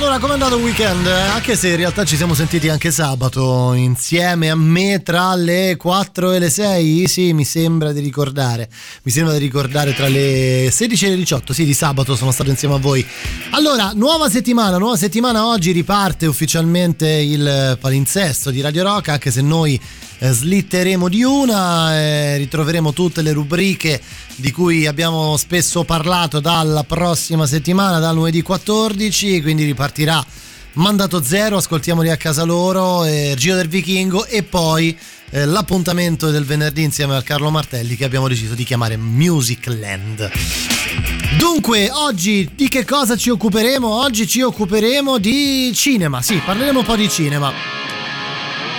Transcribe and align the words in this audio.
Allora, 0.00 0.18
com'è 0.18 0.32
andato 0.32 0.56
il 0.56 0.62
weekend? 0.62 1.06
Anche 1.06 1.54
se 1.56 1.68
in 1.68 1.76
realtà 1.76 2.06
ci 2.06 2.16
siamo 2.16 2.32
sentiti 2.32 2.70
anche 2.70 2.90
sabato 2.90 3.74
insieme 3.74 4.48
a 4.48 4.54
me 4.56 5.02
tra 5.02 5.34
le 5.34 5.76
4 5.76 6.32
e 6.32 6.38
le 6.38 6.48
6, 6.48 7.06
sì, 7.06 7.34
mi 7.34 7.44
sembra 7.44 7.92
di 7.92 8.00
ricordare. 8.00 8.70
Mi 9.02 9.12
sembra 9.12 9.34
di 9.34 9.40
ricordare 9.40 9.94
tra 9.94 10.08
le 10.08 10.70
16 10.72 11.04
e 11.04 11.08
le 11.10 11.16
18, 11.16 11.52
sì, 11.52 11.66
di 11.66 11.74
sabato 11.74 12.16
sono 12.16 12.30
stato 12.30 12.48
insieme 12.48 12.76
a 12.76 12.78
voi. 12.78 13.06
Allora, 13.50 13.92
nuova 13.94 14.30
settimana, 14.30 14.78
nuova 14.78 14.96
settimana 14.96 15.46
oggi 15.46 15.70
riparte 15.70 16.24
ufficialmente 16.24 17.06
il 17.06 17.76
palinsesto 17.78 18.50
di 18.50 18.62
Radio 18.62 18.82
Rock, 18.84 19.08
anche 19.08 19.30
se 19.30 19.42
noi 19.42 19.78
slitteremo 20.28 21.08
di 21.08 21.22
una, 21.22 21.96
eh, 21.96 22.36
ritroveremo 22.36 22.92
tutte 22.92 23.22
le 23.22 23.32
rubriche 23.32 24.00
di 24.36 24.50
cui 24.50 24.86
abbiamo 24.86 25.36
spesso 25.36 25.84
parlato 25.84 26.40
dalla 26.40 26.84
prossima 26.84 27.46
settimana, 27.46 27.98
dal 27.98 28.14
lunedì 28.14 28.42
14, 28.42 29.40
quindi 29.40 29.64
ripartirà 29.64 30.24
mandato 30.74 31.22
zero, 31.22 31.56
ascoltiamoli 31.56 32.10
a 32.10 32.16
casa 32.16 32.44
loro, 32.44 33.04
eh, 33.04 33.34
Giro 33.36 33.56
del 33.56 33.68
Vichingo 33.68 34.26
e 34.26 34.42
poi 34.42 34.96
eh, 35.30 35.46
l'appuntamento 35.46 36.30
del 36.30 36.44
venerdì 36.44 36.82
insieme 36.82 37.16
a 37.16 37.22
Carlo 37.22 37.50
Martelli 37.50 37.96
che 37.96 38.04
abbiamo 38.04 38.28
deciso 38.28 38.54
di 38.54 38.64
chiamare 38.64 38.96
Music 38.96 39.66
Land. 39.66 40.30
Dunque, 41.38 41.90
oggi 41.90 42.50
di 42.54 42.68
che 42.68 42.84
cosa 42.84 43.16
ci 43.16 43.30
occuperemo? 43.30 43.88
Oggi 43.88 44.26
ci 44.26 44.42
occuperemo 44.42 45.18
di 45.18 45.72
cinema, 45.74 46.20
sì, 46.20 46.40
parleremo 46.44 46.80
un 46.80 46.84
po' 46.84 46.96
di 46.96 47.08
cinema 47.08 47.52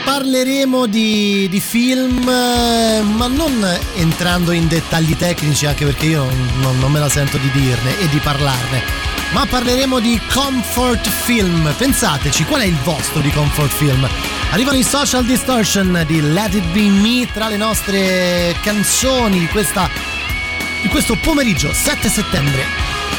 parleremo 0.03 0.85
di, 0.87 1.47
di, 1.49 1.59
film, 1.59 2.27
eh, 2.27 3.01
ma 3.01 3.27
non 3.27 3.65
entrando 3.95 4.51
in 4.51 4.67
dettagli 4.67 5.15
tecnici, 5.15 5.65
anche 5.65 5.85
perché 5.85 6.05
io 6.07 6.23
non, 6.62 6.79
non, 6.79 6.91
me 6.91 6.99
la 6.99 7.09
sento 7.09 7.37
di 7.37 7.49
dirne 7.51 7.99
e 7.99 8.07
di 8.09 8.17
parlarne, 8.20 8.84
ma 9.34 9.45
parleremo 9.45 9.99
di 9.99 10.20
comfort 10.31 11.07
film. 11.07 11.73
Pensateci, 11.77 12.45
qual 12.45 12.61
è 12.61 12.65
il 12.65 12.77
vostro 12.84 13.21
di 13.21 13.31
comfort 13.31 13.71
film? 13.71 14.07
Arrivano 14.51 14.77
i 14.77 14.84
social 14.84 15.26
distortion 15.26 16.04
di 16.05 16.21
Let 16.21 16.54
It 16.55 16.65
Be 16.71 16.89
Me 16.89 17.27
tra 17.31 17.48
le 17.48 17.57
nostre 17.57 18.55
canzoni 18.61 19.39
di, 19.39 19.48
questa, 19.48 19.89
di 20.81 20.87
questo 20.89 21.17
pomeriggio 21.21 21.71
7 21.73 22.09
settembre. 22.09 23.10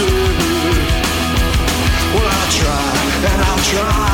do. 0.00 0.06
Well, 2.14 2.28
I'll 2.28 2.50
try 2.50 2.84
and 3.30 3.42
I'll 3.42 3.58
try. 3.58 4.09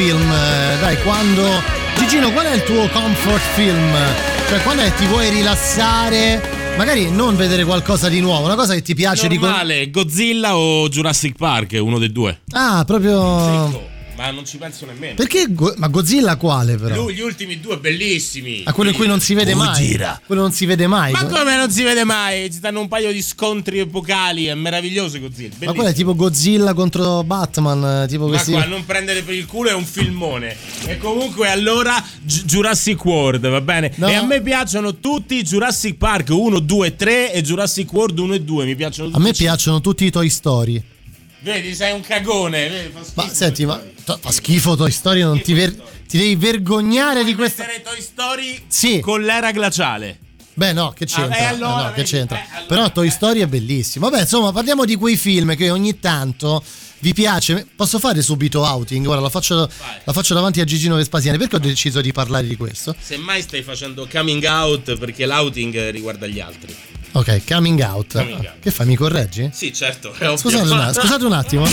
Film. 0.00 0.32
Eh, 0.32 0.78
dai, 0.80 1.02
quando. 1.02 1.44
Gigino, 1.98 2.32
qual 2.32 2.46
è 2.46 2.54
il 2.54 2.62
tuo 2.62 2.88
comfort 2.88 3.42
film? 3.54 3.94
Cioè, 4.48 4.62
quando 4.62 4.82
è 4.82 4.94
ti 4.94 5.04
vuoi 5.04 5.28
rilassare? 5.28 6.58
Magari 6.78 7.10
non 7.10 7.36
vedere 7.36 7.64
qualcosa 7.64 8.08
di 8.08 8.20
nuovo, 8.20 8.46
una 8.46 8.54
cosa 8.54 8.72
che 8.72 8.80
ti 8.80 8.94
piace 8.94 9.28
Normale, 9.28 9.84
di 9.84 9.90
Godzilla 9.90 10.56
o 10.56 10.88
Jurassic 10.88 11.36
Park, 11.36 11.76
uno 11.78 11.98
dei 11.98 12.10
due. 12.10 12.40
Ah, 12.52 12.82
proprio. 12.86 13.68
Secco. 13.68 13.89
Non 14.30 14.44
ci 14.44 14.56
penso 14.58 14.86
nemmeno. 14.86 15.14
Perché? 15.14 15.46
ma 15.76 15.88
Godzilla 15.88 16.36
quale 16.36 16.76
però? 16.76 16.94
Lui, 16.94 17.14
gli 17.14 17.20
ultimi 17.20 17.60
due 17.60 17.78
bellissimi. 17.78 18.62
A 18.64 18.72
quello 18.72 18.90
in 18.90 18.96
cui 18.96 19.06
non 19.06 19.20
si 19.20 19.34
vede 19.34 19.52
Gojira. 19.52 20.06
mai. 20.06 20.18
Quello 20.26 20.42
non 20.42 20.52
si 20.52 20.66
vede 20.66 20.86
mai. 20.86 21.12
Ma 21.12 21.24
come 21.26 21.56
non 21.56 21.70
si 21.70 21.82
vede 21.82 22.04
mai? 22.04 22.50
Ci 22.50 22.58
stanno 22.58 22.80
un 22.80 22.88
paio 22.88 23.12
di 23.12 23.22
scontri 23.22 23.78
epocali, 23.80 24.46
è 24.46 24.54
meraviglioso 24.54 25.18
Godzilla. 25.18 25.48
Bellissimo. 25.48 25.70
Ma 25.70 25.76
quello 25.76 25.90
è 25.90 25.94
tipo 25.94 26.14
Godzilla 26.14 26.74
contro 26.74 27.22
Batman, 27.24 28.06
tipo 28.08 28.24
Ma 28.24 28.30
questi... 28.30 28.52
qua 28.52 28.64
non 28.64 28.84
prendere 28.84 29.22
per 29.22 29.34
il 29.34 29.46
culo 29.46 29.70
è 29.70 29.74
un 29.74 29.84
filmone. 29.84 30.56
E 30.86 30.98
comunque 30.98 31.48
allora 31.48 32.02
Jurassic 32.22 33.04
World, 33.04 33.48
va 33.48 33.60
bene? 33.60 33.92
No. 33.96 34.08
E 34.08 34.14
a 34.14 34.24
me 34.24 34.40
piacciono 34.40 34.96
tutti 34.98 35.42
Jurassic 35.42 35.96
Park 35.96 36.28
1, 36.30 36.58
2, 36.58 36.96
3 36.96 37.32
e 37.32 37.42
Jurassic 37.42 37.92
World 37.92 38.18
1 38.18 38.34
e 38.34 38.40
2, 38.42 38.64
mi 38.64 38.76
piacciono 38.76 39.08
tutti. 39.08 39.20
A 39.20 39.22
me 39.22 39.32
piacciono 39.32 39.80
tutti 39.80 40.04
i 40.04 40.10
Toy 40.10 40.28
Story. 40.28 40.82
Vedi, 41.42 41.74
sei 41.74 41.92
un 41.92 42.00
cagone, 42.02 42.68
vedi. 42.68 42.92
Ma 43.14 43.28
senti, 43.28 43.64
ma 43.64 43.80
to- 44.04 44.18
fa 44.20 44.30
schifo 44.30 44.76
Toy 44.76 44.90
Story, 44.90 45.22
non 45.22 45.40
ti, 45.40 45.54
ver- 45.54 45.74
ti 46.06 46.18
devi 46.18 46.36
vergognare 46.36 47.24
di 47.24 47.34
questa... 47.34 47.64
Mettere 47.64 47.82
Toy 47.82 48.00
Story 48.02 48.62
Sì. 48.66 49.00
con 49.00 49.22
l'era 49.22 49.50
glaciale. 49.50 50.18
Beh, 50.52 50.72
no, 50.74 50.90
che 50.90 51.06
c'entra? 51.06 51.34
Ah, 51.36 51.40
eh, 51.40 51.44
allora, 51.44 51.80
Eh, 51.80 51.84
no, 51.84 51.92
che 51.92 52.02
c'entra? 52.02 52.36
eh, 52.36 52.44
allora. 52.50 52.66
Però 52.66 52.92
Toy 52.92 53.10
Story 53.10 53.40
è 53.40 53.46
bellissimo. 53.46 54.10
Vabbè, 54.10 54.22
insomma, 54.22 54.52
parliamo 54.52 54.84
di 54.84 54.96
quei 54.96 55.16
film 55.16 55.56
che 55.56 55.70
ogni 55.70 55.98
tanto 55.98 56.62
vi 57.00 57.12
piace. 57.14 57.66
Posso 57.74 57.98
fare 57.98 58.22
subito 58.22 58.60
outing? 58.62 59.06
Ora 59.06 59.20
la 59.20 59.28
faccio, 59.30 59.56
la 60.04 60.12
faccio 60.12 60.34
davanti 60.34 60.60
a 60.60 60.64
Gigino 60.64 60.96
Vespasiani. 60.96 61.38
Perché 61.38 61.56
ho 61.56 61.58
deciso 61.60 62.00
di 62.00 62.12
parlare 62.12 62.46
di 62.46 62.56
questo? 62.56 62.94
Semmai 63.00 63.42
stai 63.42 63.62
facendo 63.62 64.06
coming 64.10 64.44
out 64.44 64.96
perché 64.98 65.26
l'outing 65.26 65.90
riguarda 65.90 66.26
gli 66.26 66.40
altri. 66.40 66.74
Ok, 67.12 67.42
coming 67.46 67.80
out. 67.80 68.12
Coming 68.12 68.38
out. 68.38 68.58
Che 68.60 68.70
fai? 68.70 68.86
Mi 68.86 68.96
correggi? 68.96 69.50
Sì, 69.52 69.72
certo. 69.72 70.14
Scusate, 70.36 70.68
un, 70.68 70.90
scusate 70.94 71.24
un 71.24 71.32
attimo. 71.32 71.66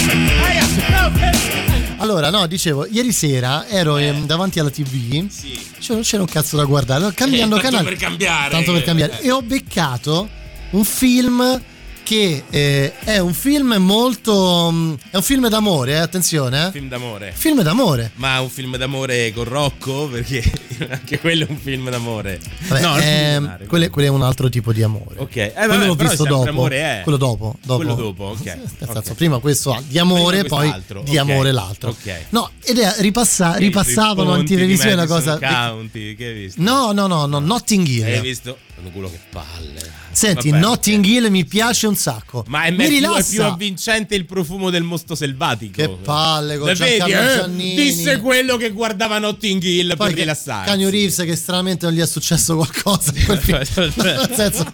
Allora, 2.00 2.30
no, 2.30 2.45
dicevo, 2.47 2.85
ieri 2.85 3.12
sera 3.12 3.68
ero 3.68 3.97
ehm, 3.97 4.25
davanti 4.25 4.59
alla 4.59 4.69
TV. 4.69 5.27
Sì. 5.30 5.59
Cioè, 5.80 5.95
non 5.95 6.03
c'era 6.03 6.21
un 6.21 6.27
cazzo 6.30 6.56
da 6.56 6.63
guardare. 6.63 7.00
Allora, 7.00 7.13
cambiando 7.15 7.56
Eh, 7.57 7.62
tanto 7.62 7.75
canale. 7.77 7.95
per 7.95 8.00
cambiare. 8.00 8.50
Tanto 8.51 8.71
per 8.71 8.83
cambiare. 8.83 9.21
E 9.21 9.31
ho 9.31 9.41
beccato 9.41 10.30
un 10.71 10.83
film 10.83 11.62
che 12.07 12.44
eh, 12.50 12.94
è 13.00 13.18
un 13.18 13.33
film 13.33 13.74
molto. 13.80 14.69
mm, 14.71 14.94
È 15.12 15.15
un 15.18 15.21
film 15.21 15.50
d'amore, 15.50 15.92
eh, 15.92 15.98
attenzione. 15.98 16.68
Eh. 16.68 16.71
Film 16.71 16.88
d'amore. 16.88 17.33
Film 17.36 17.62
d'amore. 17.62 18.12
Ma 18.15 18.39
un 18.39 18.50
film 18.50 18.77
d'amore 18.77 19.33
con 19.33 19.44
Rocco? 19.44 20.07
Perché 20.12 20.42
anche 20.88 21.19
quello 21.19 21.45
è 21.45 21.48
un 21.50 21.57
film 21.57 21.89
d'amore. 21.89 22.39
Vabbè, 22.69 22.81
no, 22.81 22.98
ehm, 22.98 23.65
quello, 23.68 23.83
è, 23.83 23.89
quello 23.89 24.07
è 24.07 24.12
un 24.12 24.21
altro 24.21 24.48
tipo 24.48 24.71
di 24.71 24.83
amore. 24.83 25.15
Ok, 25.18 25.36
eh, 25.36 25.51
quello 25.51 25.68
vabbè, 25.74 25.86
l'ho 25.86 25.95
però 25.95 26.09
visto 26.09 26.24
dopo. 26.24 26.48
amore 26.50 26.77
è. 26.77 27.01
Quello 27.04 27.18
dopo, 27.18 27.56
dopo. 27.62 27.75
Quello 27.83 27.95
dopo, 27.95 28.24
ok. 28.24 28.45
Nel 28.45 28.59
ok. 28.80 28.92
senso, 28.94 29.13
prima 29.13 29.39
questo 29.39 29.74
ha 29.74 29.83
di 29.86 30.00
amore, 30.00 30.39
Prima 30.39 30.56
poi 30.56 30.69
quest'altro, 30.69 31.01
di 31.01 31.18
ok, 31.18 31.18
amore 31.18 31.51
l'altro. 31.51 31.89
ok. 31.89 32.13
No, 32.30 32.51
ed 32.63 32.80
è 32.80 32.95
ripassa- 33.00 33.57
i 33.57 33.65
ripassavano 33.65 34.42
televisione 34.44 34.95
la 34.95 35.07
cosa. 35.07 35.38
County, 35.38 36.15
che 36.15 36.25
hai 36.27 36.33
visto? 36.33 36.62
No, 36.62 36.94
no, 36.94 37.07
no, 37.07 37.25
no, 37.25 37.39
Notting 37.39 37.86
Hill. 37.86 38.04
Hai 38.06 38.21
visto? 38.21 38.57
Culo 38.94 39.09
che 39.09 39.19
palle. 39.30 40.06
Senti, 40.17 40.49
Vabbè, 40.49 40.61
Notting. 40.63 41.05
Hill 41.05 41.29
mi 41.29 41.45
piace 41.45 41.85
un 41.85 41.95
sacco. 41.95 42.43
Ma 42.47 42.63
è, 42.63 42.71
mi 42.71 42.87
più, 42.87 43.13
è 43.13 43.23
più 43.23 43.43
avvincente 43.43 44.15
il 44.15 44.25
profumo 44.25 44.71
del 44.71 44.81
mosto 44.81 45.13
selvatico. 45.13 45.73
Che 45.73 45.89
palle 46.03 46.57
con 46.57 46.69
Lo 46.69 46.73
vedi, 46.73 46.97
Giancarlo 46.97 47.29
eh? 47.29 47.35
Giannini. 47.35 47.75
Disse 47.75 48.17
quello 48.17 48.57
che 48.57 48.71
guardava 48.71 49.19
Notting 49.19 49.61
Hill 49.61 49.95
Poi 49.95 50.07
per 50.07 50.15
che 50.15 50.21
rilassarsi. 50.21 50.69
Canyon 50.69 50.89
Reeves 50.89 51.17
che 51.17 51.35
stranamente 51.35 51.85
non 51.85 51.93
gli 51.93 51.99
è 51.99 52.07
successo 52.07 52.55
qualcosa 52.55 53.11
nel 53.13 54.31
senso 54.33 54.65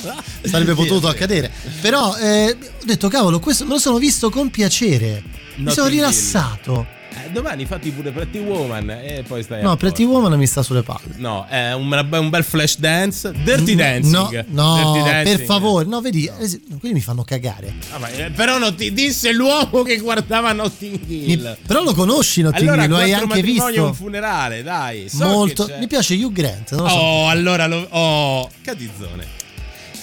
sarebbe 0.44 0.74
potuto 0.74 1.08
accadere 1.08 1.52
però 1.82 2.16
eh, 2.18 2.52
ho 2.52 2.86
detto 2.86 3.08
cavolo 3.08 3.40
questo 3.40 3.66
me 3.66 3.72
lo 3.72 3.80
sono 3.80 3.98
visto 3.98 4.30
con 4.30 4.50
piacere 4.50 5.24
mi 5.56 5.66
Notting 5.66 5.76
sono 5.76 5.88
rilassato 5.88 6.93
Eh, 7.16 7.30
domani 7.32 7.66
fatti 7.66 7.92
pure 7.92 8.12
Pretty 8.12 8.40
Woman 8.40 8.90
e 8.90 9.24
poi 9.28 9.44
stai 9.44 9.62
no. 9.62 9.76
Pretty 9.76 10.04
Woman 10.04 10.38
mi 10.38 10.48
sta 10.48 10.64
sulle 10.64 10.82
palle 10.82 11.14
No, 11.18 11.46
è 11.48 11.74
un, 11.74 11.92
un 12.12 12.30
bel 12.30 12.44
flash 12.44 12.78
dance. 12.78 13.32
Dirty 13.44 13.76
dancing. 13.76 14.46
no, 14.50 14.74
no 14.74 14.94
Dirty 14.94 15.10
dancing. 15.12 15.38
per 15.38 15.46
favore 15.46 15.86
no 15.86 16.02
vedi 16.02 16.26
eh, 16.26 16.62
quelli 16.80 16.96
mi 16.96 17.02
fanno 17.02 17.24
cagare 17.24 17.74
Ah, 17.92 18.00
ma, 18.00 18.10
eh, 18.10 18.32
però 18.32 18.58
non 18.58 18.76
ti 18.76 18.92
disse 18.94 19.32
l'uomo 19.32 19.84
che 19.84 19.98
guardava 19.98 20.52
Notting 20.54 21.00
Mi- 21.06 21.32
Hill. 21.32 21.58
però 21.68 21.84
lo 21.84 21.94
conosci 21.94 22.42
Notting 22.42 22.68
allora, 22.68 22.84
Hill, 22.86 22.90
lo 22.90 22.98
hai 22.98 23.14
anche 23.14 23.42
visto 23.42 23.86
un 23.86 23.94
funerale, 23.94 24.64
dai. 24.64 25.08
So 25.10 25.26
molto 25.26 25.70
mi 25.80 25.88
piace 25.88 26.16
Hugh 26.16 26.32
Grant 26.32 26.72
non 26.74 26.84
lo 26.84 26.90
so. 26.90 26.96
Oh, 26.96 27.28
allora 27.30 27.68
lo. 27.68 27.86
Oh, 27.92 28.50
catizzone. 28.64 29.42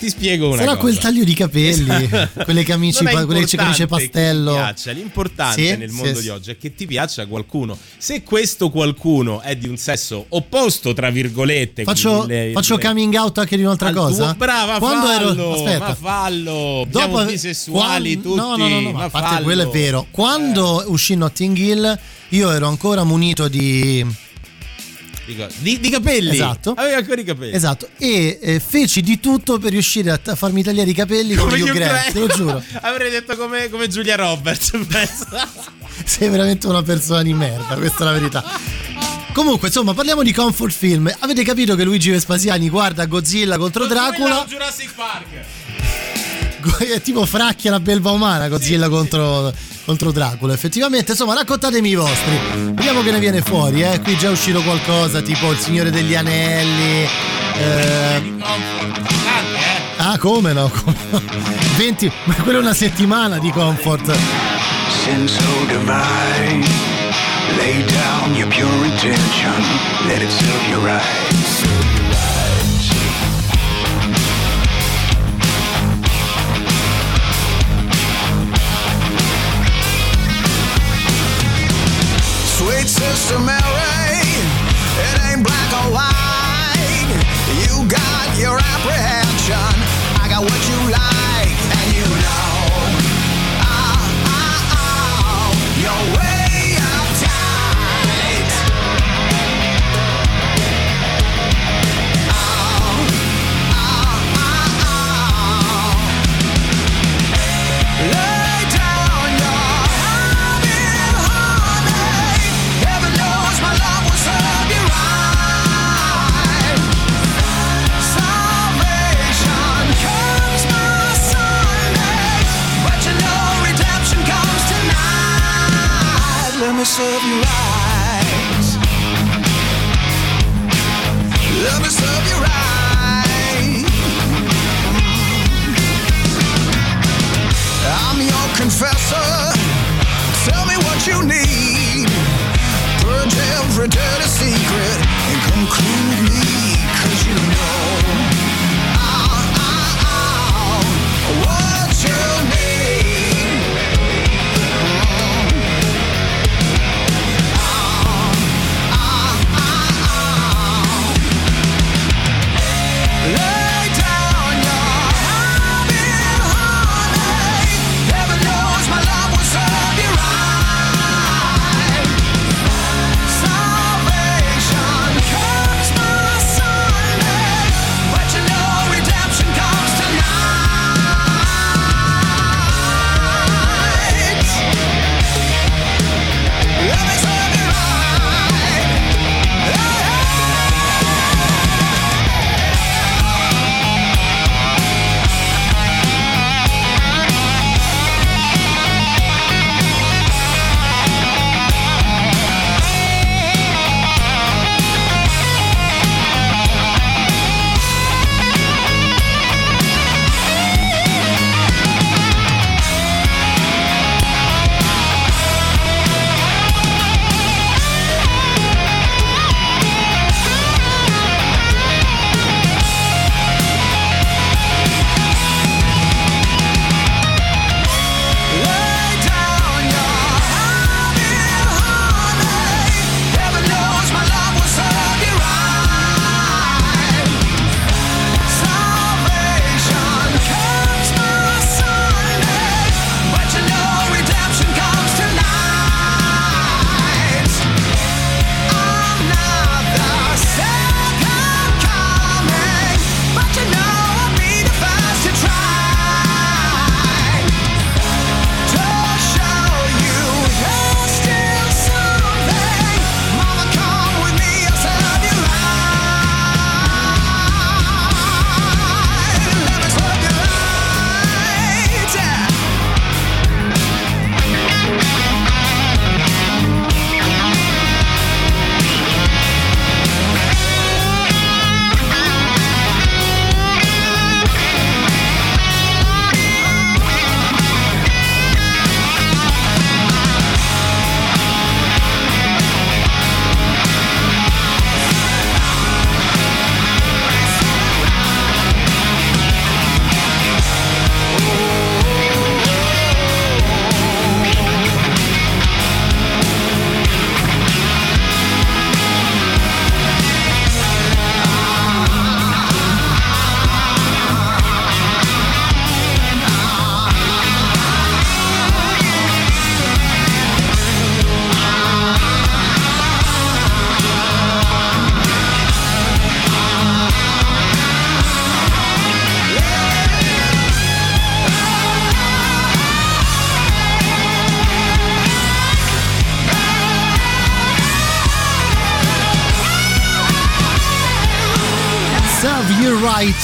Ti 0.01 0.09
spiego 0.09 0.47
una 0.49 0.57
sarà 0.57 0.69
cosa. 0.71 0.81
quel 0.81 0.99
taglio 0.99 1.25
di 1.25 1.35
capelli 1.35 2.09
quelle 2.45 2.63
camicie, 2.65 3.05
pa- 3.05 3.27
quelle 3.27 3.45
camicie 3.47 3.87
pastello 3.87 4.51
che 4.53 4.57
ti 4.57 4.63
piaccia, 4.63 4.91
l'importante 4.93 5.67
Sì, 5.69 5.77
nel 5.77 5.91
mondo 5.91 6.15
sì. 6.17 6.23
di 6.23 6.29
oggi 6.31 6.51
è 6.53 6.57
che 6.57 6.75
ti 6.75 6.87
piaccia 6.87 7.27
qualcuno. 7.27 7.77
Se 7.99 8.23
questo 8.23 8.71
qualcuno 8.71 9.43
è 9.43 9.55
di 9.57 9.69
un 9.69 9.77
sesso 9.77 10.25
opposto, 10.31 10.95
tra 10.95 11.11
virgolette, 11.11 11.85
Faccio, 11.85 12.25
le- 12.25 12.51
faccio 12.55 12.77
le- 12.77 12.83
coming 12.85 13.15
out 13.15 13.37
anche 13.39 13.57
di 13.57 13.63
un'altra 13.63 13.89
al 13.89 13.95
cosa. 13.95 14.25
tuo- 14.25 14.35
brava, 14.37 14.79
Quando 14.79 15.07
fallo, 15.07 15.31
ero. 15.33 15.53
Aspetta. 15.53 15.79
ma 15.89 15.95
fallo. 15.95 16.87
Siamo 16.91 17.19
ave- 17.19 17.33
bisessuali 17.33 18.13
quan- 18.15 18.23
tutti. 18.23 18.37
No, 18.37 18.57
no, 18.57 18.69
no, 18.69 18.81
no, 18.81 18.99
a 19.01 19.11
parte 19.11 19.29
fallo. 19.29 19.43
quello 19.45 19.63
è 19.63 19.67
vero. 19.69 20.07
Quando 20.11 20.85
uscì 20.87 21.15
Notting 21.15 21.57
Hill, 21.59 21.99
io 22.31 22.51
ero 22.51 22.67
ancora 22.69 23.05
munito 23.05 23.49
di. 23.49 24.05
Di, 25.59 25.81
di 25.81 25.91
capelli. 25.91 26.31
Esatto. 26.31 26.75
Avevi 26.77 26.95
ancora 26.95 27.21
i 27.21 27.25
capelli. 27.25 27.55
Esatto, 27.55 27.89
e 27.99 28.39
eh, 28.41 28.61
feci 28.61 29.03
di 29.03 29.21
tutto 29.21 29.59
per 29.59 29.71
riuscire 29.73 30.11
a, 30.11 30.19
t- 30.19 30.35
farmi 30.35 30.63
tagliare 30.63 30.91
i 30.91 30.95
capelli 30.95 31.35
come 31.35 31.61
Hugh 31.61 31.73
Grant, 31.73 32.13
te 32.13 32.19
lo 32.21 32.27
giuro. 32.29 32.63
Avrei 32.83 33.11
detto 33.11 33.37
come, 33.37 33.69
come 33.71 33.89
Giulia 33.89 34.17
Roberts. 34.17 34.73
Sei 36.05 36.29
veramente 36.29 36.67
una 36.67 36.83
persona 36.83 37.23
di 37.23 37.35
merda, 37.35 37.75
questa 37.77 38.03
è 38.03 38.05
la 38.05 38.13
verità. 38.13 38.45
Comunque, 39.33 39.69
insomma, 39.69 39.95
parliamo 39.95 40.23
di 40.23 40.33
comfort 40.33 40.73
film. 40.73 41.13
Avete 41.21 41.45
capito 41.45 41.77
che 41.77 41.85
Luigi 41.85 42.11
Vespasiani 42.11 42.69
guarda 42.69 43.07
Godzilla 43.07 43.59
contro 43.59 43.87
Dracula? 43.87 44.45
Jurassic 44.49 44.93
Park. 44.95 45.27
è 46.93 47.01
tipo 47.01 47.25
fracchia 47.25 47.71
la 47.71 47.81
belva 47.81 48.11
umana 48.11 48.49
Godzilla 48.49 48.89
contro, 48.89 49.53
contro 49.85 50.13
Dracula 50.13 50.53
effettivamente 50.53 51.13
insomma 51.13 51.35
raccontatemi 51.35 51.89
i 51.89 51.95
vostri 51.95 52.39
vediamo 52.73 53.03
che 53.03 53.11
ne 53.11 53.19
viene 53.19 53.41
fuori 53.43 53.83
eh. 53.83 54.01
qui 54.01 54.15
è 54.15 54.17
già 54.17 54.31
uscito 54.31 54.63
qualcosa 54.63 55.21
tipo 55.23 55.51
il 55.51 55.59
Signore 55.59 55.91
degli 55.91 56.15
Anelli 56.15 57.09
eh, 57.57 58.23
ah 59.99 60.19
come 60.19 60.53
no 60.53 60.69
come 60.69 60.97
no. 61.11 61.23
20 61.77 62.13
ma 62.25 62.35
quella 62.35 62.59
è 62.59 62.61
una 62.61 62.75
settimana 62.75 63.39
di 63.39 63.51
comfort 63.51 64.17
sin 65.05 65.27
so 65.27 65.67
divine. 65.67 66.65
Lay 67.57 67.83
down 67.87 68.35
your 68.35 68.49
pure 68.49 68.85
intention, 68.87 69.61
let 70.07 70.23
it 70.23 70.31
serve 70.31 70.69
you 70.69 70.79
right. 70.85 71.80
Sister 83.11 83.41
Mary, 83.41 84.23
it 85.03 85.17
ain't 85.27 85.43
black 85.43 85.71
or 85.83 85.91
white. 85.91 87.11
You 87.67 87.83
got 87.89 88.39
your 88.39 88.57
apprehension, 88.57 89.75
I 90.23 90.29
got 90.31 90.43
what 90.47 90.61
you 90.71 90.79
like, 90.95 91.30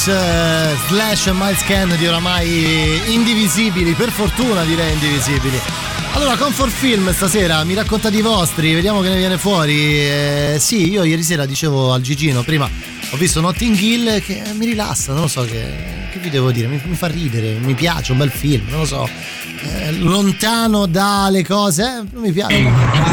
Right 0.06 0.08
eh, 0.08 0.76
slash 0.86 1.30
Miles 1.32 1.98
di 1.98 2.06
oramai 2.06 3.12
indivisibili, 3.12 3.94
per 3.94 4.10
fortuna 4.10 4.64
direi 4.64 4.92
indivisibili. 4.92 5.60
Allora, 6.12 6.36
Comfort 6.36 6.70
Film 6.70 7.12
stasera, 7.12 7.64
mi 7.64 7.74
raccontate 7.74 8.16
i 8.16 8.22
vostri, 8.22 8.72
vediamo 8.72 9.00
che 9.00 9.08
ne 9.08 9.16
viene 9.16 9.36
fuori. 9.36 9.98
Eh, 9.98 10.56
sì, 10.60 10.90
io 10.90 11.02
ieri 11.02 11.22
sera 11.22 11.44
dicevo 11.44 11.92
al 11.92 12.00
Gigino, 12.02 12.42
prima 12.42 12.95
ho 13.10 13.16
visto 13.16 13.40
Notting 13.40 13.78
Hill 13.78 14.20
che 14.20 14.42
mi 14.54 14.66
rilassa, 14.66 15.12
non 15.12 15.22
lo 15.22 15.28
so 15.28 15.42
che, 15.42 15.72
che 16.12 16.18
vi 16.18 16.28
devo 16.28 16.50
dire, 16.50 16.66
mi, 16.66 16.80
mi 16.84 16.94
fa 16.96 17.06
ridere, 17.06 17.52
mi 17.60 17.74
piace, 17.74 18.12
un 18.12 18.18
bel 18.18 18.30
film, 18.30 18.66
non 18.68 18.80
lo 18.80 18.84
so. 18.84 19.08
Eh, 19.58 19.92
lontano 19.92 20.86
dalle 20.86 21.44
cose, 21.44 21.82
eh, 21.82 22.18
mi 22.18 22.30
piace. 22.30 22.60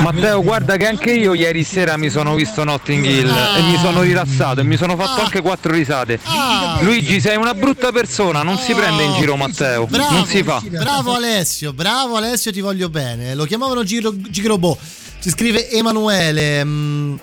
Matteo, 0.02 0.42
guarda 0.44 0.76
che 0.78 0.88
anche 0.88 1.12
io 1.12 1.34
ieri 1.34 1.64
sera 1.64 1.96
mi 1.96 2.10
sono 2.10 2.36
visto 2.36 2.64
Notting 2.64 3.06
Hill 3.06 3.30
e 3.30 3.62
mi 3.62 3.78
sono 3.78 4.02
rilassato 4.02 4.60
e 4.60 4.64
mi 4.64 4.76
sono 4.76 4.98
fatto 4.98 5.22
anche 5.22 5.42
quattro 5.42 5.72
risate. 5.72 6.20
Ah. 6.24 6.80
Luigi, 6.82 7.22
sei 7.22 7.38
una 7.38 7.54
brutta 7.54 7.92
persona, 7.92 8.44
non 8.44 8.58
si 8.58 8.74
prende 8.74 9.04
in 9.04 9.14
giro 9.14 9.36
Matteo, 9.36 9.86
Bravo, 9.86 10.14
non 10.14 10.26
si 10.26 10.44
fa. 10.44 10.62
Bravo 10.66 11.14
Alessio, 11.16 11.72
bravo 11.72 12.18
Alessio, 12.18 12.52
ti 12.52 12.62
voglio 12.62 12.90
bene. 12.90 13.36
Lo 13.36 13.46
chiamavano 13.46 13.84
Giro, 13.84 14.14
Gigrobo. 14.16 14.78
Ci 15.22 15.30
scrive 15.30 15.70
Emanuele. 15.70 16.64
mm, 16.66 17.16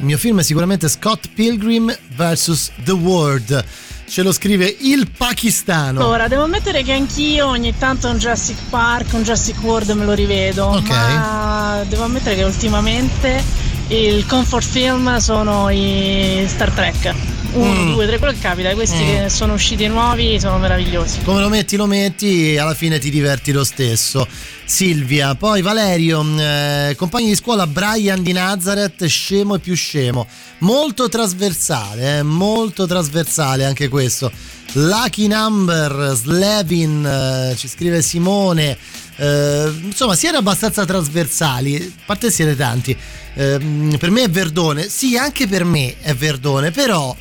il 0.00 0.06
mio 0.06 0.16
film 0.16 0.40
è 0.40 0.42
sicuramente 0.42 0.88
Scott 0.88 1.28
Pilgrim 1.34 1.94
vs. 2.16 2.70
The 2.84 2.92
World. 2.92 3.64
Ce 4.08 4.22
lo 4.22 4.32
scrive 4.32 4.74
il 4.80 5.10
pakistano. 5.16 6.00
Allora, 6.00 6.26
devo 6.26 6.42
ammettere 6.44 6.82
che 6.82 6.92
anch'io 6.92 7.46
ogni 7.46 7.76
tanto 7.78 8.08
un 8.08 8.16
Jurassic 8.16 8.56
Park, 8.70 9.12
un 9.12 9.22
Jurassic 9.22 9.62
World 9.62 9.90
me 9.90 10.04
lo 10.06 10.12
rivedo, 10.14 10.64
Ok. 10.66 10.88
ma 10.88 11.84
devo 11.86 12.04
ammettere 12.04 12.34
che 12.34 12.42
ultimamente 12.42 13.44
il 13.90 14.24
comfort 14.26 14.64
film 14.66 15.16
sono 15.18 15.68
i 15.70 16.44
Star 16.48 16.70
Trek. 16.70 17.14
Uno, 17.52 17.82
Mm. 17.82 17.92
due, 17.94 18.06
tre, 18.06 18.18
quello 18.18 18.32
che 18.32 18.38
capita, 18.38 18.72
questi 18.74 19.02
Mm. 19.02 19.06
che 19.24 19.28
sono 19.28 19.54
usciti 19.54 19.88
nuovi 19.88 20.38
sono 20.38 20.58
meravigliosi. 20.58 21.20
Come 21.24 21.40
lo 21.40 21.48
metti, 21.48 21.74
lo 21.74 21.86
metti, 21.86 22.56
alla 22.56 22.74
fine 22.74 23.00
ti 23.00 23.10
diverti 23.10 23.50
lo 23.50 23.64
stesso. 23.64 24.24
Silvia, 24.64 25.34
poi 25.34 25.60
Valerio, 25.60 26.22
mm, 26.22 26.38
eh, 26.38 26.94
compagni 26.96 27.26
di 27.26 27.34
scuola 27.34 27.66
Brian 27.66 28.22
di 28.22 28.30
Nazareth, 28.32 29.04
scemo 29.06 29.56
e 29.56 29.58
più 29.58 29.74
scemo. 29.74 30.28
Molto 30.58 31.08
trasversale, 31.08 32.18
eh, 32.18 32.22
molto 32.22 32.86
trasversale 32.86 33.64
anche 33.64 33.88
questo. 33.88 34.30
Lucky 34.74 35.26
Number, 35.26 36.12
Slevin, 36.14 37.04
eh, 37.04 37.56
ci 37.56 37.66
scrive 37.66 38.00
Simone. 38.00 38.78
Eh, 39.20 39.72
insomma, 39.82 40.14
siete 40.14 40.36
abbastanza 40.36 40.84
trasversali, 40.84 41.76
a 41.76 42.02
parte 42.06 42.30
siete 42.30 42.56
tanti. 42.56 42.96
Ehm, 43.34 43.96
per 43.98 44.10
me 44.10 44.22
è 44.22 44.30
Verdone, 44.30 44.88
sì, 44.88 45.16
anche 45.16 45.46
per 45.46 45.64
me 45.64 45.96
è 46.00 46.14
Verdone, 46.14 46.70
però 46.70 47.14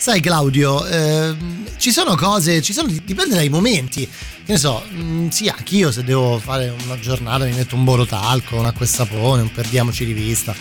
Sai 0.00 0.20
Claudio, 0.20 0.86
ehm, 0.86 1.66
ci 1.76 1.90
sono 1.90 2.14
cose, 2.14 2.62
ci 2.62 2.72
sono, 2.72 2.88
dipende 3.04 3.34
dai 3.34 3.48
momenti. 3.48 4.06
Che 4.06 4.52
ne 4.52 4.56
so, 4.56 4.84
mm, 4.92 5.28
sì, 5.28 5.48
anch'io 5.48 5.90
se 5.90 6.04
devo 6.04 6.38
fare 6.38 6.72
una 6.84 6.96
giornata 7.00 7.44
mi 7.44 7.52
metto 7.52 7.74
un 7.74 7.82
borotalco, 7.82 8.56
un 8.56 8.66
acqua 8.66 8.86
e 8.86 8.88
sapone, 8.88 9.42
un 9.42 9.50
perdiamoci 9.50 10.04
di 10.04 10.12
vista. 10.12 10.54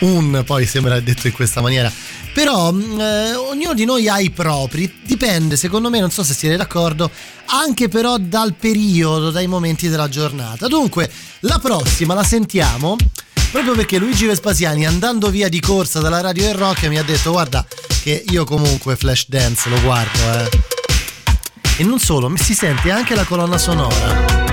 un, 0.00 0.42
poi 0.44 0.66
sembra 0.66 0.98
detto 0.98 1.28
in 1.28 1.32
questa 1.32 1.60
maniera. 1.60 1.92
Però 2.36 2.70
mh, 2.70 3.00
eh, 3.00 3.34
ognuno 3.34 3.72
di 3.72 3.86
noi 3.86 4.10
ha 4.10 4.18
i 4.18 4.28
propri, 4.28 5.00
dipende 5.06 5.56
secondo 5.56 5.88
me, 5.88 6.00
non 6.00 6.10
so 6.10 6.22
se 6.22 6.34
siete 6.34 6.58
d'accordo, 6.58 7.10
anche 7.46 7.88
però 7.88 8.18
dal 8.18 8.52
periodo, 8.52 9.30
dai 9.30 9.46
momenti 9.46 9.88
della 9.88 10.10
giornata. 10.10 10.68
Dunque, 10.68 11.10
la 11.40 11.58
prossima 11.58 12.12
la 12.12 12.22
sentiamo 12.22 12.98
proprio 13.50 13.74
perché 13.74 13.96
Luigi 13.96 14.26
Vespasiani 14.26 14.84
andando 14.84 15.30
via 15.30 15.48
di 15.48 15.60
corsa 15.60 16.00
dalla 16.00 16.20
radio 16.20 16.44
del 16.44 16.56
rock 16.56 16.88
mi 16.88 16.98
ha 16.98 17.02
detto 17.02 17.30
guarda 17.30 17.64
che 18.02 18.22
io 18.28 18.44
comunque 18.44 18.96
Flash 18.96 19.28
Dance 19.28 19.70
lo 19.70 19.80
guardo 19.80 20.18
eh. 20.40 20.48
e 21.78 21.84
non 21.84 21.98
solo 21.98 22.28
mi 22.28 22.38
si 22.38 22.52
sente 22.52 22.90
anche 22.90 23.14
la 23.14 23.24
colonna 23.24 23.56
sonora 23.56 24.45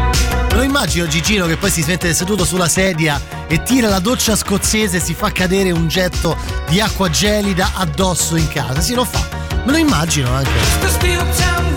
Me 0.54 0.60
lo 0.60 0.66
immagino 0.66 1.08
Gigino 1.08 1.48
che 1.48 1.58
poi 1.58 1.72
si 1.72 1.84
mette 1.88 2.14
seduto 2.14 2.46
sulla 2.46 2.68
sedia 2.68 3.20
e 3.48 3.64
tira 3.64 3.90
la 3.90 3.98
doccia 3.98 4.36
scozzese 4.36 4.98
e 4.98 5.00
si 5.00 5.16
fa 5.16 5.32
cadere 5.32 5.72
un 5.72 5.88
getto 5.88 6.38
di 6.70 6.80
acqua 6.80 7.10
gelida 7.10 7.72
addosso 7.74 8.36
in 8.36 8.48
casa. 8.50 8.80
Sì, 8.80 8.94
lo 8.94 9.04
fa. 9.04 9.28
Me 9.66 9.72
lo 9.72 9.78
immagino 9.78 10.32
anche. 10.32 11.73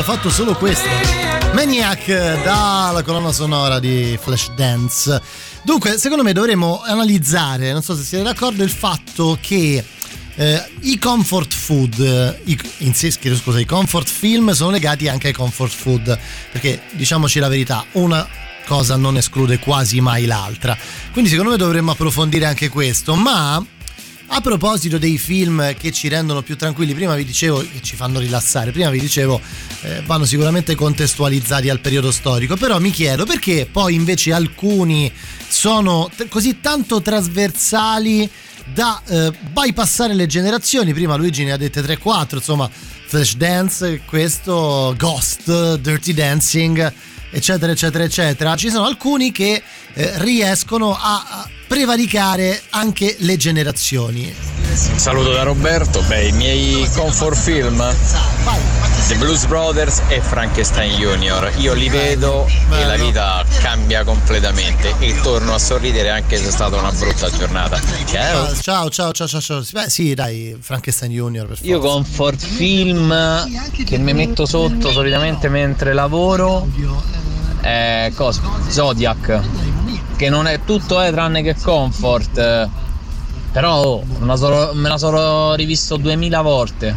Abbia 0.00 0.02
fatto 0.02 0.30
solo 0.30 0.54
questo. 0.54 0.88
Maniac 1.52 2.06
dalla 2.42 3.02
colonna 3.02 3.32
sonora 3.32 3.78
di 3.78 4.18
Flashdance. 4.20 5.20
Dunque, 5.62 5.98
secondo 5.98 6.22
me 6.22 6.32
dovremmo 6.32 6.80
analizzare, 6.82 7.72
non 7.72 7.82
so 7.82 7.94
se 7.94 8.02
siete 8.02 8.24
d'accordo, 8.24 8.62
il 8.62 8.70
fatto 8.70 9.36
che 9.40 9.84
eh, 10.34 10.70
i 10.80 10.98
comfort 10.98 11.52
food, 11.52 11.98
eh, 11.98 12.40
i, 12.44 12.58
in 12.78 12.94
sé, 12.94 13.10
scusa, 13.10 13.60
i 13.60 13.66
comfort 13.66 14.08
film 14.08 14.52
sono 14.52 14.70
legati 14.70 15.06
anche 15.08 15.28
ai 15.28 15.34
comfort 15.34 15.72
food, 15.72 16.18
perché 16.50 16.80
diciamoci 16.92 17.38
la 17.38 17.48
verità, 17.48 17.84
una 17.92 18.26
cosa 18.66 18.96
non 18.96 19.18
esclude 19.18 19.58
quasi 19.58 20.00
mai 20.00 20.24
l'altra. 20.24 20.76
Quindi 21.12 21.28
secondo 21.30 21.50
me 21.50 21.56
dovremmo 21.58 21.90
approfondire 21.90 22.46
anche 22.46 22.68
questo, 22.68 23.16
ma 23.16 23.62
a 24.32 24.40
proposito 24.40 24.96
dei 24.96 25.18
film 25.18 25.74
che 25.74 25.90
ci 25.90 26.06
rendono 26.06 26.42
più 26.42 26.56
tranquilli, 26.56 26.94
prima 26.94 27.16
vi 27.16 27.24
dicevo 27.24 27.58
che 27.58 27.80
ci 27.82 27.96
fanno 27.96 28.20
rilassare, 28.20 28.70
prima 28.70 28.88
vi 28.88 29.00
dicevo 29.00 29.40
eh, 29.82 30.02
vanno 30.06 30.24
sicuramente 30.24 30.76
contestualizzati 30.76 31.68
al 31.68 31.80
periodo 31.80 32.12
storico, 32.12 32.56
però 32.56 32.78
mi 32.78 32.90
chiedo 32.90 33.26
perché 33.26 33.68
poi 33.70 33.94
invece 33.94 34.32
alcuni 34.32 35.12
sono 35.48 36.08
t- 36.14 36.28
così 36.28 36.60
tanto 36.60 37.02
trasversali 37.02 38.30
da 38.72 39.02
eh, 39.04 39.32
bypassare 39.50 40.14
le 40.14 40.26
generazioni. 40.26 40.92
Prima 40.92 41.16
Luigi 41.16 41.42
ne 41.42 41.52
ha 41.52 41.56
dette 41.56 41.82
3-4, 41.82 42.36
insomma, 42.36 42.70
Flashdance, 42.70 44.02
questo, 44.06 44.94
Ghost, 44.96 45.76
Dirty 45.78 46.14
Dancing, 46.14 46.92
eccetera, 47.32 47.72
eccetera, 47.72 48.04
eccetera. 48.04 48.54
Ci 48.54 48.70
sono 48.70 48.84
alcuni 48.84 49.32
che 49.32 49.60
eh, 49.92 50.12
riescono 50.22 50.94
a, 50.94 51.26
a 51.28 51.48
prevaricare 51.70 52.62
anche 52.70 53.14
le 53.20 53.36
generazioni. 53.36 54.24
Un 54.24 54.98
saluto 54.98 55.30
da 55.30 55.44
Roberto. 55.44 56.02
Beh, 56.02 56.26
i 56.26 56.32
miei 56.32 56.88
comfort 56.96 57.36
film 57.36 57.94
The 59.06 59.14
Blues 59.14 59.46
Brothers 59.46 60.02
e 60.08 60.20
Frankenstein 60.20 60.98
Junior. 60.98 61.48
Io 61.58 61.72
li 61.74 61.88
vedo 61.88 62.48
e 62.72 62.84
la 62.84 62.96
vita 62.96 63.44
cambia 63.60 64.02
completamente 64.02 64.94
e 64.98 65.14
torno 65.22 65.54
a 65.54 65.60
sorridere 65.60 66.10
anche 66.10 66.38
se 66.38 66.48
è 66.48 66.50
stata 66.50 66.76
una 66.76 66.90
brutta 66.90 67.30
giornata. 67.30 67.80
Ciao. 68.04 68.46
Ah, 68.46 68.54
Ciao, 68.60 68.90
ciao, 68.90 69.12
ciao, 69.12 69.28
ciao, 69.28 69.40
ciao. 69.40 69.62
Beh, 69.70 69.88
sì, 69.88 70.12
dai, 70.14 70.56
Frankenstein 70.60 71.12
Junior 71.12 71.46
per 71.46 71.56
forza. 71.56 71.70
Io 71.70 71.78
comfort 71.78 72.44
film 72.44 73.14
che 73.84 73.96
mi 73.96 74.12
metto 74.12 74.44
sotto 74.44 74.90
solitamente 74.90 75.48
mentre 75.48 75.92
lavoro 75.92 76.66
è 77.60 78.10
cosa? 78.16 78.40
Zodiac. 78.68 79.40
Che 80.20 80.28
non 80.28 80.46
è 80.46 80.60
tutto 80.66 81.00
è 81.00 81.10
tranne 81.10 81.42
che 81.42 81.56
comfort. 81.56 82.68
Però 83.52 83.82
oh, 83.82 84.04
me 84.04 84.88
la 84.88 84.98
sono- 84.98 85.54
rivisto 85.54 85.96
2000 85.96 86.42
volte. 86.42 86.94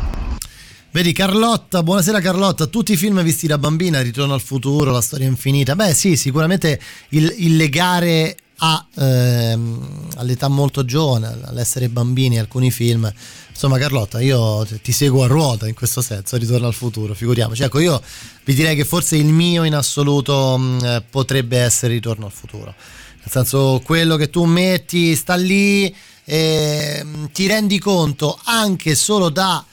Vedi 0.91 1.13
Carlotta, 1.13 1.83
buonasera 1.83 2.19
Carlotta, 2.19 2.65
tutti 2.65 2.91
i 2.91 2.97
film 2.97 3.23
visti 3.23 3.47
da 3.47 3.57
bambina, 3.57 4.01
Ritorno 4.01 4.33
al 4.33 4.41
futuro, 4.41 4.91
La 4.91 4.99
storia 4.99 5.25
infinita. 5.25 5.73
Beh 5.73 5.93
sì, 5.93 6.17
sicuramente 6.17 6.77
il, 7.11 7.33
il 7.37 7.55
legare 7.55 8.35
a, 8.57 8.85
ehm, 8.93 10.07
all'età 10.17 10.49
molto 10.49 10.83
giovane, 10.83 11.43
all'essere 11.45 11.87
bambini, 11.87 12.37
alcuni 12.37 12.71
film. 12.71 13.09
Insomma 13.49 13.77
Carlotta, 13.77 14.19
io 14.19 14.67
ti 14.81 14.91
seguo 14.91 15.23
a 15.23 15.27
ruota 15.27 15.65
in 15.65 15.75
questo 15.75 16.01
senso, 16.01 16.35
Ritorno 16.35 16.67
al 16.67 16.73
futuro, 16.73 17.13
figuriamoci. 17.13 17.63
Ecco, 17.63 17.79
io 17.79 18.01
vi 18.43 18.53
direi 18.53 18.75
che 18.75 18.83
forse 18.83 19.15
il 19.15 19.27
mio 19.27 19.63
in 19.63 19.75
assoluto 19.75 20.57
mh, 20.57 20.79
eh, 20.83 21.03
potrebbe 21.09 21.59
essere 21.59 21.93
Ritorno 21.93 22.25
al 22.25 22.33
futuro. 22.33 22.75
Nel 23.23 23.31
senso, 23.31 23.81
quello 23.85 24.15
che 24.17 24.29
tu 24.29 24.43
metti 24.43 25.15
sta 25.15 25.35
lì 25.35 25.93
e 26.25 27.01
mh, 27.03 27.31
ti 27.31 27.47
rendi 27.47 27.79
conto 27.79 28.37
anche 28.43 28.95
solo 28.95 29.29
da 29.29 29.63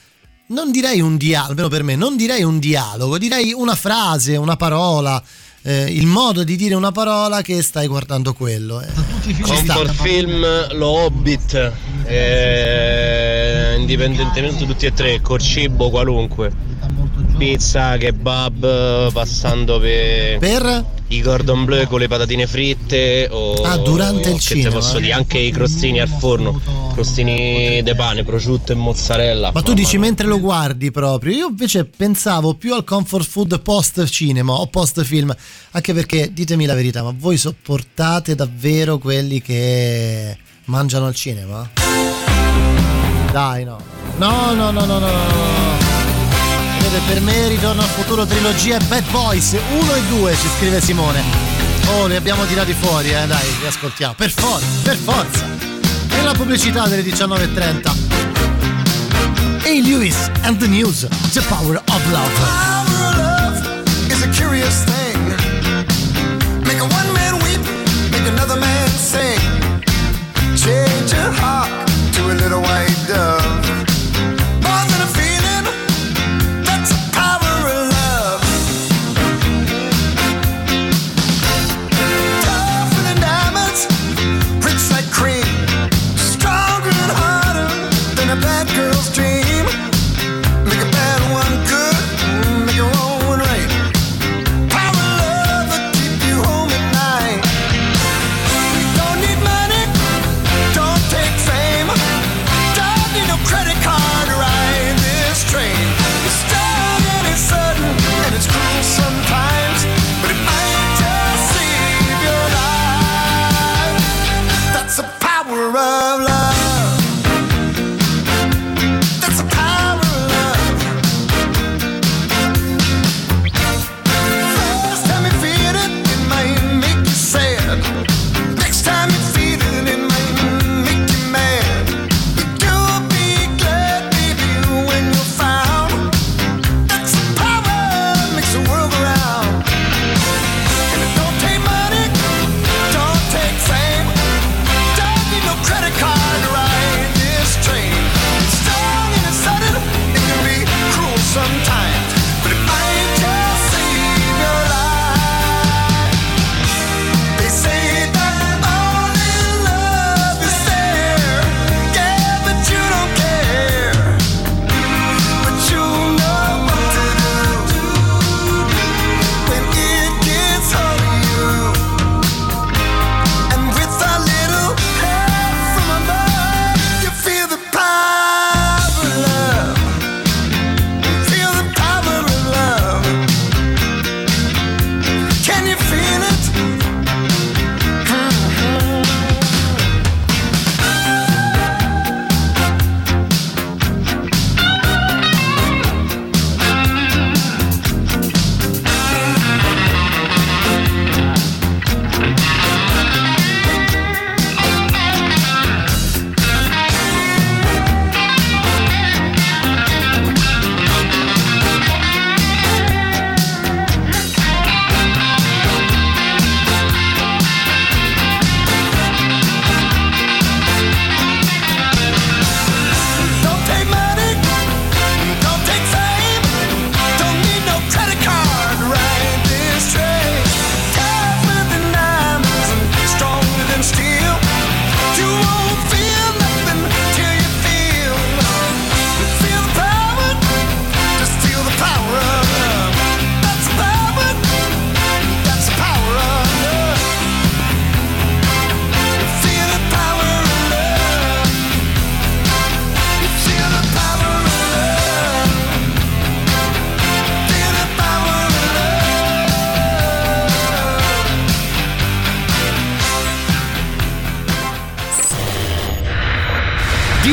non 0.48 0.72
direi 0.72 1.00
un 1.00 1.16
dialogo, 1.16 1.50
almeno 1.50 1.68
per 1.68 1.82
me, 1.84 1.94
non 1.94 2.16
direi 2.16 2.42
un 2.42 2.58
dialogo, 2.58 3.18
direi 3.18 3.52
una 3.52 3.76
frase, 3.76 4.36
una 4.36 4.56
parola, 4.56 5.22
eh, 5.62 5.84
il 5.84 6.06
modo 6.06 6.42
di 6.42 6.56
dire 6.56 6.74
una 6.74 6.90
parola 6.90 7.40
che 7.40 7.62
stai 7.62 7.86
guardando 7.86 8.32
quello. 8.32 8.80
eh. 8.80 8.88
Comfort 9.42 9.92
film 9.92 10.44
Lo 10.72 10.88
Hobbit, 10.88 11.72
eh, 12.04 13.76
indipendentemente 13.78 14.66
tutti 14.66 14.86
e 14.86 14.92
tre, 14.92 15.20
col 15.20 15.40
cibo 15.40 15.88
qualunque. 15.90 16.50
Pizza, 17.38 17.96
kebab, 17.96 19.12
passando 19.12 19.78
per, 19.78 20.38
Per? 20.38 20.84
I 21.12 21.22
cordon 21.22 21.64
bleu 21.64 21.86
con 21.88 21.98
le 21.98 22.06
patatine 22.06 22.46
fritte 22.46 23.26
o 23.30 23.54
Ah, 23.62 23.76
durante 23.78 24.28
il 24.30 24.38
che 24.38 24.46
te 24.54 24.54
cinema. 24.54 24.74
posso 24.76 24.98
dire 25.00 25.12
anche 25.12 25.38
i 25.38 25.50
crostini 25.50 26.00
al 26.00 26.08
forno, 26.08 26.60
crostini 26.94 27.82
de 27.82 27.94
pane, 27.96 28.22
prosciutto 28.24 28.70
e 28.72 28.74
mozzarella. 28.76 29.50
Ma 29.52 29.62
tu 29.62 29.74
dici 29.74 29.98
mentre 29.98 30.26
lo 30.28 30.38
guardi 30.38 30.90
proprio, 30.92 31.32
io 31.34 31.48
invece 31.48 31.84
pensavo 31.84 32.54
più 32.54 32.74
al 32.74 32.84
comfort 32.84 33.26
food 33.26 33.60
post 33.60 34.04
cinema 34.06 34.52
o 34.52 34.66
post 34.68 35.02
film, 35.02 35.34
anche 35.72 35.92
perché 35.92 36.32
ditemi 36.32 36.64
la 36.64 36.74
verità, 36.74 37.02
ma 37.02 37.12
voi 37.16 37.36
sopportate 37.36 38.36
davvero 38.36 38.98
quelli 38.98 39.42
che 39.42 40.36
mangiano 40.66 41.06
al 41.06 41.14
cinema? 41.16 41.68
Dai 43.32 43.64
no. 43.64 43.78
No, 44.18 44.54
no, 44.54 44.70
no, 44.70 44.84
no, 44.84 44.98
no, 44.98 44.98
no. 44.98 45.59
Vede, 46.90 47.02
per 47.06 47.20
me 47.20 47.46
Ritorno 47.46 47.82
al 47.82 47.88
futuro 47.88 48.26
trilogia 48.26 48.76
e 48.76 48.84
Bad 48.86 49.08
Boys 49.10 49.52
1 49.52 49.94
e 49.94 50.02
2 50.08 50.34
ci 50.34 50.48
scrive 50.56 50.80
Simone. 50.80 51.22
Oh, 51.86 52.06
li 52.06 52.16
abbiamo 52.16 52.44
tirati 52.46 52.72
fuori, 52.72 53.10
eh, 53.10 53.26
dai, 53.28 53.46
li 53.60 53.66
ascoltiamo. 53.66 54.14
Per 54.14 54.30
forza, 54.30 54.66
per 54.82 54.96
forza. 54.96 55.44
E 56.08 56.22
la 56.22 56.32
pubblicità 56.32 56.88
delle 56.88 57.02
19.30. 57.02 57.92
Hey 59.62 59.82
Lewis 59.82 60.30
and 60.42 60.58
the 60.58 60.66
news, 60.66 61.06
the 61.32 61.42
power 61.42 61.76
of 61.76 62.10
love. 62.10 62.32
It's 64.08 64.22
a 64.24 64.28
curious 64.30 64.82
thing. 64.82 65.36
Make 66.64 66.80
a 66.80 66.86
one 66.86 67.12
man 67.12 67.34
weep, 67.42 67.60
make 68.10 68.26
another 68.26 68.58
man 68.58 68.88
sing. 68.88 69.38
Change 70.56 71.12
your 71.12 71.32
heart 71.38 71.70
to 72.14 72.30
a 72.30 72.34
little 72.34 72.60
white 72.60 72.79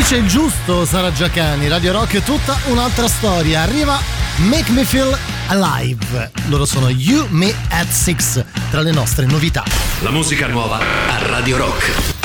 dice 0.07 0.21
il 0.21 0.27
giusto 0.27 0.85
Sara 0.85 1.11
Giacani, 1.11 1.67
Radio 1.67 1.91
Rock 1.91 2.23
tutta 2.23 2.57
un'altra 2.67 3.09
storia. 3.09 3.63
Arriva 3.63 3.99
Make 4.37 4.71
Me 4.71 4.85
Feel 4.85 5.17
Alive. 5.47 6.31
Loro 6.47 6.63
sono 6.63 6.87
You 6.87 7.27
Me 7.29 7.53
at 7.71 7.89
Six 7.89 8.41
tra 8.69 8.79
le 8.79 8.91
nostre 8.91 9.25
novità. 9.25 9.65
La 9.99 10.11
musica 10.11 10.47
nuova 10.47 10.77
a 10.77 11.17
Radio 11.27 11.57
Rock. 11.57 12.15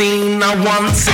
Seen 0.00 0.40
I 0.40 0.56
want 0.64 0.96
to 0.96 1.12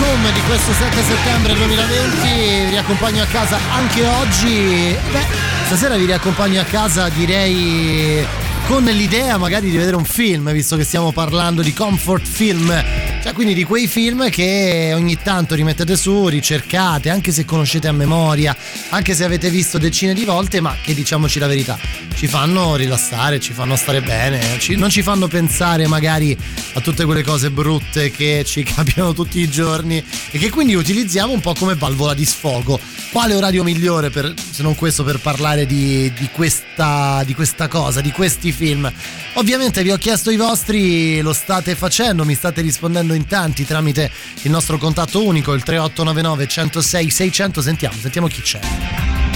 home 0.00 0.32
di 0.32 0.40
questo 0.46 0.72
7 0.72 1.02
settembre 1.02 1.54
2020, 1.54 2.26
vi 2.26 2.70
riaccompagno 2.70 3.22
a 3.22 3.26
casa 3.26 3.58
anche 3.74 4.06
oggi. 4.06 4.96
Beh, 5.12 5.26
stasera 5.66 5.96
vi 5.96 6.06
riaccompagno 6.06 6.62
a 6.62 6.64
casa 6.64 7.10
direi 7.10 8.26
con 8.66 8.84
l'idea 8.84 9.36
magari 9.36 9.68
di 9.68 9.76
vedere 9.76 9.96
un 9.96 10.06
film, 10.06 10.50
visto 10.52 10.76
che 10.76 10.84
stiamo 10.84 11.12
parlando 11.12 11.60
di 11.60 11.74
comfort 11.74 12.26
film. 12.26 13.05
Cioè, 13.26 13.34
quindi 13.34 13.54
di 13.54 13.64
quei 13.64 13.88
film 13.88 14.30
che 14.30 14.92
ogni 14.94 15.18
tanto 15.20 15.56
rimettete 15.56 15.96
su, 15.96 16.28
ricercate, 16.28 17.10
anche 17.10 17.32
se 17.32 17.44
conoscete 17.44 17.88
a 17.88 17.92
memoria, 17.92 18.56
anche 18.90 19.14
se 19.14 19.24
avete 19.24 19.50
visto 19.50 19.78
decine 19.78 20.14
di 20.14 20.24
volte, 20.24 20.60
ma 20.60 20.76
che 20.82 20.94
diciamoci 20.94 21.38
la 21.38 21.46
verità, 21.46 21.78
ci 22.14 22.26
fanno 22.26 22.76
rilassare, 22.76 23.40
ci 23.40 23.52
fanno 23.52 23.76
stare 23.76 24.00
bene, 24.00 24.58
ci- 24.58 24.76
non 24.76 24.90
ci 24.90 25.02
fanno 25.02 25.28
pensare 25.28 25.86
magari 25.86 26.36
a 26.74 26.80
tutte 26.80 27.04
quelle 27.04 27.22
cose 27.22 27.50
brutte 27.50 28.10
che 28.10 28.44
ci 28.46 28.62
capitano 28.64 29.12
tutti 29.12 29.40
i 29.40 29.48
giorni 29.48 30.02
e 30.30 30.38
che 30.38 30.50
quindi 30.50 30.74
utilizziamo 30.74 31.32
un 31.32 31.40
po' 31.40 31.54
come 31.54 31.74
valvola 31.74 32.14
di 32.14 32.24
sfogo. 32.24 32.78
Quale 33.10 33.34
orario 33.34 33.62
migliore 33.64 34.10
per, 34.10 34.34
se 34.50 34.62
non 34.62 34.74
questo 34.74 35.02
per 35.04 35.18
parlare 35.20 35.64
di, 35.66 36.12
di 36.18 36.28
questa, 36.32 37.22
di 37.24 37.34
questa 37.34 37.68
cosa, 37.68 38.00
di 38.00 38.10
questi 38.10 38.52
film? 38.52 38.90
Ovviamente 39.34 39.82
vi 39.82 39.90
ho 39.90 39.96
chiesto 39.96 40.30
i 40.30 40.36
vostri, 40.36 41.20
lo 41.20 41.32
state 41.32 41.74
facendo, 41.74 42.24
mi 42.24 42.34
state 42.34 42.60
rispondendo 42.60 43.14
in 43.14 43.26
tanti 43.26 43.64
tramite 43.64 44.10
il 44.42 44.50
nostro 44.50 44.78
contatto 44.78 45.24
unico, 45.24 45.52
il 45.52 45.62
3899 45.62 46.46
106 46.46 47.10
600. 47.10 47.62
Sentiamo, 47.62 47.96
sentiamo 48.00 48.26
chi 48.28 48.40
c'è. 48.40 48.60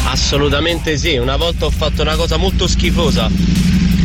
Assolutamente 0.04 0.96
sì, 0.96 1.16
una 1.16 1.36
volta 1.36 1.66
ho 1.66 1.70
fatto 1.70 2.02
una 2.02 2.16
cosa 2.16 2.36
molto 2.36 2.66
schifosa. 2.66 3.30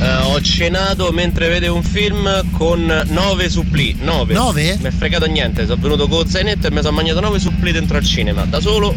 Eh, 0.01 0.15
ho 0.23 0.41
cenato 0.41 1.11
mentre 1.11 1.47
vedevo 1.47 1.75
un 1.75 1.83
film 1.83 2.51
con 2.51 3.03
9 3.07 3.49
suppli. 3.49 3.95
9? 3.99 4.33
Nove? 4.33 4.77
Mi 4.81 4.87
è 4.87 4.91
fregato 4.91 5.25
niente, 5.25 5.65
sono 5.65 5.81
venuto 5.81 6.07
con 6.07 6.27
zainetto 6.27 6.67
e 6.67 6.71
mi 6.71 6.81
sono 6.81 6.95
mangiato 6.95 7.21
9 7.21 7.39
suppli 7.39 7.71
dentro 7.71 7.97
al 7.97 8.03
cinema. 8.03 8.43
Da 8.45 8.59
solo, 8.59 8.93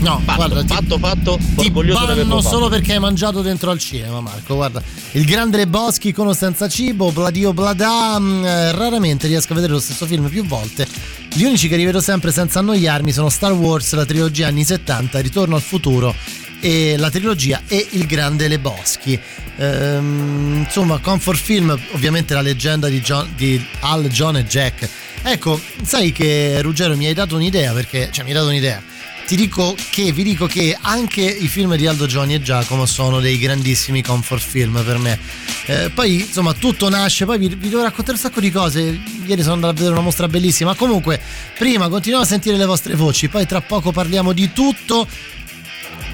No, 0.00 0.20
fatto, 0.24 0.36
guarda, 0.36 0.62
ti- 0.62 0.68
fatto, 0.74 0.98
fatto, 0.98 1.38
Ti 1.56 1.66
orgoglioso 1.66 2.06
di 2.06 2.12
averlo 2.12 2.40
fatto. 2.40 2.48
solo 2.54 2.68
perché 2.68 2.92
hai 2.92 3.00
mangiato 3.00 3.42
dentro 3.42 3.70
al 3.70 3.78
cinema, 3.78 4.20
Marco. 4.20 4.54
Guarda, 4.54 4.80
il 5.12 5.24
grande 5.24 5.56
Le 5.56 5.66
Boschi 5.66 6.12
con 6.12 6.28
o 6.28 6.32
senza 6.32 6.68
cibo, 6.68 7.10
Bladio 7.10 7.52
Bladà. 7.52 8.18
mm, 8.18 8.44
eh, 8.44 8.72
raramente 8.72 9.26
riesco 9.26 9.52
a 9.52 9.56
vedere 9.56 9.72
lo 9.72 9.80
stesso 9.80 10.06
film 10.06 10.28
più 10.28 10.44
volte. 10.46 10.86
Gli 11.34 11.42
unici 11.44 11.68
che 11.68 11.76
rivedo 11.76 12.00
sempre 12.00 12.30
senza 12.32 12.60
annoiarmi 12.60 13.12
sono 13.12 13.28
Star 13.28 13.52
Wars, 13.52 13.92
la 13.94 14.04
trilogia 14.06 14.46
anni 14.46 14.64
70, 14.64 15.18
Ritorno 15.20 15.56
al 15.56 15.62
futuro 15.62 16.14
e 16.60 16.96
la 16.96 17.10
trilogia 17.10 17.62
e 17.66 17.86
il 17.90 18.06
grande 18.06 18.46
Le 18.48 18.58
Boschi. 18.60 19.18
Ehm, 19.56 20.62
insomma, 20.64 20.98
comfort 20.98 21.38
film, 21.38 21.76
ovviamente 21.92 22.34
la 22.34 22.40
leggenda 22.40 22.88
di, 22.88 23.00
John- 23.00 23.28
di 23.36 23.62
Al, 23.80 24.06
John 24.08 24.36
e 24.36 24.44
Jack. 24.44 24.88
Ecco, 25.22 25.60
sai 25.82 26.12
che 26.12 26.60
Ruggero 26.62 26.96
mi 26.96 27.06
hai 27.06 27.14
dato 27.14 27.34
un'idea 27.34 27.72
perché, 27.72 28.08
cioè 28.12 28.22
mi 28.24 28.30
hai 28.30 28.36
dato 28.36 28.48
un'idea 28.48 28.80
ti 29.28 29.36
dico 29.36 29.76
che, 29.90 30.10
vi 30.10 30.22
dico 30.22 30.46
che 30.46 30.74
anche 30.80 31.20
i 31.20 31.48
film 31.48 31.76
di 31.76 31.86
Aldo 31.86 32.06
Giovanni 32.06 32.32
e 32.32 32.40
Giacomo 32.40 32.86
sono 32.86 33.20
dei 33.20 33.36
grandissimi 33.36 34.02
comfort 34.02 34.42
film 34.42 34.82
per 34.82 34.96
me. 34.96 35.18
Eh, 35.66 35.90
poi 35.90 36.20
insomma 36.20 36.54
tutto 36.54 36.88
nasce, 36.88 37.26
poi 37.26 37.36
vi, 37.36 37.48
vi 37.48 37.68
devo 37.68 37.82
raccontare 37.82 38.12
un 38.12 38.22
sacco 38.22 38.40
di 38.40 38.50
cose. 38.50 38.80
Ieri 39.26 39.42
sono 39.42 39.52
andato 39.52 39.72
a 39.72 39.76
vedere 39.76 39.92
una 39.92 40.00
mostra 40.00 40.28
bellissima. 40.28 40.74
Comunque, 40.74 41.20
prima 41.58 41.90
continuiamo 41.90 42.24
a 42.24 42.26
sentire 42.26 42.56
le 42.56 42.64
vostre 42.64 42.94
voci, 42.94 43.28
poi 43.28 43.44
tra 43.46 43.60
poco 43.60 43.92
parliamo 43.92 44.32
di 44.32 44.50
tutto. 44.54 45.06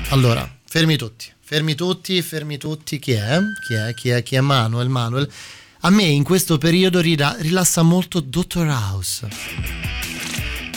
Allora, 0.09 0.53
fermi 0.67 0.97
tutti, 0.97 1.31
fermi 1.41 1.77
tutti, 1.77 2.21
fermi 2.21 2.59
tutti. 2.59 2.99
Chi 2.99 3.13
è? 3.13 3.39
Chi 3.65 3.75
è? 3.75 3.95
Chi 3.95 4.09
è? 4.09 4.25
Chi 4.25 4.35
è 4.35 4.41
Manuel? 4.41 4.89
Manuel. 4.89 5.31
A 5.83 5.91
me 5.91 6.03
in 6.03 6.25
questo 6.25 6.59
periodo 6.59 6.99
rila- 6.99 7.37
rilassa 7.39 7.83
molto 7.83 8.19
Dottor 8.19 8.67
House. 8.67 9.29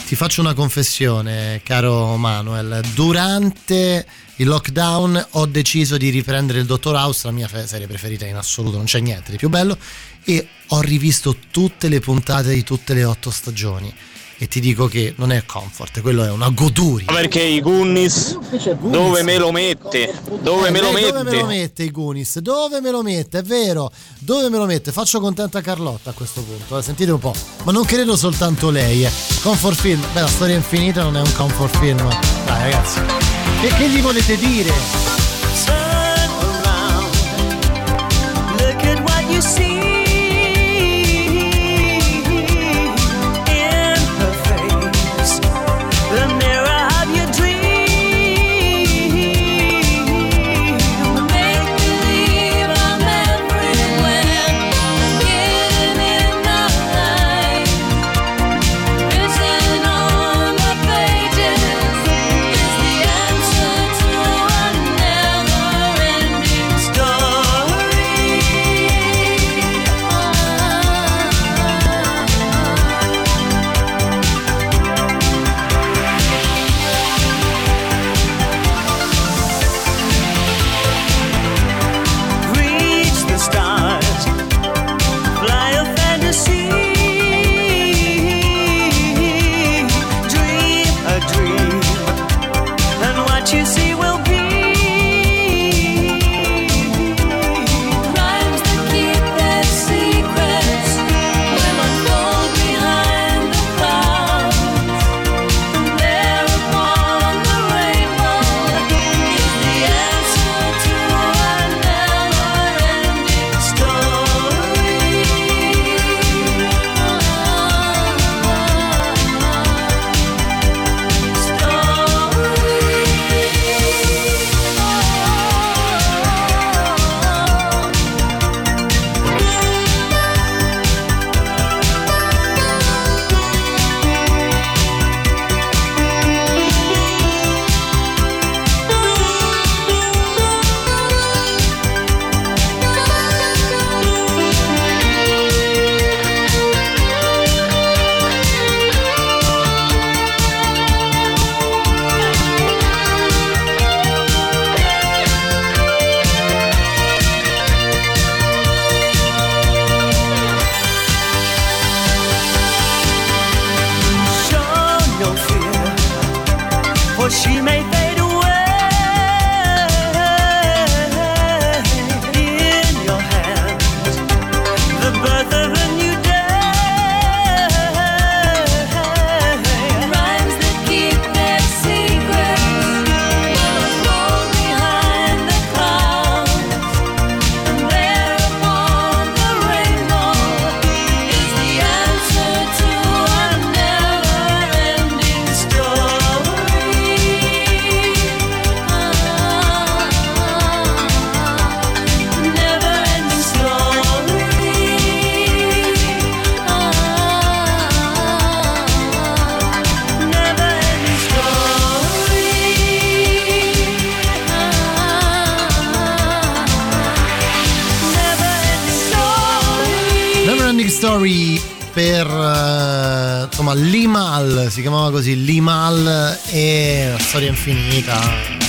Ti 0.08 0.16
faccio 0.16 0.40
una 0.40 0.54
confessione, 0.54 1.60
caro 1.62 2.16
Manuel. 2.16 2.80
Durante 2.94 4.06
il 4.36 4.46
lockdown 4.46 5.26
ho 5.32 5.44
deciso 5.44 5.98
di 5.98 6.08
riprendere 6.08 6.60
il 6.60 6.64
Dottor 6.64 6.94
House, 6.94 7.26
la 7.26 7.32
mia 7.34 7.46
serie 7.66 7.86
preferita 7.86 8.24
in 8.24 8.34
assoluto, 8.34 8.78
non 8.78 8.86
c'è 8.86 9.00
niente 9.00 9.32
di 9.32 9.36
più 9.36 9.50
bello, 9.50 9.76
e 10.24 10.48
ho 10.68 10.80
rivisto 10.80 11.36
tutte 11.50 11.90
le 11.90 12.00
puntate 12.00 12.54
di 12.54 12.64
tutte 12.64 12.94
le 12.94 13.04
otto 13.04 13.30
stagioni. 13.30 13.94
E 14.40 14.46
ti 14.46 14.60
dico 14.60 14.86
che 14.86 15.14
non 15.16 15.32
è 15.32 15.44
comfort, 15.44 16.00
quello 16.00 16.22
è 16.24 16.30
una 16.30 16.48
goduria. 16.50 17.12
Perché 17.12 17.40
i 17.42 17.60
Goonies 17.60 18.38
dove 18.82 19.22
me 19.24 19.36
lo 19.36 19.50
mette? 19.50 20.14
Dove 20.40 20.68
Eh, 20.68 20.70
me 20.70 20.78
lo 20.80 20.90
Dove 20.92 21.00
me 21.00 21.10
lo 21.12 21.24
mette? 21.24 21.42
mette 21.44 21.82
i 21.82 21.90
Goonies? 21.90 22.38
Dove 22.38 22.80
me 22.80 22.92
lo 22.92 23.02
mette? 23.02 23.38
È 23.38 23.42
vero, 23.42 23.90
dove 24.20 24.48
me 24.48 24.58
lo 24.58 24.66
mette? 24.66 24.92
Faccio 24.92 25.18
contenta 25.18 25.60
Carlotta 25.60 26.10
a 26.10 26.12
questo 26.12 26.40
punto, 26.42 26.78
eh, 26.78 26.82
sentite 26.82 27.10
un 27.10 27.18
po'. 27.18 27.34
Ma 27.64 27.72
non 27.72 27.84
credo 27.84 28.16
soltanto 28.16 28.70
lei, 28.70 29.04
eh. 29.04 29.10
Comfort 29.42 29.76
film, 29.80 30.00
beh 30.12 30.20
la 30.20 30.28
storia 30.28 30.54
infinita 30.54 31.02
non 31.02 31.16
è 31.16 31.20
un 31.20 31.32
comfort 31.34 31.76
film. 31.78 31.98
Dai 32.46 32.62
ragazzi, 32.70 33.00
che, 33.60 33.68
che 33.74 33.88
gli 33.88 34.00
volete 34.00 34.36
dire? 34.36 34.70
Turn 35.64 36.30
around. 36.64 37.12
Look 38.60 38.84
at 38.84 39.00
what 39.00 39.22
you 39.30 39.40
see 39.40 39.87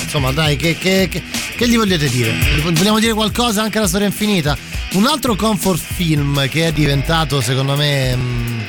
Insomma, 0.09 0.31
dai, 0.31 0.55
che, 0.55 0.75
che, 0.75 1.07
che, 1.07 1.21
che, 1.55 1.69
gli 1.69 1.77
volete 1.77 2.09
dire? 2.09 2.33
Vogliamo 2.63 2.97
dire 2.97 3.13
qualcosa 3.13 3.61
anche 3.61 3.77
alla 3.77 3.87
storia 3.87 4.07
infinita? 4.07 4.57
Un 4.93 5.05
altro 5.05 5.35
comfort 5.35 5.79
film 5.79 6.49
che 6.49 6.65
è 6.65 6.71
diventato, 6.71 7.41
secondo 7.41 7.75
me, 7.75 8.15
mm, 8.15 8.59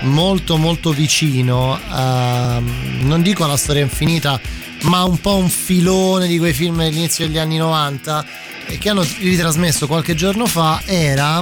molto 0.00 0.56
molto 0.56 0.90
vicino, 0.90 1.78
a, 1.88 2.60
non 3.02 3.22
dico 3.22 3.44
alla 3.44 3.56
storia 3.56 3.82
infinita, 3.82 4.40
ma 4.82 5.04
un 5.04 5.20
po' 5.20 5.36
un 5.36 5.48
filone 5.48 6.26
di 6.26 6.38
quei 6.38 6.52
film 6.52 6.78
dell'inizio 6.78 7.28
degli 7.28 7.38
anni 7.38 7.56
90 7.56 8.26
che 8.76 8.88
hanno 8.88 9.06
ritrasmesso 9.20 9.86
qualche 9.86 10.16
giorno 10.16 10.46
fa 10.46 10.82
era 10.86 11.40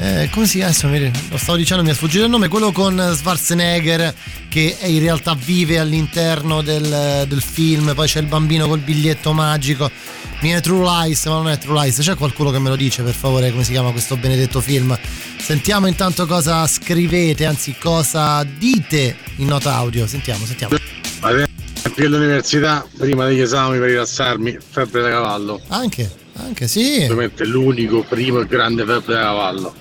eh, 0.00 0.28
come 0.32 0.46
si 0.46 0.62
adesso 0.62 0.88
lo 0.88 1.36
stavo 1.36 1.58
dicendo 1.58 1.82
mi 1.82 1.90
è 1.90 1.94
sfuggito 1.94 2.24
il 2.24 2.30
nome 2.30 2.48
quello 2.48 2.72
con 2.72 3.12
Schwarzenegger 3.14 4.14
che 4.58 4.76
in 4.86 5.00
realtà 5.00 5.34
vive 5.34 5.78
all'interno 5.78 6.62
del, 6.62 7.24
del 7.28 7.40
film 7.42 7.94
poi 7.94 8.08
c'è 8.08 8.18
il 8.18 8.26
bambino 8.26 8.66
col 8.66 8.80
biglietto 8.80 9.32
magico. 9.32 9.88
Mi 10.40 10.50
è 10.50 10.60
True 10.60 10.84
Lies 10.84 11.26
ma 11.26 11.34
non 11.34 11.48
è 11.48 11.58
True 11.58 11.80
Lies. 11.80 11.98
C'è 12.00 12.16
qualcuno 12.16 12.50
che 12.50 12.58
me 12.58 12.68
lo 12.68 12.76
dice 12.76 13.02
per 13.02 13.14
favore 13.14 13.50
come 13.50 13.62
si 13.62 13.70
chiama 13.70 13.92
questo 13.92 14.16
benedetto 14.16 14.60
film? 14.60 14.98
Sentiamo 15.38 15.86
intanto 15.86 16.26
cosa 16.26 16.66
scrivete 16.66 17.46
anzi 17.46 17.76
cosa 17.78 18.42
dite 18.42 19.16
in 19.36 19.46
nota 19.46 19.74
audio. 19.74 20.06
Sentiamo 20.06 20.44
sentiamo. 20.44 20.76
Anche 21.20 22.04
all'università 22.04 22.84
prima 22.96 23.26
degli 23.26 23.40
esami 23.40 23.78
per 23.78 23.88
rilassarmi 23.88 24.58
febbre 24.68 25.02
da 25.02 25.10
cavallo. 25.10 25.60
Anche 25.68 26.10
anche 26.34 26.66
sì. 26.66 27.02
Ovviamente 27.02 27.44
l'unico 27.44 28.02
primo 28.02 28.40
e 28.40 28.46
grande 28.46 28.84
febbre 28.84 29.14
da 29.14 29.20
cavallo. 29.20 29.74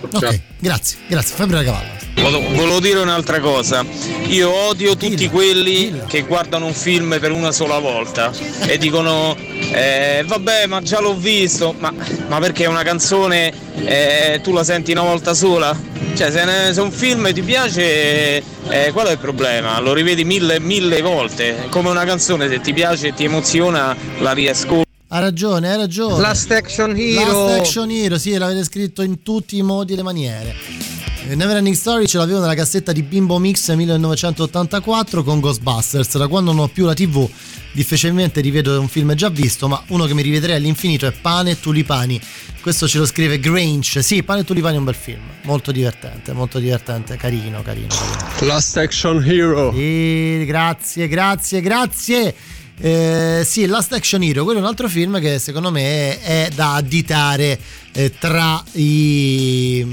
Ok 0.00 0.40
grazie 0.58 0.98
grazie. 1.08 1.36
Febbre 1.36 1.56
da 1.56 1.64
cavallo 1.64 1.97
Volevo 2.20 2.80
dire 2.80 2.98
un'altra 2.98 3.40
cosa, 3.40 3.84
io 4.26 4.52
odio 4.52 4.96
tutti 4.96 5.28
quelli 5.28 6.02
che 6.06 6.22
guardano 6.22 6.66
un 6.66 6.74
film 6.74 7.18
per 7.18 7.32
una 7.32 7.52
sola 7.52 7.78
volta 7.78 8.32
e 8.66 8.76
dicono 8.76 9.36
eh, 9.72 10.24
vabbè 10.26 10.66
ma 10.66 10.82
già 10.82 11.00
l'ho 11.00 11.14
visto, 11.14 11.74
ma, 11.78 11.92
ma 12.26 12.38
perché 12.38 12.64
è 12.64 12.66
una 12.66 12.82
canzone 12.82 13.52
eh, 13.84 14.40
tu 14.42 14.52
la 14.52 14.64
senti 14.64 14.92
una 14.92 15.02
volta 15.02 15.32
sola? 15.32 15.76
Cioè 16.14 16.30
se, 16.30 16.44
ne, 16.44 16.72
se 16.72 16.80
un 16.80 16.90
film 16.90 17.32
ti 17.32 17.42
piace 17.42 18.42
eh, 18.68 18.90
qual 18.92 19.06
è 19.06 19.12
il 19.12 19.18
problema? 19.18 19.78
Lo 19.80 19.92
rivedi 19.92 20.24
mille 20.24 20.60
mille 20.60 21.00
volte, 21.00 21.66
come 21.70 21.88
una 21.88 22.04
canzone 22.04 22.48
se 22.48 22.60
ti 22.60 22.72
piace 22.72 23.08
e 23.08 23.14
ti 23.14 23.24
emoziona 23.24 23.96
la 24.18 24.32
riascolti. 24.32 24.86
Ha 25.08 25.20
ragione, 25.20 25.70
hai 25.70 25.76
ragione. 25.78 26.20
Last 26.20 26.50
Action 26.50 26.94
Hero. 26.96 27.46
Last 27.46 27.60
Action 27.60 27.90
Hero, 27.90 28.18
sì, 28.18 28.36
l'avete 28.36 28.64
scritto 28.64 29.02
in 29.02 29.22
tutti 29.22 29.56
i 29.56 29.62
modi 29.62 29.94
e 29.94 29.96
le 29.96 30.02
maniere. 30.02 30.87
Neverending 31.34 31.74
Story 31.74 32.06
ce 32.06 32.16
l'avevo 32.16 32.40
nella 32.40 32.54
cassetta 32.54 32.90
di 32.90 33.02
Bimbo 33.02 33.38
Mix 33.38 33.74
1984 33.74 35.22
con 35.22 35.40
Ghostbusters. 35.40 36.16
Da 36.16 36.26
quando 36.26 36.52
non 36.52 36.64
ho 36.64 36.68
più 36.68 36.86
la 36.86 36.94
TV, 36.94 37.28
difficilmente 37.72 38.40
rivedo 38.40 38.80
un 38.80 38.88
film 38.88 39.12
già 39.12 39.28
visto, 39.28 39.68
ma 39.68 39.82
uno 39.88 40.06
che 40.06 40.14
mi 40.14 40.22
rivedrei 40.22 40.56
all'infinito 40.56 41.06
è 41.06 41.12
Pane 41.12 41.50
e 41.50 41.60
Tulipani. 41.60 42.18
Questo 42.62 42.88
ce 42.88 42.98
lo 42.98 43.04
scrive 43.04 43.38
Grange. 43.38 44.02
Sì, 44.02 44.22
Pane 44.22 44.40
e 44.40 44.44
Tulipani 44.44 44.76
è 44.76 44.78
un 44.78 44.84
bel 44.84 44.94
film, 44.94 45.20
molto 45.42 45.70
divertente, 45.70 46.32
molto 46.32 46.58
divertente, 46.58 47.16
carino, 47.16 47.60
carino. 47.60 47.88
carino. 47.88 48.52
Last 48.52 48.78
Action 48.78 49.22
Hero. 49.22 49.70
Sì, 49.74 50.44
grazie, 50.46 51.08
grazie, 51.08 51.60
grazie. 51.60 52.34
Eh, 52.80 53.42
sì, 53.44 53.66
Last 53.66 53.92
Action 53.92 54.22
Hero, 54.22 54.44
quello 54.44 54.60
è 54.60 54.62
un 54.62 54.68
altro 54.68 54.88
film 54.88 55.20
che 55.20 55.38
secondo 55.38 55.70
me 55.70 56.20
è 56.20 56.48
da 56.54 56.74
additare 56.74 57.58
eh, 57.92 58.12
tra 58.18 58.62
i, 58.72 59.84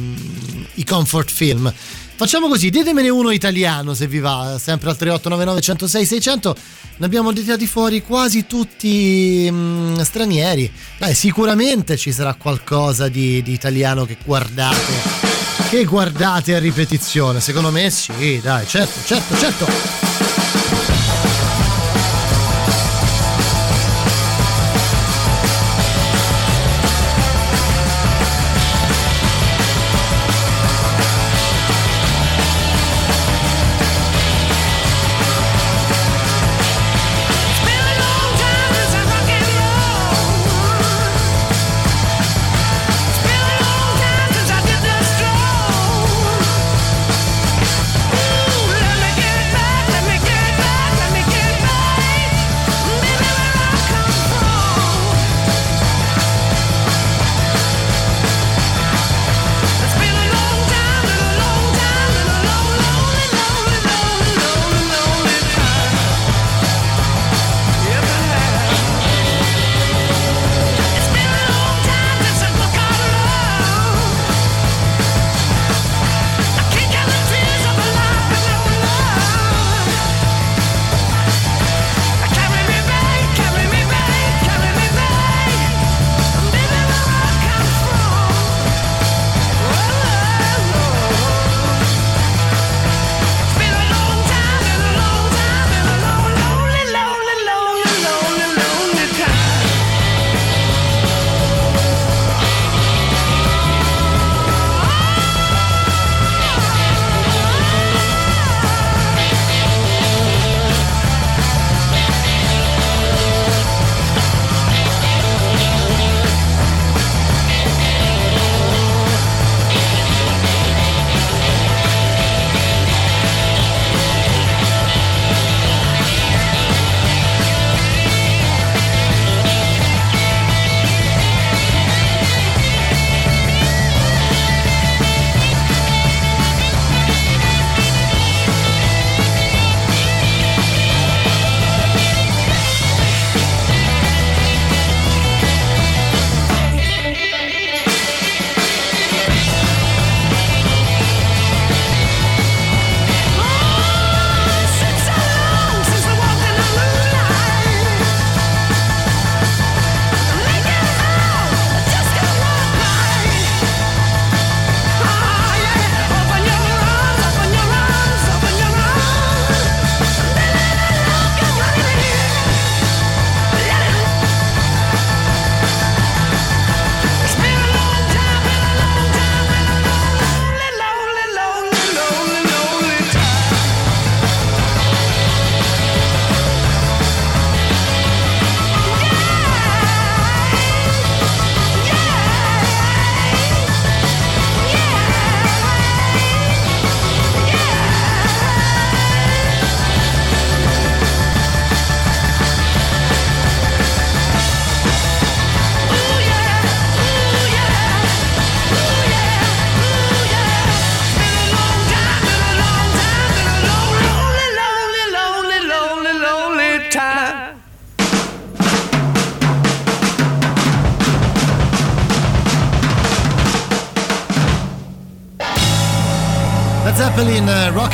i, 0.74 0.84
comfort 0.84 1.32
film. 1.32 1.72
Facciamo 2.18 2.48
così, 2.48 2.70
ditemene 2.70 3.10
uno 3.10 3.32
italiano 3.32 3.94
se 3.94 4.08
vi 4.08 4.20
va, 4.20 4.58
sempre 4.60 4.90
al 4.90 4.98
3899 4.98 5.62
106 5.62 6.06
600. 6.06 6.56
Ne 6.98 7.06
abbiamo 7.06 7.30
additati 7.30 7.68
fuori 7.68 8.02
quasi 8.04 8.46
tutti 8.46 9.50
mh, 9.52 10.02
stranieri. 10.02 10.72
Dai, 10.98 11.14
sicuramente 11.16 11.98
ci 11.98 12.12
sarà 12.12 12.36
qualcosa 12.36 13.10
di, 13.10 13.42
di 13.42 13.52
italiano 13.52 14.06
che 14.06 14.18
guardate. 14.24 15.24
Che 15.70 15.84
guardate 15.86 16.56
a 16.56 16.60
ripetizione, 16.60 17.42
secondo 17.42 17.72
me 17.72 17.90
sì, 17.90 18.40
dai, 18.42 18.68
certo, 18.68 19.00
certo, 19.04 19.36
certo. 19.36 20.25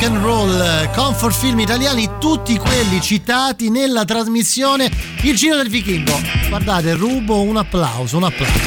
Rock 0.02 0.04
and 0.04 0.24
roll, 0.24 0.92
comfort 0.94 1.36
film 1.36 1.60
italiani, 1.60 2.10
tutti 2.20 2.58
quelli 2.58 3.00
citati 3.02 3.70
nella 3.70 4.04
trasmissione 4.04 4.90
Il 5.22 5.36
Giro 5.36 5.58
del 5.58 5.70
Vichingo. 5.70 6.20
Guardate, 6.50 6.94
rubo 6.94 7.42
un 7.42 7.58
applauso, 7.58 8.18
un 8.18 8.24
applauso. 8.24 8.60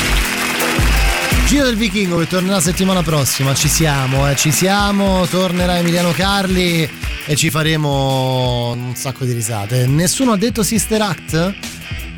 Giro 1.47 1.65
del 1.65 1.77
Vichingo 1.77 2.19
che 2.19 2.29
tornerà 2.29 2.61
settimana 2.61 3.03
prossima, 3.03 3.55
ci 3.55 3.69
siamo, 3.69 4.29
eh, 4.29 4.37
ci 4.37 4.53
siamo, 4.53 5.27
tornerà 5.27 5.79
Emiliano 5.79 6.13
Carli 6.13 6.89
e 7.27 7.35
ci 7.37 7.51
faremo 7.51 8.73
un 8.73 8.95
sacco 8.95 9.25
di 9.25 9.33
risate. 9.33 9.87
Nessuno 9.87 10.33
ha 10.33 10.37
detto 10.37 10.63
Sister 10.63 11.03
Act? 11.03 11.64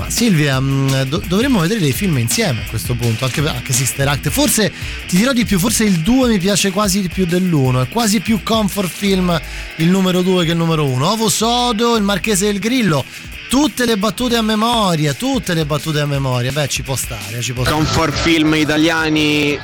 Silvia, 0.08 0.60
mh, 0.60 1.04
do- 1.04 1.22
dovremmo 1.26 1.60
vedere 1.60 1.80
dei 1.80 1.92
film 1.92 2.18
insieme 2.18 2.62
a 2.64 2.68
questo 2.68 2.94
punto, 2.94 3.24
anche, 3.24 3.40
anche 3.46 3.72
Sister 3.72 4.06
Act. 4.08 4.28
Forse 4.30 4.72
ti 5.06 5.16
dirò 5.16 5.32
di 5.32 5.44
più, 5.44 5.58
forse 5.58 5.84
il 5.84 6.00
2 6.00 6.28
mi 6.28 6.38
piace 6.38 6.70
quasi 6.70 7.00
di 7.00 7.08
più 7.08 7.26
dell'1, 7.26 7.84
è 7.84 7.88
quasi 7.88 8.20
più 8.20 8.42
comfort 8.42 8.90
film 8.90 9.40
il 9.76 9.88
numero 9.88 10.22
2 10.22 10.44
che 10.44 10.52
il 10.52 10.56
numero 10.56 10.84
1. 10.86 11.08
Ovo 11.10 11.28
Sodo, 11.28 11.96
il 11.96 12.02
Marchese 12.02 12.46
del 12.46 12.58
Grillo. 12.58 13.04
Tutte 13.48 13.86
le 13.86 13.96
battute 13.96 14.36
a 14.36 14.42
memoria, 14.42 15.14
tutte 15.14 15.54
le 15.54 15.64
battute 15.64 16.00
a 16.00 16.06
memoria. 16.06 16.50
Beh, 16.50 16.66
ci 16.68 16.82
può 16.82 16.96
stare, 16.96 17.40
ci 17.40 17.52
può 17.52 17.62
stare. 17.62 17.76
Comfort 17.76 18.14
film 18.14 18.54
italiani 18.54 19.56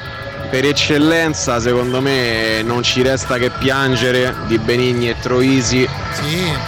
per 0.52 0.66
eccellenza, 0.66 1.60
secondo 1.60 2.02
me 2.02 2.60
non 2.62 2.82
ci 2.82 3.00
resta 3.00 3.38
che 3.38 3.48
piangere 3.48 4.34
di 4.48 4.58
Benigni 4.58 5.08
e 5.08 5.16
Troisi 5.18 5.88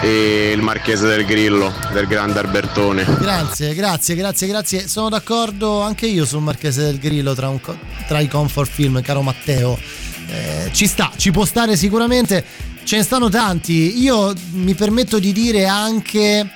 e 0.01 0.53
il 0.55 0.63
Marchese 0.63 1.07
del 1.07 1.27
Grillo 1.27 1.71
del 1.93 2.07
grande 2.07 2.39
Albertone. 2.39 3.05
Grazie, 3.21 3.75
grazie, 3.75 4.15
grazie, 4.15 4.47
grazie. 4.47 4.89
Sono 4.89 5.11
d'accordo 5.11 5.83
anche 5.83 6.07
io 6.07 6.25
sul 6.25 6.41
Marchese 6.41 6.85
del 6.85 6.99
Grillo 6.99 7.35
tra, 7.35 7.51
un 7.51 7.61
tra 8.09 8.21
i 8.21 8.27
comfort 8.27 8.71
film, 8.71 9.03
caro 9.03 9.21
Matteo. 9.21 9.79
Eh, 10.29 10.71
ci 10.73 10.87
sta, 10.87 11.13
ci 11.15 11.31
può 11.31 11.45
stare 11.45 11.77
sicuramente. 11.77 12.43
Ce 12.85 12.97
ne 12.97 13.03
stanno 13.03 13.29
tanti. 13.29 14.01
Io 14.01 14.33
mi 14.53 14.73
permetto 14.73 15.19
di 15.19 15.33
dire 15.33 15.67
anche 15.67 16.51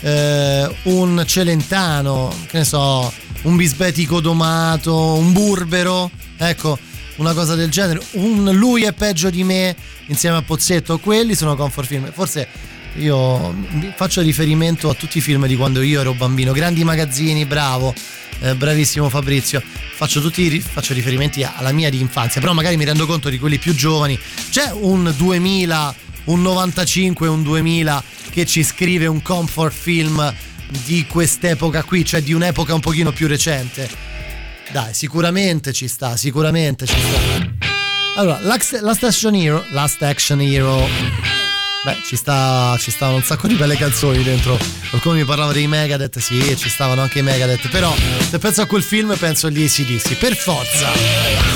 eh, 0.00 0.76
un 0.84 1.22
Celentano, 1.26 2.32
che 2.46 2.56
ne 2.56 2.64
so, 2.64 3.12
un 3.42 3.56
bisbetico 3.56 4.20
domato, 4.20 4.96
un 5.12 5.34
burbero. 5.34 6.10
Ecco, 6.42 6.78
una 7.16 7.34
cosa 7.34 7.54
del 7.54 7.70
genere. 7.70 8.00
Un 8.12 8.50
lui 8.54 8.84
è 8.84 8.92
peggio 8.92 9.28
di 9.28 9.44
me 9.44 9.76
insieme 10.06 10.38
a 10.38 10.42
Pozzetto. 10.42 10.98
Quelli 10.98 11.34
sono 11.34 11.54
comfort 11.54 11.86
film. 11.86 12.10
Forse 12.12 12.48
io 12.96 13.54
faccio 13.94 14.22
riferimento 14.22 14.88
a 14.88 14.94
tutti 14.94 15.18
i 15.18 15.20
film 15.20 15.46
di 15.46 15.54
quando 15.54 15.82
io 15.82 16.00
ero 16.00 16.14
bambino. 16.14 16.52
Grandi 16.52 16.82
magazzini, 16.82 17.44
bravo. 17.44 17.94
Eh, 18.40 18.54
bravissimo 18.54 19.10
Fabrizio. 19.10 19.62
Faccio 19.94 20.22
tutti 20.22 20.60
faccio 20.60 20.94
riferimenti 20.94 21.42
alla 21.42 21.72
mia 21.72 21.90
di 21.90 22.00
infanzia, 22.00 22.40
però 22.40 22.54
magari 22.54 22.78
mi 22.78 22.84
rendo 22.84 23.04
conto 23.04 23.28
di 23.28 23.38
quelli 23.38 23.58
più 23.58 23.74
giovani. 23.74 24.18
C'è 24.50 24.70
un 24.72 25.12
2000, 25.14 25.94
un 26.24 26.40
95, 26.40 27.28
un 27.28 27.42
2000 27.42 28.02
che 28.30 28.46
ci 28.46 28.64
scrive 28.64 29.06
un 29.06 29.20
comfort 29.20 29.74
film 29.74 30.34
di 30.86 31.04
quest'epoca 31.06 31.82
qui, 31.82 32.02
cioè 32.02 32.22
di 32.22 32.32
un'epoca 32.32 32.72
un 32.72 32.80
pochino 32.80 33.12
più 33.12 33.26
recente. 33.26 34.09
Dai, 34.72 34.94
sicuramente 34.94 35.72
ci 35.72 35.88
sta, 35.88 36.16
sicuramente 36.16 36.86
ci 36.86 36.94
sta. 36.94 37.68
Allora, 38.16 38.38
Last, 38.40 39.02
Action 39.02 39.34
Hero, 39.34 39.64
Last 39.70 40.00
Action 40.02 40.40
Hero. 40.40 40.86
Beh, 41.84 41.96
ci 42.04 42.14
sta 42.14 42.76
ci 42.78 42.90
stavano 42.90 43.16
un 43.16 43.24
sacco 43.24 43.48
di 43.48 43.54
belle 43.54 43.76
canzoni 43.76 44.22
dentro. 44.22 44.56
Qualcuno 44.90 45.14
mi 45.14 45.24
parlava 45.24 45.52
dei 45.52 45.66
Megadeth, 45.66 46.18
sì, 46.18 46.56
ci 46.56 46.68
stavano 46.68 47.00
anche 47.00 47.18
i 47.18 47.22
Megadeth, 47.22 47.68
però 47.68 47.92
se 48.28 48.38
penso 48.38 48.62
a 48.62 48.66
quel 48.66 48.82
film 48.82 49.16
penso 49.16 49.48
agli 49.48 49.64
ACDC, 49.64 50.14
per 50.16 50.36
forza. 50.36 51.49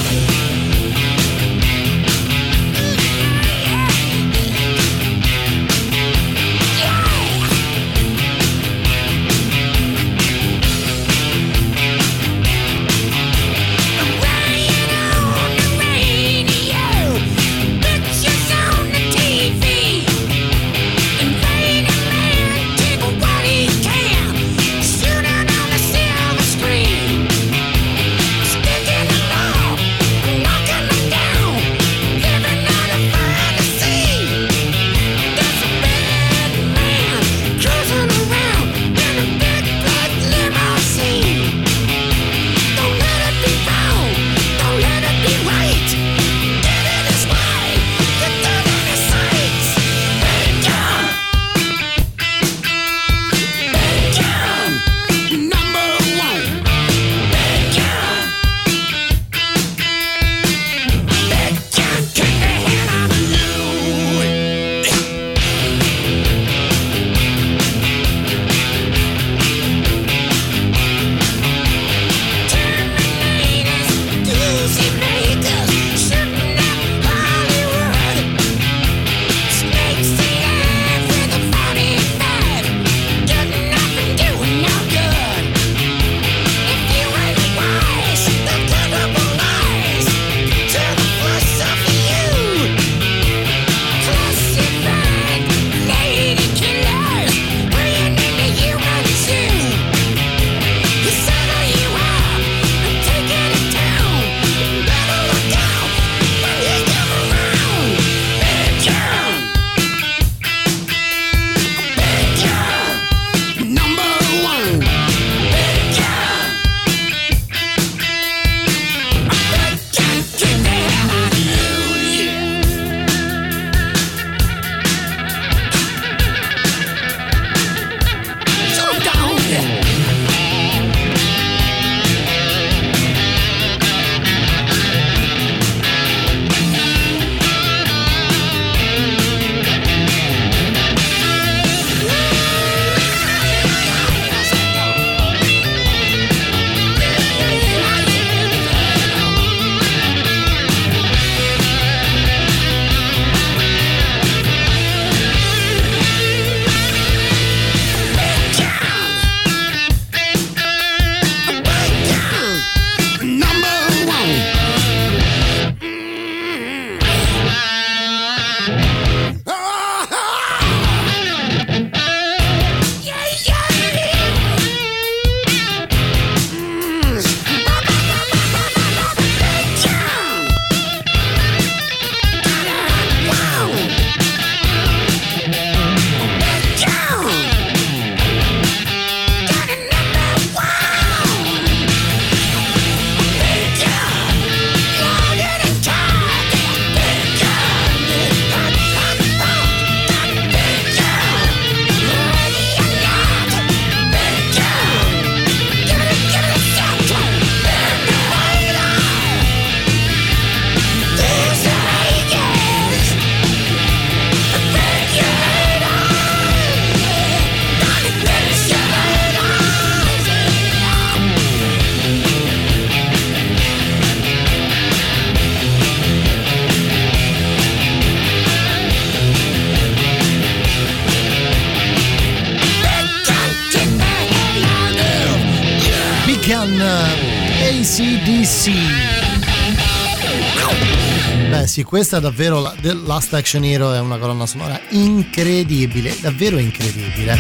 Questa 241.95 242.19
davvero 242.19 242.61
la, 242.61 242.75
The 242.81 242.93
Last 242.93 243.33
Action 243.35 243.65
Hero 243.65 243.93
è 243.93 244.01
una 244.01 244.19
colonna 244.19 244.47
sonora 244.47 244.81
incredibile, 244.89 246.17
davvero 246.21 246.59
incredibile. 246.59 247.39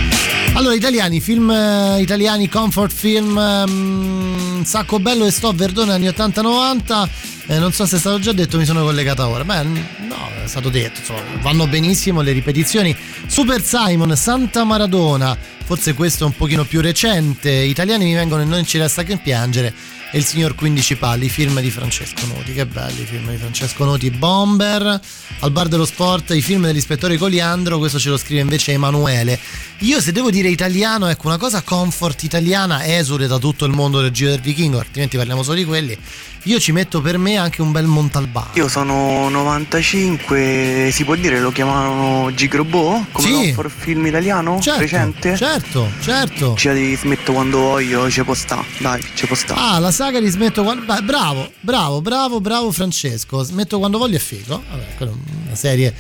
Allora, 0.52 0.76
italiani, 0.76 1.20
film 1.20 1.50
eh, 1.50 2.00
italiani, 2.00 2.48
comfort 2.48 2.92
film, 2.92 3.36
um, 3.36 4.64
Sacco 4.64 5.00
Bello 5.00 5.26
e 5.26 5.32
Sto 5.32 5.50
Verdone 5.50 5.94
anni 5.94 6.06
80-90. 6.06 7.08
Eh, 7.48 7.58
non 7.58 7.72
so 7.72 7.84
se 7.84 7.96
è 7.96 7.98
stato 7.98 8.20
già 8.20 8.30
detto, 8.30 8.56
mi 8.56 8.64
sono 8.64 8.84
collegata 8.84 9.26
ora. 9.26 9.44
Beh, 9.44 9.64
no, 9.64 10.30
è 10.44 10.46
stato 10.46 10.68
detto, 10.68 11.00
insomma, 11.00 11.22
vanno 11.42 11.66
benissimo 11.66 12.20
le 12.20 12.30
ripetizioni. 12.30 12.96
Super 13.26 13.60
Simon, 13.60 14.14
Santa 14.16 14.62
Maradona, 14.62 15.36
forse 15.64 15.94
questo 15.94 16.22
è 16.22 16.26
un 16.28 16.36
pochino 16.36 16.62
più 16.62 16.80
recente. 16.80 17.50
Italiani 17.50 18.04
mi 18.04 18.14
vengono 18.14 18.42
e 18.42 18.44
non 18.44 18.64
ci 18.64 18.78
resta 18.78 19.02
che 19.02 19.16
piangere 19.16 19.74
e 20.14 20.18
il 20.18 20.24
signor 20.24 20.54
15 20.54 20.94
Palli, 20.94 21.28
film 21.28 21.60
di 21.60 21.72
Francesco 21.72 22.24
Noti. 22.26 22.52
Che 22.52 22.64
belli 22.66 23.02
i 23.02 23.04
film 23.04 23.32
di 23.32 23.36
Francesco 23.36 23.84
Noti. 23.84 24.12
Bomber, 24.12 25.00
al 25.40 25.50
bar 25.50 25.66
dello 25.66 25.84
sport, 25.84 26.30
i 26.30 26.40
film 26.40 26.66
dell'ispettore 26.66 27.16
Coliandro, 27.16 27.78
questo 27.78 27.98
ce 27.98 28.10
lo 28.10 28.16
scrive 28.16 28.40
invece 28.40 28.70
Emanuele. 28.70 29.36
Io 29.80 30.00
se 30.00 30.12
devo 30.12 30.30
dire 30.30 30.48
italiano, 30.48 31.08
ecco, 31.08 31.26
una 31.26 31.36
cosa 31.36 31.62
comfort 31.62 32.22
italiana 32.22 32.86
esule 32.96 33.26
da 33.26 33.38
tutto 33.38 33.64
il 33.64 33.72
mondo 33.72 34.00
del 34.00 34.12
Giro 34.12 34.30
del 34.30 34.40
Vichingo, 34.40 34.78
altrimenti 34.78 35.16
parliamo 35.16 35.42
solo 35.42 35.56
di 35.56 35.64
quelli. 35.64 35.98
Io 36.46 36.58
ci 36.60 36.72
metto 36.72 37.00
per 37.00 37.16
me 37.16 37.36
anche 37.38 37.62
un 37.62 37.72
bel 37.72 37.86
Montalbano. 37.86 38.50
Io 38.52 38.68
sono 38.68 39.30
95, 39.30 40.90
si 40.92 41.02
può 41.04 41.14
dire 41.14 41.40
lo 41.40 41.50
chiamavano 41.50 42.34
Gigrobo? 42.34 43.06
Come 43.12 43.26
Sì. 43.26 43.32
comfort 43.32 43.70
film 43.74 44.04
italiano? 44.04 44.60
Certo, 44.60 44.80
recente? 44.80 45.36
Certo, 45.36 45.88
certo. 46.02 46.54
Ci 46.54 46.70
di 46.74 46.94
smetto 46.96 47.32
quando 47.32 47.58
voglio, 47.60 48.10
ci 48.10 48.22
può 48.24 48.34
sta, 48.34 48.62
dai, 48.78 49.02
ci 49.14 49.26
può 49.26 49.34
sta. 49.34 49.54
Ah, 49.54 49.78
la 49.78 49.90
saga 49.90 50.20
di 50.20 50.28
Smetto 50.28 50.62
quando. 50.62 50.84
Bravo, 51.02 51.50
bravo, 51.60 52.02
bravo, 52.02 52.40
bravo 52.42 52.70
Francesco. 52.72 53.42
Smetto 53.42 53.78
quando 53.78 53.96
voglio 53.96 54.16
è 54.16 54.20
figo. 54.20 54.62
Vabbè, 54.68 54.84
quella 54.96 55.12
è 55.12 55.14
una 55.46 55.54
serie. 55.56 55.94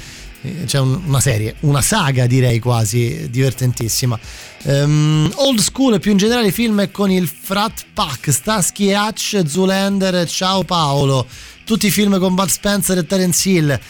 Eh, 0.44 0.64
C'è 0.66 0.78
un- 0.78 1.02
una 1.06 1.20
serie, 1.20 1.56
una 1.60 1.82
saga 1.82 2.26
direi 2.26 2.58
quasi 2.58 3.28
divertentissima. 3.30 4.18
Ehm, 4.64 5.30
old 5.36 5.58
school 5.60 5.98
più 6.00 6.10
in 6.12 6.16
generale 6.16 6.50
film 6.52 6.90
con 6.90 7.10
il 7.10 7.28
Frat 7.28 7.84
Pack, 7.92 8.32
Starsky 8.32 8.90
e 8.90 8.96
Hutch, 8.98 9.42
Zoolander, 9.46 10.28
Ciao 10.28 10.62
Paolo, 10.64 11.26
tutti 11.64 11.86
i 11.86 11.90
film 11.90 12.18
con 12.18 12.34
Bud 12.34 12.48
Spencer 12.48 12.98
e 12.98 13.06
Terence 13.06 13.48
Hill. 13.48 13.70
Eh, 13.70 13.80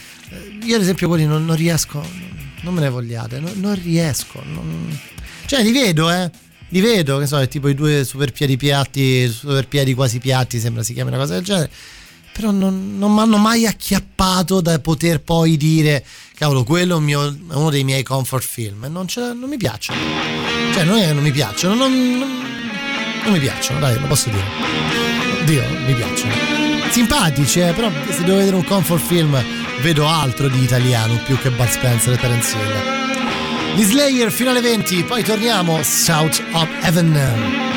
Io 0.64 0.76
ad 0.76 0.82
esempio 0.82 1.08
quelli 1.08 1.26
non, 1.26 1.44
non 1.44 1.56
riesco, 1.56 2.02
non 2.62 2.74
me 2.74 2.80
ne 2.80 2.88
vogliate, 2.88 3.38
non, 3.38 3.52
non 3.56 3.74
riesco. 3.80 4.42
non- 4.44 4.98
Cioè 5.46 5.62
li 5.62 5.72
vedo, 5.72 6.10
eh. 6.10 6.30
Li 6.68 6.80
vedo, 6.80 7.18
che 7.18 7.26
so, 7.26 7.38
è 7.38 7.46
tipo 7.46 7.68
i 7.68 7.74
due 7.74 8.02
super 8.04 8.32
piedi 8.32 8.56
piatti, 8.56 9.28
super 9.28 9.68
piedi 9.68 9.94
quasi 9.94 10.18
piatti, 10.18 10.58
sembra 10.58 10.82
si 10.82 10.92
chiami 10.92 11.10
una 11.10 11.18
cosa 11.18 11.34
del 11.34 11.44
genere. 11.44 11.70
Però 12.32 12.50
non 12.50 12.96
mi 12.98 13.20
hanno 13.20 13.36
mai 13.36 13.64
acchiappato 13.64 14.60
da 14.60 14.76
poter 14.80 15.20
poi 15.20 15.56
dire, 15.56 16.04
cavolo, 16.36 16.64
quello 16.64 16.96
è, 16.98 17.00
mio- 17.00 17.28
è 17.28 17.54
uno 17.54 17.70
dei 17.70 17.84
miei 17.84 18.02
comfort 18.02 18.44
film. 18.44 18.84
E 18.84 18.88
non, 18.88 19.06
ce- 19.08 19.32
non 19.34 19.48
mi 19.48 19.56
piacciono. 19.56 19.98
Cioè, 20.72 20.84
non 20.84 20.98
è 20.98 21.12
non 21.12 21.22
mi 21.22 21.30
piacciono, 21.30 21.74
non, 21.74 21.92
non- 22.18 23.32
mi 23.32 23.38
piacciono, 23.38 23.78
dai, 23.80 23.98
lo 23.98 24.06
posso 24.06 24.28
dire. 24.30 24.44
Dio, 25.44 25.62
mi 25.86 25.94
piacciono. 25.94 26.32
Simpatici, 26.90 27.60
eh, 27.60 27.72
però 27.72 27.90
se 28.10 28.22
devo 28.24 28.36
vedere 28.38 28.56
un 28.56 28.64
comfort 28.64 29.02
film 29.04 29.42
vedo 29.80 30.06
altro 30.08 30.48
di 30.48 30.62
italiano 30.62 31.18
più 31.24 31.36
che 31.38 31.50
Bud 31.50 31.68
Spencer 31.68 32.12
e 32.14 32.16
Terence 32.18 32.56
Hill. 32.56 33.76
Gli 33.76 33.82
Slayer 33.82 34.30
fino 34.30 34.50
alle 34.50 34.60
20, 34.60 35.02
poi 35.04 35.22
torniamo 35.24 35.82
South 35.82 36.42
of 36.52 36.68
Heaven. 36.82 37.73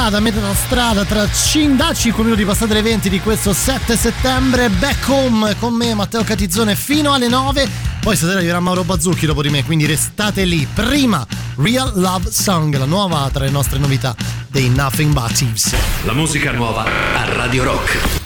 Strada, 0.00 0.16
a 0.16 0.20
metà 0.20 0.54
strada, 0.54 1.04
tra 1.04 1.30
cin- 1.30 1.76
da 1.76 1.92
5 1.92 2.24
minuti 2.24 2.42
passate 2.46 2.72
le 2.72 2.80
20 2.80 3.10
di 3.10 3.20
questo 3.20 3.52
7 3.52 3.98
settembre, 3.98 4.70
back 4.70 5.06
home 5.06 5.54
con 5.58 5.74
me 5.74 5.92
Matteo 5.92 6.24
Catizzone 6.24 6.74
fino 6.74 7.12
alle 7.12 7.28
9, 7.28 7.68
poi 8.00 8.16
stasera 8.16 8.38
arriverà 8.38 8.60
Mauro 8.60 8.82
Bazzucchi 8.82 9.26
dopo 9.26 9.42
di 9.42 9.50
me, 9.50 9.62
quindi 9.62 9.84
restate 9.84 10.44
lì. 10.44 10.66
Prima 10.72 11.26
Real 11.56 11.92
Love 11.96 12.30
Song, 12.32 12.74
la 12.78 12.86
nuova 12.86 13.28
tra 13.30 13.44
le 13.44 13.50
nostre 13.50 13.78
novità 13.78 14.14
dei 14.46 14.70
Nothing 14.70 15.12
But 15.12 15.32
Thieves. 15.34 15.74
La 16.04 16.14
musica 16.14 16.50
nuova 16.50 16.84
a 16.84 17.34
Radio 17.34 17.64
Rock. 17.64 18.19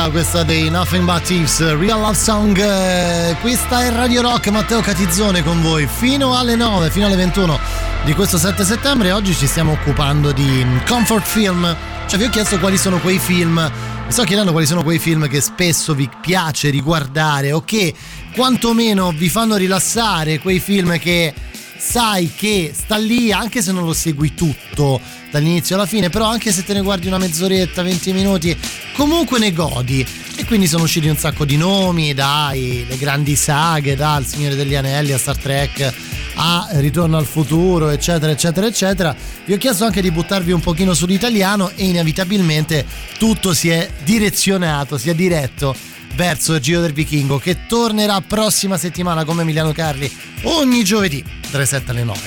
Novità 0.00 0.10
questa 0.10 0.42
dei 0.44 0.70
Nothing 0.70 1.04
But 1.04 1.22
Thieves, 1.22 1.60
Real 1.76 2.00
Love 2.00 2.14
Song. 2.14 2.56
eh, 2.58 3.36
Questa 3.40 3.82
è 3.82 3.90
Radio 3.90 4.22
Rock, 4.22 4.48
Matteo 4.48 4.80
Catizzone 4.80 5.42
con 5.42 5.60
voi 5.60 5.86
fino 5.86 6.36
alle 6.36 6.56
9, 6.56 6.90
fino 6.90 7.06
alle 7.06 7.16
21 7.16 7.58
di 8.04 8.14
questo 8.14 8.38
7 8.38 8.64
settembre. 8.64 9.12
Oggi 9.12 9.34
ci 9.34 9.46
stiamo 9.46 9.72
occupando 9.72 10.32
di 10.32 10.64
comfort 10.86 11.26
film. 11.26 11.76
Cioè 12.06 12.18
vi 12.18 12.24
ho 12.24 12.30
chiesto 12.30 12.58
quali 12.58 12.78
sono 12.78 12.98
quei 12.98 13.18
film, 13.18 13.70
vi 14.06 14.12
sto 14.12 14.24
chiedendo 14.24 14.52
quali 14.52 14.66
sono 14.66 14.82
quei 14.82 14.98
film 14.98 15.28
che 15.28 15.40
spesso 15.40 15.94
vi 15.94 16.08
piace 16.20 16.70
riguardare 16.70 17.52
o 17.52 17.62
che 17.62 17.94
quantomeno 18.34 19.12
vi 19.12 19.28
fanno 19.28 19.56
rilassare, 19.56 20.40
quei 20.40 20.60
film 20.60 20.98
che 20.98 21.32
sai 21.76 22.32
che 22.34 22.72
sta 22.74 22.96
lì 22.96 23.32
anche 23.32 23.62
se 23.62 23.72
non 23.72 23.84
lo 23.84 23.92
segui 23.92 24.34
tutto 24.34 25.00
dall'inizio 25.30 25.76
alla 25.76 25.86
fine, 25.86 26.10
però 26.10 26.26
anche 26.26 26.52
se 26.52 26.64
te 26.64 26.74
ne 26.74 26.82
guardi 26.82 27.06
una 27.06 27.18
mezz'oretta, 27.18 27.82
20 27.82 28.12
minuti, 28.12 28.56
comunque 28.94 29.38
ne 29.38 29.52
godi. 29.52 30.06
E 30.36 30.44
quindi 30.44 30.66
sono 30.66 30.84
usciti 30.84 31.08
un 31.08 31.16
sacco 31.16 31.44
di 31.44 31.56
nomi, 31.56 32.14
dai, 32.14 32.86
le 32.88 32.96
grandi 32.96 33.36
saghe, 33.36 33.94
dal 33.94 34.24
Signore 34.24 34.56
degli 34.56 34.74
Anelli 34.74 35.12
a 35.12 35.18
Star 35.18 35.36
Trek 35.36 35.94
a 36.36 36.68
Ritorno 36.72 37.18
al 37.18 37.26
futuro, 37.26 37.90
eccetera, 37.90 38.32
eccetera, 38.32 38.66
eccetera. 38.66 39.14
Vi 39.44 39.52
ho 39.52 39.58
chiesto 39.58 39.84
anche 39.84 40.00
di 40.00 40.10
buttarvi 40.10 40.52
un 40.52 40.60
pochino 40.60 40.94
sull'italiano 40.94 41.72
e 41.74 41.84
inevitabilmente 41.86 42.86
tutto 43.18 43.52
si 43.52 43.68
è 43.68 43.90
direzionato, 44.04 44.96
si 44.96 45.10
è 45.10 45.14
diretto 45.14 45.74
verso 46.14 46.54
il 46.54 46.60
Giro 46.60 46.80
del 46.80 46.92
Vichingo 46.92 47.38
che 47.38 47.66
tornerà 47.66 48.20
prossima 48.20 48.76
settimana 48.76 49.24
come 49.24 49.42
Emiliano 49.42 49.72
Carli 49.72 50.10
ogni 50.42 50.82
giovedì 50.82 51.22
dalle 51.50 51.66
7 51.66 51.90
alle 51.90 52.04
9. 52.04 52.20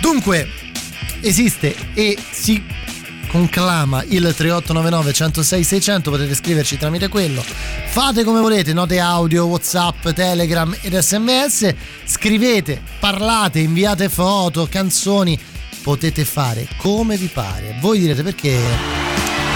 Dunque 0.00 0.48
esiste 1.20 1.74
e 1.94 2.16
si 2.30 2.62
conclama 3.30 4.02
il 4.08 4.22
3899 4.22 5.12
106 5.12 5.64
600 5.64 6.10
potete 6.10 6.34
scriverci 6.34 6.76
tramite 6.76 7.08
quello. 7.08 7.42
Fate 7.88 8.24
come 8.24 8.40
volete 8.40 8.72
note 8.72 8.98
audio 8.98 9.46
whatsapp 9.46 10.08
telegram 10.08 10.76
ed 10.80 10.98
sms 10.98 11.74
scrivete 12.04 12.82
parlate 12.98 13.60
inviate 13.60 14.08
foto 14.08 14.66
canzoni. 14.68 15.38
Potete 15.82 16.24
fare 16.24 16.66
come 16.76 17.16
vi 17.16 17.26
pare. 17.26 17.76
Voi 17.80 18.00
direte 18.00 18.22
perché 18.22 18.58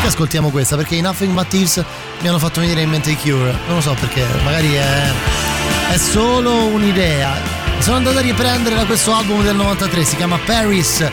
ascoltiamo 0.05 0.51
questa? 0.51 0.77
Perché 0.77 0.95
i 0.95 1.01
Nothing 1.01 1.33
But 1.33 1.49
Thieves 1.49 1.85
mi 2.21 2.29
hanno 2.29 2.39
fatto 2.39 2.61
venire 2.61 2.83
in 2.83 2.91
mente 2.91 3.11
i 3.11 3.17
Cure. 3.17 3.59
Non 3.67 3.77
lo 3.77 3.81
so 3.81 3.95
perché 3.99 4.25
magari 4.43 4.73
è, 4.73 5.11
è 5.91 5.97
solo 5.99 6.67
un'idea. 6.67 7.63
Sono 7.81 7.97
andato 7.97 8.19
a 8.19 8.23
riprendere 8.23 8.77
da 8.77 8.87
questo 8.87 9.13
album 9.13 9.43
del 9.43 9.57
93 9.57 10.05
si 10.05 10.17
chiama 10.17 10.39
Paris 10.39 11.05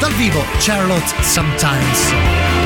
dal 0.00 0.12
vivo 0.12 0.44
Charlotte 0.58 1.14
Sometimes 1.22 2.61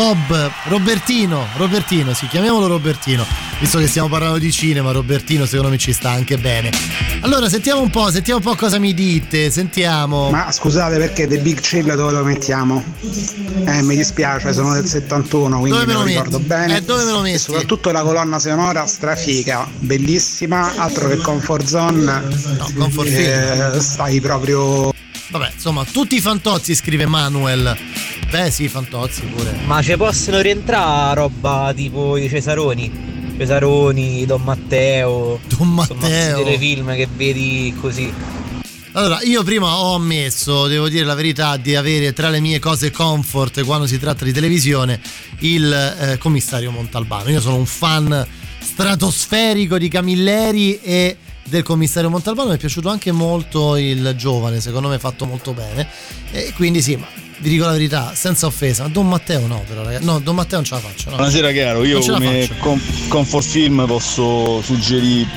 Bob, 0.00 0.50
Robertino, 0.68 1.46
Robertino, 1.58 2.14
sì, 2.14 2.26
chiamiamolo 2.26 2.66
Robertino, 2.66 3.22
visto 3.58 3.76
che 3.76 3.86
stiamo 3.86 4.08
parlando 4.08 4.38
di 4.38 4.50
cinema, 4.50 4.92
Robertino 4.92 5.44
secondo 5.44 5.68
me 5.68 5.76
ci 5.76 5.92
sta 5.92 6.08
anche 6.08 6.38
bene. 6.38 6.70
Allora, 7.20 7.50
sentiamo 7.50 7.82
un 7.82 7.90
po', 7.90 8.10
sentiamo 8.10 8.38
un 8.42 8.46
po' 8.46 8.54
cosa 8.56 8.78
mi 8.78 8.94
dite, 8.94 9.50
sentiamo. 9.50 10.30
Ma 10.30 10.50
scusate 10.50 10.96
perché 10.96 11.26
The 11.26 11.40
Big 11.40 11.60
Chill 11.60 11.94
dove 11.94 12.12
lo 12.12 12.24
mettiamo? 12.24 12.82
Eh, 13.66 13.82
mi 13.82 13.94
dispiace, 13.94 14.54
sono 14.54 14.72
del 14.72 14.86
71, 14.86 15.58
quindi 15.58 15.78
Dove 15.78 15.84
me 15.84 15.92
me 15.92 15.92
lo 15.92 15.98
lo 15.98 16.06
ricordo 16.06 16.38
metti? 16.38 16.48
bene. 16.48 16.76
Eh, 16.78 16.80
dove 16.80 17.04
me 17.04 17.10
lo 17.10 17.20
metti? 17.20 17.34
E 17.34 17.38
soprattutto 17.38 17.90
la 17.90 18.00
colonna 18.00 18.38
sonora 18.38 18.86
strafica, 18.86 19.68
bellissima, 19.80 20.76
altro 20.76 21.08
che 21.08 21.18
Comfort 21.18 21.66
Zone. 21.66 22.22
Comfort 22.74 23.06
eh, 23.06 23.78
stai 23.80 24.18
proprio 24.22 24.92
Vabbè, 25.30 25.52
insomma, 25.54 25.84
tutti 25.84 26.16
i 26.16 26.20
fantozzi, 26.20 26.74
scrive 26.74 27.06
Manuel. 27.06 27.76
Beh, 28.30 28.50
sì, 28.50 28.68
fantozzi 28.68 29.22
pure. 29.22 29.58
Ma 29.64 29.82
ci 29.82 29.96
possono 29.96 30.40
rientrare 30.40 31.14
roba 31.16 31.72
tipo 31.74 32.16
i 32.16 32.28
Cesaroni? 32.28 33.34
Cesaroni, 33.36 34.24
Don 34.24 34.42
Matteo. 34.42 35.40
Don 35.48 35.74
Matteo. 35.74 35.96
Insomma, 35.96 36.44
telefilm 36.44 36.94
che 36.94 37.08
vedi 37.12 37.74
così. 37.80 38.12
Allora, 38.92 39.20
io 39.22 39.42
prima 39.42 39.78
ho 39.78 39.94
ammesso, 39.94 40.68
devo 40.68 40.88
dire 40.88 41.04
la 41.04 41.14
verità, 41.14 41.56
di 41.56 41.74
avere 41.74 42.12
tra 42.12 42.28
le 42.28 42.40
mie 42.40 42.58
cose 42.60 42.90
comfort 42.90 43.64
quando 43.64 43.86
si 43.86 43.98
tratta 43.98 44.24
di 44.24 44.32
televisione 44.32 45.00
il 45.40 45.72
eh, 45.72 46.18
commissario 46.18 46.70
Montalbano. 46.70 47.30
Io 47.30 47.40
sono 47.40 47.56
un 47.56 47.66
fan 47.66 48.26
stratosferico 48.60 49.76
di 49.78 49.88
Camilleri 49.88 50.80
e 50.80 51.16
del 51.44 51.62
commissario 51.62 52.10
Montalbano 52.10 52.50
mi 52.50 52.56
è 52.56 52.58
piaciuto 52.58 52.88
anche 52.88 53.10
molto 53.10 53.76
il 53.76 54.14
giovane, 54.16 54.60
secondo 54.60 54.88
me 54.88 54.98
fatto 54.98 55.24
molto 55.24 55.52
bene. 55.52 55.88
E 56.30 56.52
quindi 56.54 56.80
sì, 56.82 56.96
ma 56.96 57.19
vi 57.40 57.48
dico 57.48 57.64
la 57.64 57.72
verità, 57.72 58.12
senza 58.14 58.46
offesa, 58.46 58.82
ma 58.84 58.88
Don 58.90 59.08
Matteo 59.08 59.46
no, 59.46 59.64
però 59.66 59.82
ragazzi. 59.82 60.04
No, 60.04 60.18
Don 60.18 60.34
Matteo 60.34 60.56
non 60.56 60.64
ce 60.64 60.74
la 60.74 60.80
faccio. 60.80 61.10
no. 61.10 61.16
Buonasera 61.16 61.52
caro, 61.52 61.84
io 61.84 62.00
come 62.00 62.48
com- 62.58 62.80
comfort 63.08 63.46
film 63.46 63.84
posso 63.86 64.60
suggerire, 64.62 65.28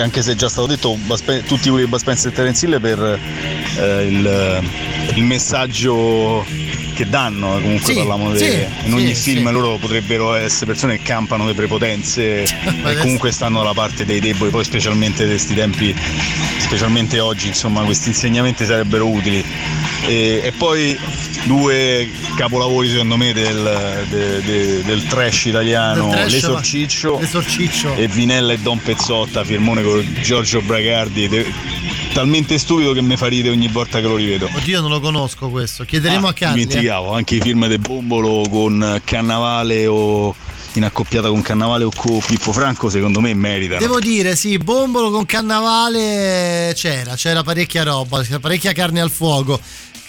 anche 0.00 0.22
se 0.22 0.32
è 0.32 0.34
già 0.34 0.48
stato 0.48 0.66
detto, 0.66 0.96
tutti 1.46 1.68
quelli 1.68 1.84
di 1.84 1.90
Bud 1.90 2.00
Spencer 2.00 2.32
e 2.32 2.34
Terence 2.34 2.66
Hill 2.66 2.80
per 2.80 3.20
eh, 3.76 4.06
il, 4.06 4.62
il 5.16 5.22
messaggio 5.24 6.44
che 6.94 7.08
danno, 7.08 7.58
comunque 7.60 7.92
Sì, 7.92 7.94
parliamo 7.94 8.32
di- 8.32 8.38
sì, 8.38 8.66
in 8.84 8.94
ogni 8.94 9.14
sì, 9.14 9.32
film 9.32 9.50
loro 9.50 9.76
potrebbero 9.78 10.34
essere 10.34 10.66
persone 10.66 10.96
che 10.98 11.02
campano 11.02 11.44
le 11.46 11.54
prepotenze 11.54 12.42
e 12.46 12.96
comunque 13.00 13.32
stanno 13.32 13.58
dalla 13.58 13.74
parte 13.74 14.04
dei 14.04 14.20
deboli, 14.20 14.50
poi 14.50 14.64
specialmente 14.64 15.24
di 15.24 15.30
questi 15.30 15.54
tempi, 15.54 15.94
specialmente 16.58 17.20
oggi, 17.20 17.48
insomma 17.48 17.82
questi 17.82 18.08
insegnamenti 18.08 18.64
sarebbero 18.64 19.06
utili. 19.08 19.44
E, 20.06 20.40
e 20.44 20.52
poi 20.56 20.96
due 21.44 22.08
capolavori 22.36 22.88
secondo 22.90 23.16
me 23.16 23.32
del, 23.32 24.06
de- 24.08 24.42
de- 24.42 24.82
del 24.84 25.04
trash 25.06 25.46
italiano, 25.46 26.04
Del 26.08 26.18
trash, 26.20 26.32
L'Esorciccio, 26.32 27.18
L'Esorciccio. 27.20 27.94
e 27.96 28.08
Vinella 28.08 28.52
e 28.52 28.58
Don 28.58 28.80
Pezzotta, 28.80 29.44
firmone 29.44 29.82
con 29.82 30.16
Giorgio 30.22 30.60
Bragardi, 30.62 31.28
de- 31.28 31.46
talmente 32.12 32.58
stupido 32.58 32.92
che 32.92 33.02
mi 33.02 33.16
fa 33.16 33.26
ridere 33.26 33.54
ogni 33.54 33.66
volta 33.68 34.00
che 34.00 34.06
lo 34.06 34.16
rivedo. 34.16 34.48
Oddio, 34.54 34.80
non 34.80 34.90
lo 34.90 35.00
conosco 35.00 35.48
questo. 35.48 35.84
Chiederemo 35.84 36.26
Ah, 36.28 36.30
a 36.30 36.32
Carli. 36.32 36.62
Dimenticavo, 36.84 37.12
anche 37.12 37.36
i 37.36 37.40
film 37.40 37.66
del 37.66 37.78
Bombolo 37.78 38.46
con 38.50 39.00
Cannavale 39.02 39.86
o 39.86 40.34
in 40.74 40.84
accoppiata 40.84 41.28
con 41.28 41.40
Cannavale 41.40 41.84
o 41.84 41.90
con 41.94 42.20
Pippo 42.20 42.52
Franco 42.52 42.90
secondo 42.90 43.20
me 43.20 43.32
meritano. 43.32 43.80
Devo 43.80 44.00
dire, 44.00 44.36
sì, 44.36 44.58
Bombolo 44.58 45.10
con 45.10 45.24
Cannavale 45.24 46.72
c'era, 46.74 47.14
c'era 47.14 47.42
parecchia 47.42 47.84
roba, 47.84 48.22
c'era 48.22 48.38
parecchia 48.38 48.72
carne 48.72 49.00
al 49.00 49.10
fuoco. 49.10 49.58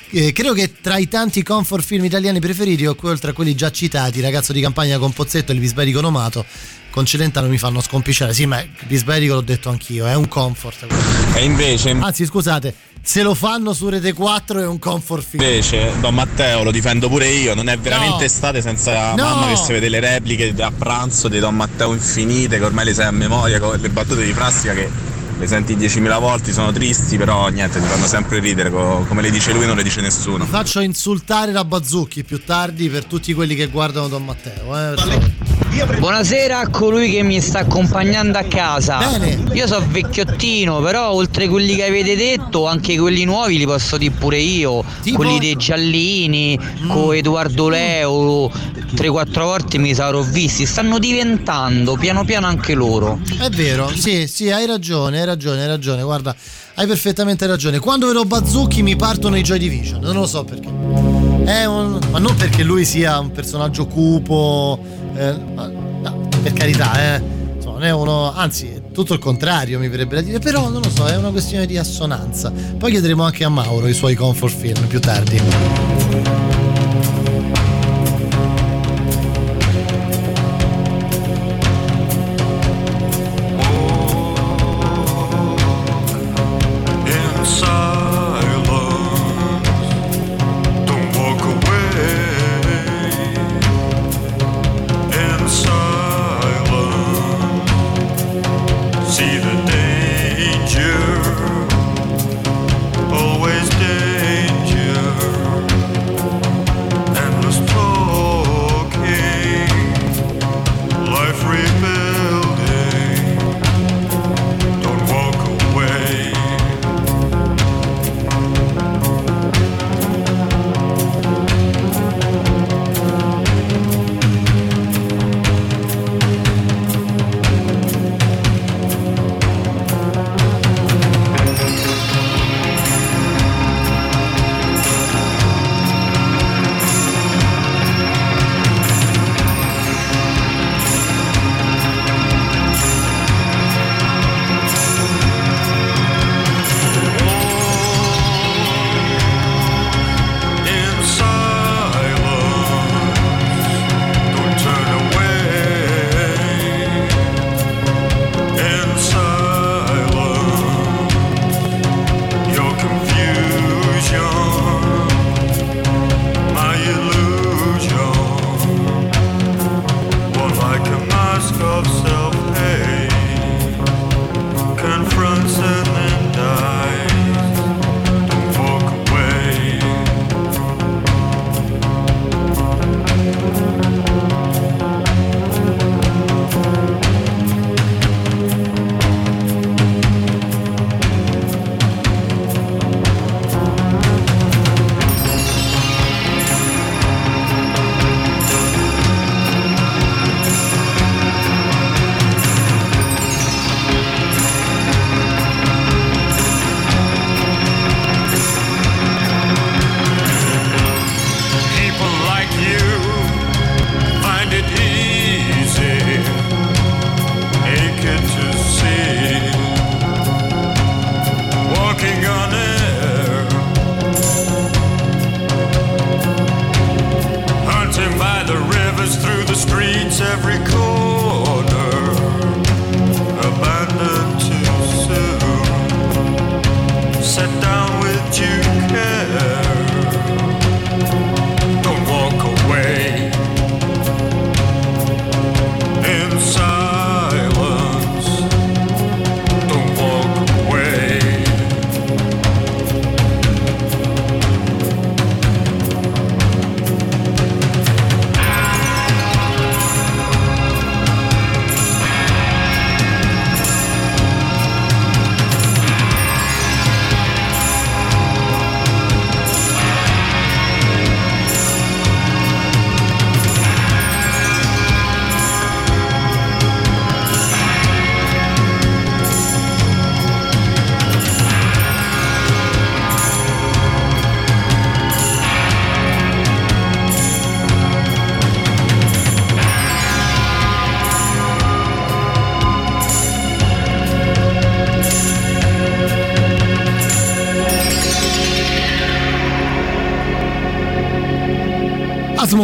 Eh, 0.10 0.34
credo 0.34 0.54
che 0.54 0.74
tra 0.82 0.98
i 0.98 1.08
tanti 1.08 1.44
comfort 1.44 1.84
film 1.84 2.04
italiani 2.04 2.40
preferiti, 2.40 2.86
oltre 2.86 3.32
a 3.32 3.34
quelli 3.34 3.56
già 3.56 3.72
citati, 3.72 4.20
Ragazzo 4.20 4.52
di 4.52 4.60
campagna 4.60 4.98
con 4.98 5.14
Pozzetto 5.14 5.52
e 5.52 5.56
il 5.56 5.62
Bisberico 5.62 6.02
Nomato, 6.02 6.46
con 6.90 7.06
Celentano 7.06 7.48
mi 7.48 7.58
fanno 7.58 7.80
scompicciare. 7.80 8.34
Sì, 8.34 8.46
ma 8.46 8.60
il 8.60 8.70
Bisberico 8.86 9.36
l'ho 9.36 9.42
detto 9.42 9.70
anch'io, 9.70 10.06
è 10.08 10.16
un 10.16 10.28
comfort. 10.28 10.88
E 11.34 11.44
invece, 11.44 11.92
Anzi, 11.92 12.26
scusate, 12.26 12.74
se 13.08 13.22
lo 13.22 13.36
fanno 13.36 13.72
su 13.74 13.88
Rete 13.88 14.14
4 14.14 14.62
è 14.62 14.66
un 14.68 14.80
comfort 14.80 15.24
film. 15.24 15.44
invece 15.44 15.92
Don 16.00 16.16
Matteo 16.16 16.64
lo 16.64 16.72
difendo 16.72 17.08
pure 17.08 17.28
io, 17.30 17.54
non 17.54 17.70
è 17.70 17.78
veramente 17.78 18.18
No. 18.18 18.24
estate 18.24 18.62
senza 18.62 19.14
No. 19.14 19.24
mamma 19.24 19.50
che 19.50 19.58
si 19.58 19.72
vede 19.72 19.90
le 19.90 20.00
repliche 20.00 20.54
a 20.60 20.72
pranzo 20.76 21.28
di 21.28 21.38
Don 21.40 21.56
Matteo 21.56 21.94
infinite, 21.94 22.58
che 22.58 22.66
ormai 22.66 22.86
le 22.86 22.94
sai 22.96 23.06
a 23.06 23.12
memoria, 23.12 23.60
con 23.60 23.78
le 23.80 23.90
battute 23.90 24.26
di 24.26 24.32
plastica 24.34 24.74
che 24.74 24.90
le 25.38 25.48
senti 25.48 25.76
10.000 25.76 26.18
volte, 26.18 26.52
sono 26.54 26.72
tristi, 26.72 27.18
però 27.18 27.48
niente, 27.50 27.80
ti 27.80 27.86
fanno 27.86 28.08
sempre 28.08 28.40
ridere, 28.40 28.72
co- 28.72 29.06
come 29.08 29.22
le 29.22 29.30
dice 29.30 29.52
lui 29.54 29.66
non 29.68 29.76
le 29.76 29.84
dice 29.84 30.02
nessuno. 30.02 30.46
Faccio 30.46 30.80
insultare 30.80 31.52
la 31.52 31.64
Bazzucchi 31.66 32.24
più 32.24 32.44
tardi 32.44 32.90
per 32.90 33.06
tutti 33.06 33.34
quelli 33.34 33.54
che 33.54 33.68
guardano 33.68 34.08
Don 34.08 34.24
Matteo. 34.26 34.94
Eh. 34.94 35.55
Buonasera 35.84 36.60
a 36.60 36.70
colui 36.70 37.12
che 37.12 37.22
mi 37.22 37.42
sta 37.42 37.60
accompagnando 37.60 38.38
a 38.38 38.44
casa. 38.44 38.98
Bene. 38.98 39.54
Io 39.54 39.68
so 39.68 39.84
vecchiottino, 39.86 40.80
però 40.80 41.12
oltre 41.12 41.50
quelli 41.50 41.76
che 41.76 41.86
avete 41.86 42.16
detto, 42.16 42.66
anche 42.66 42.98
quelli 42.98 43.26
nuovi 43.26 43.58
li 43.58 43.66
posso 43.66 43.98
dire 43.98 44.14
pure 44.18 44.38
io. 44.38 44.84
Quelli 45.14 45.38
dei 45.38 45.58
Giallini, 45.58 46.58
con 46.88 47.14
Edoardo 47.14 47.68
Leo, 47.68 48.50
3-4 48.96 49.44
volte 49.44 49.78
mi 49.78 49.94
sarò 49.94 50.22
visti. 50.22 50.66
Stanno 50.66 50.98
diventando 50.98 51.98
piano 51.98 52.24
piano 52.24 52.48
anche 52.48 52.74
loro. 52.74 53.20
È 53.38 53.50
vero, 53.50 53.90
sì, 53.94 54.28
sì, 54.28 54.50
hai 54.50 54.66
ragione, 54.66 55.20
hai 55.20 55.26
ragione, 55.26 55.62
hai 55.64 55.68
ragione. 55.68 56.04
Guarda, 56.04 56.34
hai 56.76 56.88
perfettamente 56.88 57.46
ragione. 57.48 57.80
Quando 57.80 58.08
vedo 58.08 58.24
Bazzucchi 58.24 58.82
mi 58.82 58.96
partono 58.96 59.38
i 59.38 59.42
Joy 59.42 59.58
Division, 59.58 60.00
non 60.00 60.16
lo 60.16 60.26
so 60.26 60.46
perché. 60.46 60.68
Un- 60.68 62.00
ma 62.12 62.20
non 62.20 62.34
perché 62.36 62.64
lui 62.64 62.86
sia 62.86 63.20
un 63.20 63.32
personaggio 63.32 63.86
cupo, 63.86 64.80
eh, 65.16 65.38
ma- 65.54 65.68
no, 65.68 66.28
per 66.42 66.54
carità, 66.54 67.16
eh. 67.16 67.44
Non 67.66 67.84
è 67.84 67.92
uno, 67.92 68.32
anzi, 68.32 68.70
è 68.70 68.82
tutto 68.94 69.14
il 69.14 69.20
contrario, 69.20 69.80
mi 69.80 69.90
verrebbe 69.90 70.16
da 70.16 70.22
dire, 70.22 70.40
però 70.40 70.70
non 70.70 70.82
lo 70.82 70.90
so, 70.90 71.08
è 71.08 71.18
una 71.18 71.30
questione 71.30 71.66
di 71.66 71.78
assonanza. 71.78 72.50
Poi 72.78 72.90
chiederemo 72.90 73.22
anche 73.22 73.44
a 73.44 73.50
Mauro 73.50 73.88
i 73.88 73.94
suoi 73.94 74.16
comfort 74.16 74.56
film 74.56 74.86
più 74.88 75.02
tardi. 75.02 76.55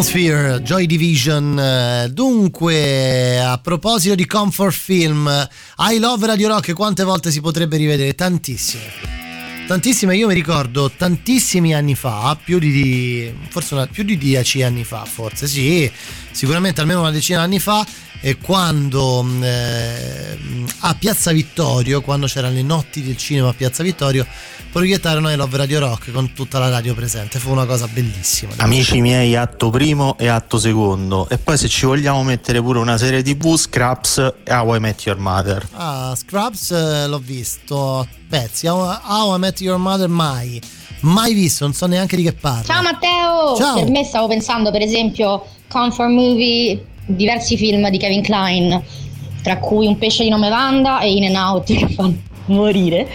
Atmosphere, 0.02 0.62
Joy 0.64 0.88
Division. 0.88 2.10
Dunque, 2.12 3.40
a 3.40 3.60
proposito 3.60 4.16
di 4.16 4.26
comfort 4.26 4.74
film, 4.74 5.48
I 5.78 6.00
Love 6.00 6.26
Radio 6.26 6.48
Rock, 6.48 6.74
quante 6.74 7.04
volte 7.04 7.30
si 7.30 7.40
potrebbe 7.40 7.78
rivedere? 7.78 8.16
Tantissime. 8.16 8.90
Tantissime, 9.68 10.16
io 10.16 10.26
mi 10.26 10.34
ricordo 10.34 10.90
tantissimi 10.90 11.76
anni 11.76 11.94
fa, 11.94 12.36
più 12.44 12.58
di, 12.58 13.32
forse 13.50 13.76
una, 13.76 13.86
più 13.86 14.04
di 14.04 14.18
dieci 14.18 14.64
anni 14.64 14.84
fa, 14.84 15.06
forse 15.06 15.46
sì, 15.46 15.90
sicuramente 16.32 16.82
almeno 16.82 17.02
una 17.02 17.12
decina 17.12 17.38
di 17.38 17.46
anni 17.46 17.60
fa, 17.60 17.86
e 18.22 18.38
quando 18.38 19.24
eh, 19.42 20.38
a 20.80 20.96
Piazza 20.96 21.32
Vittorio, 21.32 22.02
quando 22.02 22.26
c'erano 22.26 22.56
le 22.56 22.64
notti 22.64 23.04
del 23.04 23.18
cinema 23.18 23.50
a 23.50 23.54
Piazza 23.54 23.84
Vittorio, 23.84 24.26
proiettarono 24.72 25.30
I 25.30 25.36
Love 25.36 25.58
Radio 25.58 25.80
Rock 25.80 26.12
con 26.12 26.32
tutta 26.34 26.58
la 26.58 26.70
radio 26.70 26.94
presente. 26.96 27.40
Fu 27.40 27.52
una 27.52 27.66
cosa 27.66 27.88
bellissima. 27.88 28.54
Amici 28.58 29.02
miei, 29.02 29.36
atto 29.36 29.70
primo 29.70 30.16
e 30.18 30.28
atto 30.28 30.58
secondo. 30.58 31.28
E 31.30 31.38
poi 31.38 31.58
se 31.58 31.68
ci 31.68 31.86
vogliamo 31.86 32.24
mettere 32.24 32.62
pure 32.62 32.80
una 32.80 32.98
serie 32.98 33.22
TV, 33.22 33.56
Scraps 33.58 34.34
e 34.44 34.54
How 34.54 34.76
I 34.76 34.80
Met 34.80 35.04
Your 35.04 35.20
Mother. 35.20 35.68
Ah, 35.74 36.14
Scraps 36.16 36.72
eh, 36.72 37.08
l'ho 37.08 37.20
visto. 37.20 38.08
Pezzi, 38.30 38.68
How, 38.68 38.98
How 39.04 39.36
I 39.36 39.40
Met 39.40 39.60
Your 39.60 39.78
Mother 39.78 40.08
mai. 40.08 40.62
Mai 41.02 41.34
visto, 41.34 41.66
non 41.66 41.74
so 41.74 41.86
neanche 41.88 42.16
di 42.16 42.24
che 42.24 42.34
parla. 42.34 42.64
Ciao 42.64 42.82
Matteo! 42.82 43.56
Ciao. 43.58 43.76
Per 43.76 43.90
me 43.90 44.04
stavo 44.06 44.28
pensando 44.28 44.72
per 44.72 44.82
esempio 44.82 45.46
Comfort 45.68 46.10
Movie, 46.10 46.86
diversi 47.08 47.58
film 47.58 47.90
di 47.90 47.98
Kevin 47.98 48.22
Klein, 48.22 48.82
tra 49.42 49.58
cui 49.58 49.88
Un 49.88 49.98
pesce 49.98 50.24
di 50.24 50.30
nome 50.30 50.50
Wanda 50.50 51.00
e 51.02 51.12
In 51.12 51.26
and 51.26 51.36
Out 51.36 51.66
che 51.66 51.90
fanno 51.90 52.16
morire. 52.46 53.08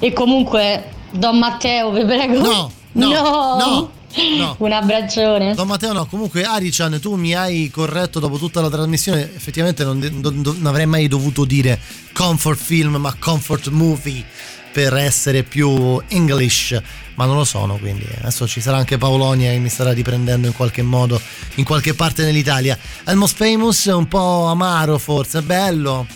E 0.00 0.12
comunque 0.12 0.93
Don 1.16 1.38
Matteo, 1.38 1.92
vi 1.92 2.04
prego. 2.04 2.40
No, 2.40 2.72
no, 2.92 3.08
no. 3.08 3.90
no. 4.36 4.54
Un 4.58 4.72
abbraccione. 4.72 5.54
Don 5.54 5.66
Matteo 5.66 5.92
no, 5.92 6.06
comunque 6.06 6.42
Arichan 6.42 6.98
tu 7.00 7.14
mi 7.14 7.34
hai 7.34 7.70
corretto 7.70 8.20
dopo 8.20 8.36
tutta 8.36 8.60
la 8.60 8.68
trasmissione, 8.68 9.22
effettivamente 9.34 9.84
non, 9.84 9.98
non, 9.98 10.40
non 10.40 10.66
avrei 10.66 10.86
mai 10.86 11.08
dovuto 11.08 11.44
dire 11.44 11.80
comfort 12.12 12.58
film 12.58 12.96
ma 12.96 13.14
comfort 13.18 13.68
movie 13.68 14.24
per 14.72 14.96
essere 14.96 15.44
più 15.44 16.02
English, 16.08 16.80
ma 17.14 17.26
non 17.26 17.36
lo 17.36 17.44
sono, 17.44 17.76
quindi 17.76 18.06
adesso 18.18 18.46
ci 18.48 18.60
sarà 18.60 18.76
anche 18.76 18.98
Paolonia 18.98 19.52
che 19.52 19.58
mi 19.58 19.68
starà 19.68 19.92
riprendendo 19.92 20.48
in 20.48 20.52
qualche 20.52 20.82
modo 20.82 21.20
in 21.54 21.64
qualche 21.64 21.94
parte 21.94 22.24
nell'Italia. 22.24 22.76
Almost 23.04 23.36
Famous 23.36 23.86
è 23.86 23.94
un 23.94 24.08
po' 24.08 24.46
amaro 24.46 24.98
forse, 24.98 25.42
bello. 25.42 26.06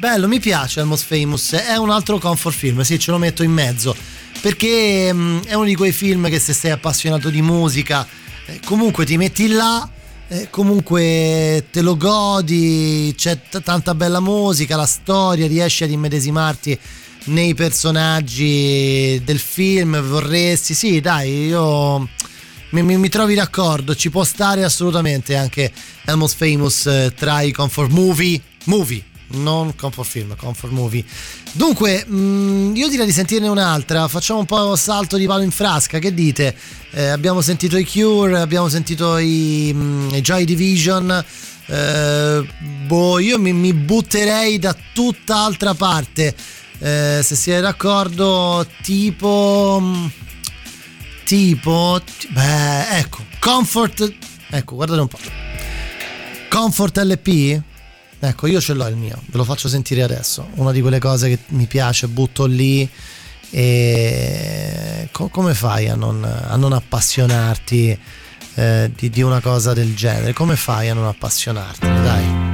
Bello, 0.00 0.28
mi 0.28 0.40
piace 0.40 0.80
Almost 0.80 1.04
Famous, 1.04 1.52
è 1.52 1.76
un 1.76 1.90
altro 1.90 2.18
comfort 2.18 2.56
film, 2.56 2.80
sì, 2.80 2.98
ce 2.98 3.10
lo 3.10 3.18
metto 3.18 3.42
in 3.42 3.52
mezzo, 3.52 3.94
perché 4.40 5.12
mh, 5.12 5.42
è 5.44 5.52
uno 5.52 5.66
di 5.66 5.74
quei 5.74 5.92
film 5.92 6.30
che 6.30 6.38
se 6.38 6.54
sei 6.54 6.70
appassionato 6.70 7.28
di 7.28 7.42
musica, 7.42 8.08
eh, 8.46 8.60
comunque 8.64 9.04
ti 9.04 9.18
metti 9.18 9.48
là, 9.48 9.86
eh, 10.28 10.48
comunque 10.48 11.66
te 11.70 11.82
lo 11.82 11.98
godi, 11.98 13.12
c'è 13.14 13.42
t- 13.42 13.60
tanta 13.60 13.94
bella 13.94 14.20
musica, 14.20 14.74
la 14.74 14.86
storia, 14.86 15.46
riesci 15.46 15.84
ad 15.84 15.90
immedesimarti 15.90 16.78
nei 17.24 17.52
personaggi 17.52 19.20
del 19.22 19.38
film, 19.38 20.00
vorresti, 20.00 20.72
sì 20.72 21.00
dai, 21.00 21.48
io 21.48 22.08
mi, 22.70 22.82
mi, 22.82 22.96
mi 22.96 23.08
trovi 23.10 23.34
d'accordo, 23.34 23.94
ci 23.94 24.08
può 24.08 24.24
stare 24.24 24.64
assolutamente 24.64 25.36
anche 25.36 25.70
Almost 26.06 26.36
Famous 26.36 26.86
eh, 26.86 27.12
tra 27.14 27.42
i 27.42 27.52
comfort 27.52 27.90
movie, 27.90 28.40
movie, 28.64 29.04
non 29.32 29.74
comfort 29.76 30.08
film, 30.08 30.36
comfort 30.36 30.72
movie. 30.72 31.04
Dunque, 31.52 32.04
mh, 32.04 32.72
io 32.74 32.88
direi 32.88 33.06
di 33.06 33.12
sentirne 33.12 33.48
un'altra, 33.48 34.08
facciamo 34.08 34.40
un 34.40 34.46
po' 34.46 34.76
salto 34.76 35.16
di 35.16 35.26
palo 35.26 35.42
in 35.42 35.50
frasca, 35.50 35.98
che 35.98 36.12
dite? 36.14 36.56
Eh, 36.92 37.06
abbiamo 37.06 37.40
sentito 37.40 37.76
i 37.76 37.86
Cure, 37.86 38.38
abbiamo 38.40 38.68
sentito 38.68 39.18
i, 39.18 39.72
mh, 39.72 40.14
i 40.14 40.20
Joy 40.20 40.44
Division, 40.44 41.24
eh, 41.66 42.46
boh, 42.86 43.18
io 43.20 43.38
mi, 43.38 43.52
mi 43.52 43.72
butterei 43.72 44.58
da 44.58 44.74
tutt'altra 44.92 45.74
parte. 45.74 46.34
Eh, 46.82 47.20
se 47.22 47.36
siete 47.36 47.60
d'accordo, 47.60 48.66
tipo. 48.82 49.80
Tipo. 51.24 52.00
Beh, 52.30 52.98
ecco. 52.98 53.24
Comfort. 53.38 54.12
Ecco, 54.50 54.74
guardate 54.74 55.00
un 55.00 55.08
po'. 55.08 55.18
Comfort 56.48 56.98
LP? 56.98 57.62
Ecco, 58.22 58.46
io 58.46 58.60
ce 58.60 58.74
l'ho 58.74 58.86
il 58.86 58.96
mio, 58.96 59.18
ve 59.26 59.38
lo 59.38 59.44
faccio 59.44 59.66
sentire 59.66 60.02
adesso. 60.02 60.48
Una 60.56 60.72
di 60.72 60.82
quelle 60.82 60.98
cose 60.98 61.28
che 61.28 61.38
mi 61.48 61.66
piace, 61.66 62.06
butto 62.06 62.44
lì. 62.44 62.88
E 63.52 65.08
co- 65.10 65.28
come 65.28 65.54
fai 65.54 65.88
a 65.88 65.94
non, 65.94 66.22
a 66.24 66.54
non 66.56 66.72
appassionarti 66.72 67.98
eh, 68.54 68.92
di, 68.94 69.10
di 69.10 69.22
una 69.22 69.40
cosa 69.40 69.72
del 69.72 69.94
genere? 69.94 70.34
Come 70.34 70.56
fai 70.56 70.90
a 70.90 70.94
non 70.94 71.06
appassionarti? 71.06 71.86
Dai. 71.86 72.48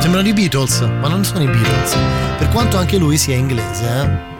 Sembrano 0.00 0.26
i 0.26 0.32
Beatles, 0.32 0.80
ma 0.80 1.06
non 1.06 1.24
sono 1.24 1.42
i 1.42 1.46
Beatles. 1.46 1.96
Per 2.38 2.48
quanto 2.48 2.76
anche 2.76 2.96
lui 2.96 3.16
sia 3.16 3.36
inglese, 3.36 3.84
eh. 3.84 4.30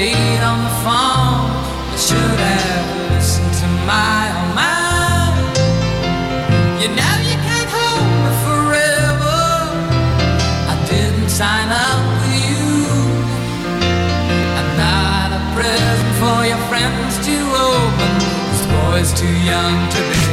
Stayed 0.00 0.40
on 0.40 0.58
the 0.64 0.74
phone. 0.84 1.52
I 1.92 1.96
should 2.06 2.38
have 2.48 2.86
listened 3.12 3.52
to 3.60 3.68
my 3.84 4.22
own 4.38 4.50
mind. 4.56 5.36
You 6.80 6.88
know 6.98 7.16
you 7.28 7.36
can't 7.46 7.70
hold 7.76 8.08
me 8.24 8.32
forever. 8.46 9.40
I 10.72 10.74
didn't 10.88 11.28
sign 11.28 11.68
up 11.68 12.00
with 12.08 12.26
you. 12.48 12.72
I'm 14.58 14.70
not 14.84 15.28
a 15.38 15.42
present 15.56 16.12
for 16.20 16.38
your 16.48 16.62
friends 16.70 17.12
to 17.26 17.36
open. 17.68 18.12
This 18.48 18.64
boy's 18.76 19.12
too 19.20 19.36
young 19.52 19.76
to 19.94 20.00
be 20.08 20.29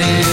see 0.00 0.29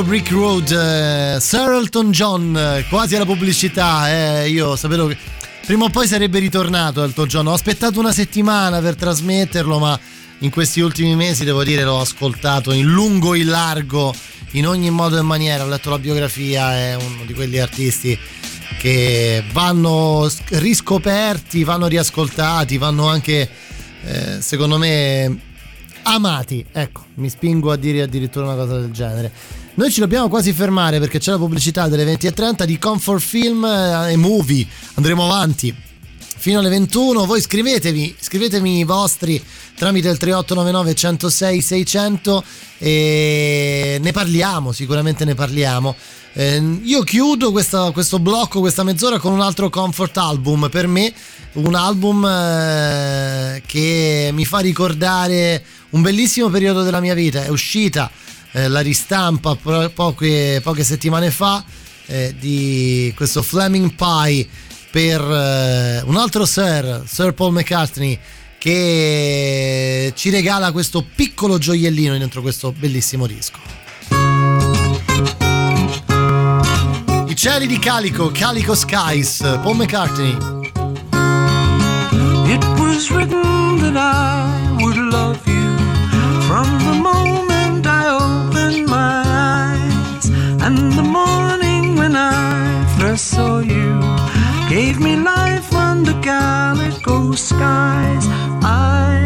Yellow 0.00 0.04
Brick 0.04 0.30
Road, 0.30 0.70
eh, 0.70 1.40
Sir 1.40 1.70
Elton 1.72 2.10
John, 2.10 2.56
eh, 2.56 2.86
quasi 2.88 3.16
alla 3.16 3.26
pubblicità. 3.26 4.10
Eh, 4.10 4.48
io 4.48 4.74
sapevo 4.74 5.08
che 5.08 5.16
prima 5.66 5.84
o 5.84 5.90
poi 5.90 6.06
sarebbe 6.06 6.38
ritornato 6.38 7.02
Elton 7.02 7.26
John. 7.26 7.46
Ho 7.48 7.52
aspettato 7.52 8.00
una 8.00 8.12
settimana 8.12 8.80
per 8.80 8.94
trasmetterlo, 8.94 9.78
ma 9.78 9.98
in 10.38 10.50
questi 10.50 10.80
ultimi 10.80 11.14
mesi 11.16 11.44
devo 11.44 11.64
dire 11.64 11.84
l'ho 11.84 12.00
ascoltato 12.00 12.72
in 12.72 12.86
lungo 12.86 13.34
e 13.34 13.40
in 13.40 13.48
largo, 13.48 14.14
in 14.52 14.66
ogni 14.66 14.90
modo 14.90 15.18
e 15.18 15.22
maniera. 15.22 15.64
Ho 15.64 15.68
letto 15.68 15.90
la 15.90 15.98
biografia, 15.98 16.74
è 16.74 16.94
uno 16.94 17.24
di 17.26 17.34
quegli 17.34 17.58
artisti 17.58 18.18
che 18.78 19.44
vanno 19.52 20.30
riscoperti, 20.50 21.62
vanno 21.62 21.88
riascoltati, 21.88 22.78
vanno 22.78 23.06
anche, 23.06 23.48
eh, 24.04 24.40
secondo 24.40 24.78
me, 24.78 25.40
amati. 26.04 26.64
Ecco, 26.72 27.04
mi 27.16 27.28
spingo 27.28 27.70
a 27.70 27.76
dire 27.76 28.02
addirittura 28.02 28.46
una 28.46 28.56
cosa 28.56 28.78
del 28.78 28.92
genere. 28.92 29.32
Noi 29.80 29.90
ci 29.90 30.00
dobbiamo 30.00 30.28
quasi 30.28 30.52
fermare 30.52 30.98
perché 30.98 31.18
c'è 31.18 31.30
la 31.30 31.38
pubblicità 31.38 31.88
delle 31.88 32.04
20.30 32.04 32.64
di 32.64 32.78
Comfort 32.78 33.22
Film 33.22 33.64
e 33.64 34.14
Movie. 34.14 34.66
Andremo 34.96 35.24
avanti 35.24 35.74
fino 36.36 36.58
alle 36.58 36.68
21. 36.68 37.24
Voi 37.24 37.40
scrivetevi, 37.40 38.14
scrivetemi 38.20 38.80
i 38.80 38.84
vostri 38.84 39.42
tramite 39.74 40.10
il 40.10 40.18
3899 40.18 40.94
106 40.94 41.60
600 41.62 42.44
e 42.76 43.98
ne 44.02 44.12
parliamo, 44.12 44.72
sicuramente 44.72 45.24
ne 45.24 45.34
parliamo. 45.34 45.96
Eh, 46.34 46.58
io 46.82 47.00
chiudo 47.00 47.50
questa, 47.50 47.90
questo 47.90 48.18
blocco, 48.18 48.60
questa 48.60 48.82
mezz'ora 48.82 49.18
con 49.18 49.32
un 49.32 49.40
altro 49.40 49.70
comfort 49.70 50.14
album. 50.18 50.68
Per 50.70 50.86
me, 50.88 51.10
un 51.54 51.74
album 51.74 52.26
eh, 52.26 53.62
che 53.64 54.28
mi 54.30 54.44
fa 54.44 54.58
ricordare 54.58 55.64
un 55.92 56.02
bellissimo 56.02 56.50
periodo 56.50 56.82
della 56.82 57.00
mia 57.00 57.14
vita. 57.14 57.44
È 57.44 57.48
uscita 57.48 58.10
eh, 58.52 58.68
la 58.68 58.80
ristampa 58.80 59.56
poche, 59.56 60.60
poche 60.62 60.84
settimane 60.84 61.30
fa 61.30 61.62
eh, 62.06 62.34
di 62.38 63.12
questo 63.16 63.42
Fleming 63.42 63.94
Pie 63.94 64.48
per 64.90 65.20
eh, 65.20 66.02
un 66.04 66.16
altro 66.16 66.44
Sir, 66.44 67.04
Sir 67.06 67.32
Paul 67.32 67.52
McCartney 67.52 68.18
che 68.58 70.12
ci 70.14 70.28
regala 70.28 70.72
questo 70.72 71.02
piccolo 71.14 71.56
gioiellino 71.56 72.18
dentro 72.18 72.42
questo 72.42 72.72
bellissimo 72.72 73.26
disco. 73.26 73.58
I 77.26 77.34
cieli 77.36 77.66
di 77.66 77.78
Calico, 77.78 78.30
Calico 78.32 78.74
Skies, 78.74 79.38
Paul 79.62 79.76
McCartney. 79.76 80.36
It 82.52 82.64
was 82.78 83.08
written 83.10 83.78
that 83.78 83.96
I 83.96 84.82
would 84.82 84.96
love 84.96 85.40
you 85.46 85.78
from 86.46 86.66
the 86.84 86.98
moment 87.00 87.39
and 90.70 90.92
the 90.92 91.02
morning 91.02 91.96
when 91.96 92.14
I 92.14 92.86
first 92.98 93.26
saw 93.34 93.58
you 93.58 93.88
gave 94.68 95.00
me 95.00 95.16
life 95.16 95.72
under 95.74 96.14
calico 96.22 97.32
skies. 97.32 98.24
I 98.62 99.16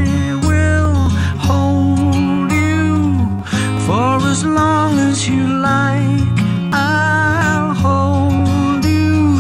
will 0.49 0.95
hold 1.49 2.51
you 2.63 2.87
for 3.87 4.13
as 4.33 4.43
long 4.45 4.93
as 5.11 5.29
you 5.29 5.43
like. 5.71 6.37
I'll 6.73 7.75
hold 7.87 8.83
you 8.85 9.37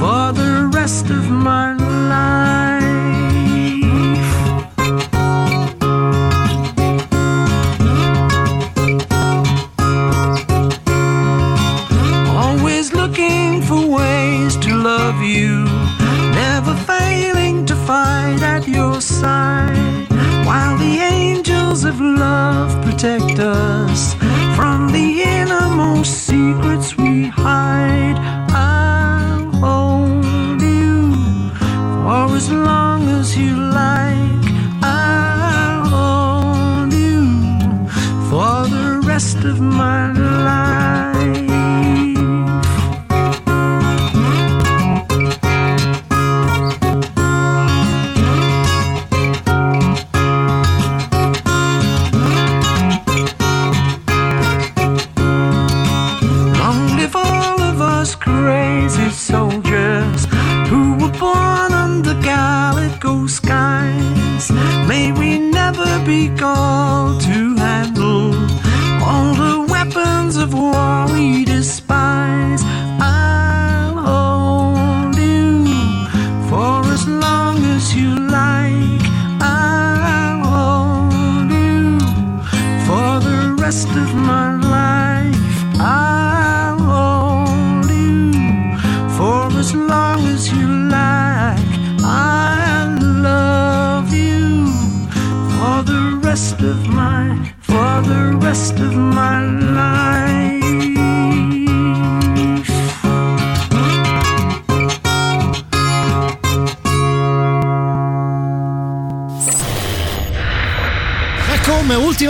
for 0.00 0.24
the 0.40 0.70
rest 0.78 1.06
of 1.10 1.24
my 1.30 1.73
ways 14.54 14.66
to 14.66 14.74
love 14.74 15.22
you, 15.22 15.64
never 16.32 16.74
failing 16.74 17.66
to 17.66 17.76
fight 17.76 18.42
at 18.42 18.66
your 18.68 19.00
side. 19.00 20.06
While 20.44 20.76
the 20.78 20.98
angels 21.00 21.84
of 21.84 22.00
love 22.00 22.70
protect 22.84 23.38
us 23.38 24.14
from 24.56 24.92
the 24.92 25.22
innermost 25.22 26.26
secrets 26.26 26.96
we 26.96 27.13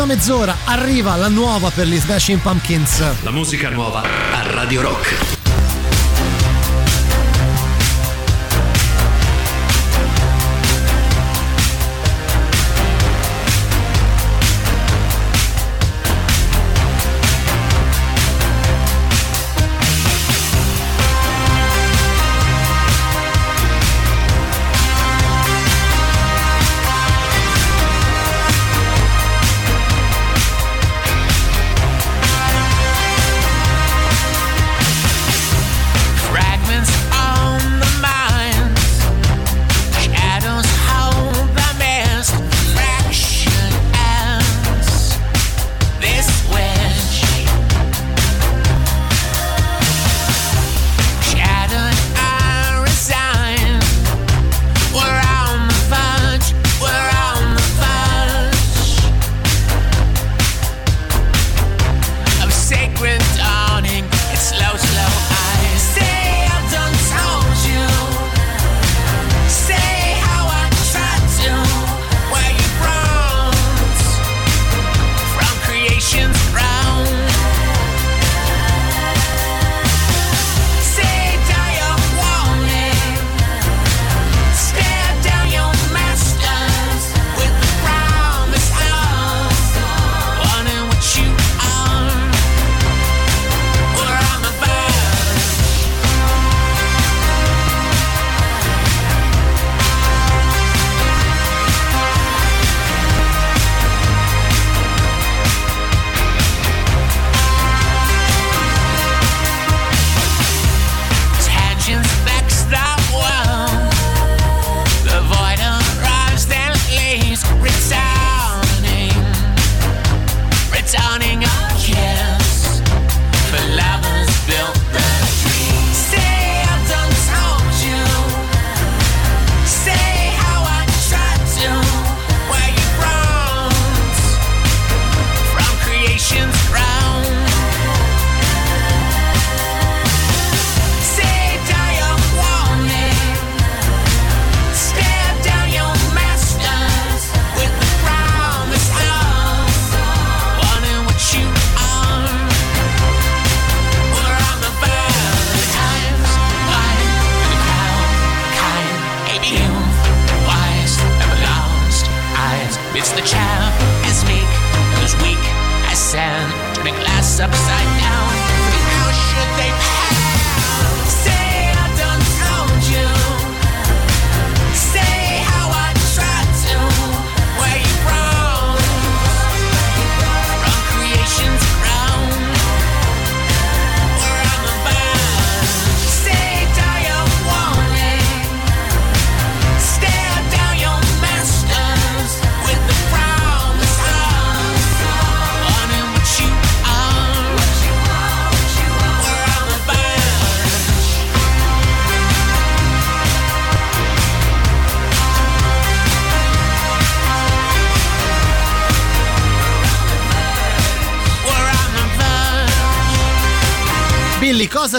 ultima 0.05 0.07
mezz'ora 0.07 0.57
arriva 0.65 1.17
la 1.17 1.29
nuova 1.29 1.71
per 1.71 1.87
gli 1.87 1.97
Smashing 1.97 2.41
Pumpkins. 2.41 3.23
La 3.23 3.31
musica 3.31 3.71
nuova 3.71 4.03
a 4.03 4.43
Radio 4.51 4.83
Rock. 4.83 5.34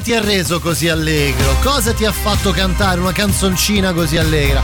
Ti 0.06 0.14
ha 0.14 0.22
reso 0.22 0.60
così 0.60 0.88
allegro? 0.88 1.57
Cosa 1.64 1.91
ti 1.91 2.06
ha 2.06 2.11
fatto 2.11 2.52
cantare 2.52 2.99
una 2.99 3.11
canzoncina 3.11 3.91
così 3.91 4.18
allegra? 4.18 4.64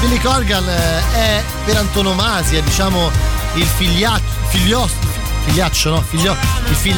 Billy 0.00 0.18
Corgan 0.18 0.68
eh, 0.68 1.12
è 1.12 1.42
per 1.64 1.76
antonomasia, 1.76 2.60
diciamo, 2.60 3.08
il 3.54 3.66
figliaccio, 3.66 4.24
figliostro, 4.48 5.08
figliaccio, 5.44 5.90
no? 5.90 6.00
Figlio, 6.00 6.32
il 6.68 6.74
fig, 6.74 6.96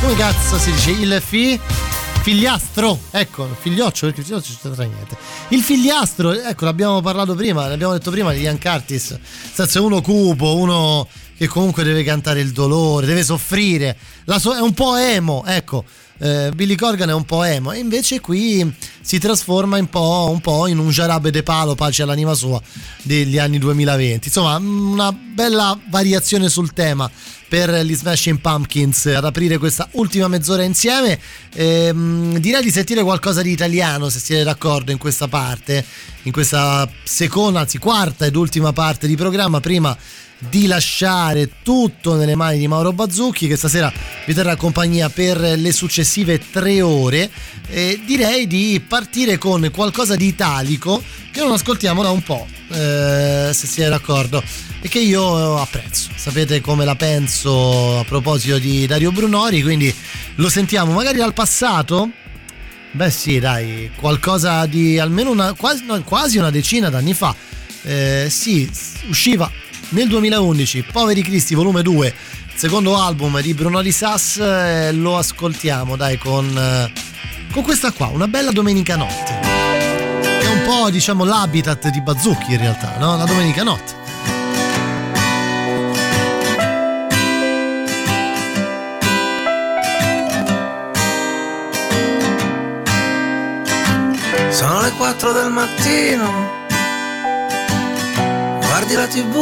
come 0.00 0.16
cazzo 0.16 0.58
si 0.58 0.72
dice? 0.72 0.90
Il 0.90 1.22
fi, 1.24 1.60
figliastro, 2.22 2.98
ecco, 3.12 3.48
figlioccio, 3.56 4.06
perché 4.06 4.22
figlioccio 4.22 4.48
non 4.62 4.74
c'entra 4.74 4.84
niente. 4.84 5.16
Il 5.50 5.62
figliastro, 5.62 6.32
ecco, 6.32 6.64
l'abbiamo 6.64 7.00
parlato 7.02 7.36
prima, 7.36 7.68
l'abbiamo 7.68 7.92
detto 7.92 8.10
prima 8.10 8.32
di 8.32 8.40
Ian 8.40 8.58
Curtis, 8.58 9.16
è 9.54 9.78
uno 9.78 10.00
cupo, 10.00 10.56
uno 10.56 11.06
che 11.36 11.46
comunque 11.46 11.84
deve 11.84 12.02
cantare 12.02 12.40
il 12.40 12.50
dolore, 12.50 13.06
deve 13.06 13.22
soffrire, 13.22 13.96
so- 14.38 14.56
è 14.56 14.60
un 14.60 14.74
po' 14.74 14.96
emo, 14.96 15.44
ecco. 15.46 15.84
Eh, 16.24 16.52
Billy 16.54 16.76
Corgan 16.76 17.08
è 17.08 17.12
un 17.12 17.24
po' 17.24 17.42
emo 17.42 17.72
e 17.72 17.78
invece 17.78 18.20
qui 18.20 18.72
si 19.00 19.18
trasforma 19.18 19.76
un 19.78 19.88
po', 19.88 20.28
un 20.30 20.40
po' 20.40 20.68
in 20.68 20.78
un 20.78 20.88
Jarabe 20.88 21.32
de 21.32 21.42
Palo, 21.42 21.74
pace 21.74 22.04
all'anima 22.04 22.32
sua, 22.34 22.62
degli 23.02 23.38
anni 23.38 23.58
2020. 23.58 24.28
Insomma, 24.28 24.54
una 24.56 25.12
bella 25.12 25.76
variazione 25.90 26.48
sul 26.48 26.72
tema 26.72 27.10
per 27.48 27.72
gli 27.84 27.96
Smashing 27.96 28.38
Pumpkins 28.38 29.06
ad 29.06 29.24
aprire 29.24 29.58
questa 29.58 29.88
ultima 29.92 30.28
mezz'ora 30.28 30.62
insieme. 30.62 31.18
Ehm, 31.54 32.38
direi 32.38 32.62
di 32.62 32.70
sentire 32.70 33.02
qualcosa 33.02 33.42
di 33.42 33.50
italiano, 33.50 34.08
se 34.08 34.20
siete 34.20 34.44
d'accordo, 34.44 34.92
in 34.92 34.98
questa 34.98 35.26
parte, 35.26 35.84
in 36.22 36.30
questa 36.30 36.88
seconda, 37.02 37.58
anzi 37.58 37.78
quarta 37.78 38.26
ed 38.26 38.36
ultima 38.36 38.72
parte 38.72 39.08
di 39.08 39.16
programma. 39.16 39.58
Prima 39.58 39.96
di 40.48 40.66
lasciare 40.66 41.50
tutto 41.62 42.14
nelle 42.14 42.34
mani 42.34 42.58
di 42.58 42.66
Mauro 42.66 42.92
Bazzucchi 42.92 43.46
che 43.46 43.56
stasera 43.56 43.92
vi 44.26 44.34
terrà 44.34 44.56
compagnia 44.56 45.08
per 45.08 45.38
le 45.40 45.72
successive 45.72 46.40
tre 46.50 46.80
ore. 46.80 47.30
E 47.68 48.00
direi 48.04 48.46
di 48.46 48.82
partire 48.86 49.38
con 49.38 49.70
qualcosa 49.72 50.16
di 50.16 50.26
italico 50.26 51.02
che 51.30 51.40
non 51.40 51.52
ascoltiamo 51.52 52.02
da 52.02 52.10
un 52.10 52.22
po' 52.22 52.46
eh, 52.68 53.50
se 53.52 53.66
siete 53.66 53.88
d'accordo 53.88 54.42
e 54.80 54.88
che 54.88 54.98
io 54.98 55.58
apprezzo. 55.58 56.10
Sapete 56.14 56.60
come 56.60 56.84
la 56.84 56.96
penso 56.96 57.98
a 57.98 58.04
proposito 58.04 58.58
di 58.58 58.86
Dario 58.86 59.12
Brunori 59.12 59.62
quindi 59.62 59.94
lo 60.36 60.48
sentiamo 60.48 60.92
magari 60.92 61.18
dal 61.18 61.32
passato? 61.32 62.10
Beh 62.90 63.10
sì 63.10 63.38
dai 63.38 63.90
qualcosa 63.96 64.66
di 64.66 64.98
almeno 64.98 65.30
una 65.30 65.54
quasi, 65.54 65.84
quasi 66.04 66.36
una 66.36 66.50
decina 66.50 66.90
d'anni 66.90 67.14
fa 67.14 67.34
eh, 67.84 68.26
sì 68.28 68.70
usciva 69.08 69.50
nel 69.92 70.08
2011 70.08 70.84
Poveri 70.90 71.22
Cristi 71.22 71.54
volume 71.54 71.82
2 71.82 72.14
secondo 72.54 72.96
album 72.98 73.40
di 73.40 73.54
Bruno 73.54 73.82
Di 73.82 73.92
Sass 73.92 74.38
eh, 74.38 74.92
lo 74.92 75.16
ascoltiamo 75.16 75.96
dai 75.96 76.18
con, 76.18 76.46
eh, 76.56 76.92
con 77.50 77.62
questa 77.62 77.92
qua 77.92 78.06
una 78.06 78.28
bella 78.28 78.52
domenica 78.52 78.96
notte. 78.96 79.40
È 79.40 80.46
un 80.46 80.62
po' 80.64 80.90
diciamo 80.90 81.24
l'habitat 81.24 81.88
di 81.88 82.00
Bazzucchi 82.00 82.52
in 82.52 82.58
realtà 82.58 82.96
no? 82.98 83.16
la 83.16 83.24
domenica 83.24 83.62
notte. 83.62 84.00
Sono 94.50 94.80
le 94.82 94.92
4 94.92 95.32
del 95.32 95.50
mattino 95.50 96.61
guardi 98.82 98.94
la 98.96 99.06
tv 99.06 99.36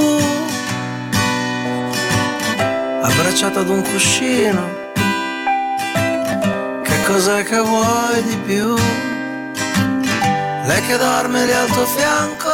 abbracciato 3.03 3.61
ad 3.61 3.69
un 3.71 3.83
cuscino. 3.83 4.69
Che 6.83 7.03
cos'è 7.07 7.43
che 7.45 7.59
vuoi 7.59 8.23
di 8.25 8.37
più? 8.37 8.75
Lei 10.67 10.83
che 10.87 10.97
dorme 10.99 11.47
lì 11.47 11.53
al 11.53 11.67
tuo 11.69 11.87
fianco. 11.87 12.51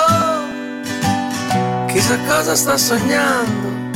Chissà 1.87 2.19
cosa 2.21 2.55
sta 2.55 2.77
sognando. 2.77 3.91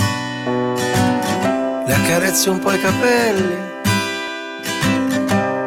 Le 1.86 1.94
accarezzi 1.94 2.48
un 2.48 2.58
po' 2.58 2.72
i 2.72 2.80
capelli. 2.80 3.58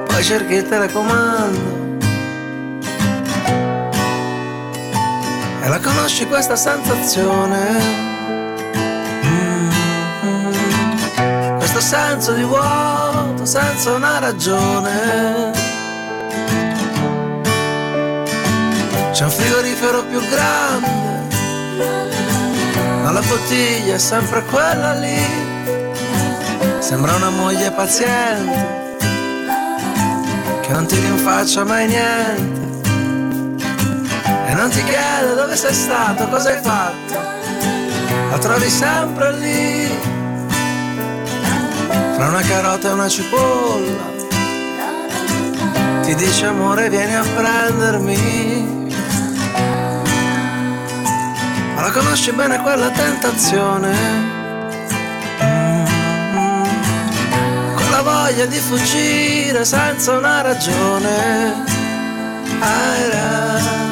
Poi 0.08 0.24
cerchi 0.24 0.56
il 0.56 0.68
telecomando 0.68 1.93
E 5.64 5.70
la 5.70 5.80
conosci 5.80 6.28
questa 6.28 6.58
sensazione? 6.58 7.62
Mm-hmm. 9.26 10.58
Questo 11.58 11.80
senso 11.80 12.34
di 12.34 12.44
vuoto 12.44 13.46
senza 13.46 13.94
una 13.94 14.20
ragione. 14.20 15.52
C'è 19.14 19.24
un 19.24 19.30
frigorifero 19.30 20.04
più 20.04 20.20
grande, 20.28 21.38
ma 23.02 23.12
la 23.12 23.22
bottiglia 23.22 23.96
è 23.96 24.00
sempre 24.00 24.44
quella 24.44 24.96
lì. 24.96 25.26
Sembra 26.80 27.16
una 27.16 27.30
moglie 27.30 27.72
paziente, 27.72 28.98
che 30.60 30.74
non 30.74 30.86
ti 30.88 31.00
rinfaccia 31.00 31.64
mai 31.64 31.88
niente 31.88 32.63
non 34.64 34.72
ti 34.72 34.84
chiede 34.86 35.36
dove 35.36 35.58
sei 35.58 35.74
stato, 35.74 36.26
cosa 36.30 36.50
hai 36.52 36.62
fatto, 36.62 37.20
la 38.32 38.38
trovi 38.38 38.70
sempre 38.70 39.34
lì, 39.34 39.90
fra 42.16 42.28
una 42.30 42.40
carota 42.40 42.88
e 42.88 42.92
una 42.94 43.10
cipolla, 43.10 44.12
ti 46.04 46.16
dice 46.16 46.46
amore 46.46 46.90
vieni 46.90 47.14
a 47.14 47.26
prendermi, 47.36 48.88
ma 51.76 51.82
la 51.82 51.92
conosci 51.92 52.32
bene 52.32 52.62
quella 52.62 52.90
tentazione, 52.90 53.92
quella 57.76 58.02
voglia 58.02 58.46
di 58.46 58.60
fuggire 58.60 59.66
senza 59.66 60.14
una 60.14 60.42
ragione. 60.42 61.72
Ai, 62.62 63.83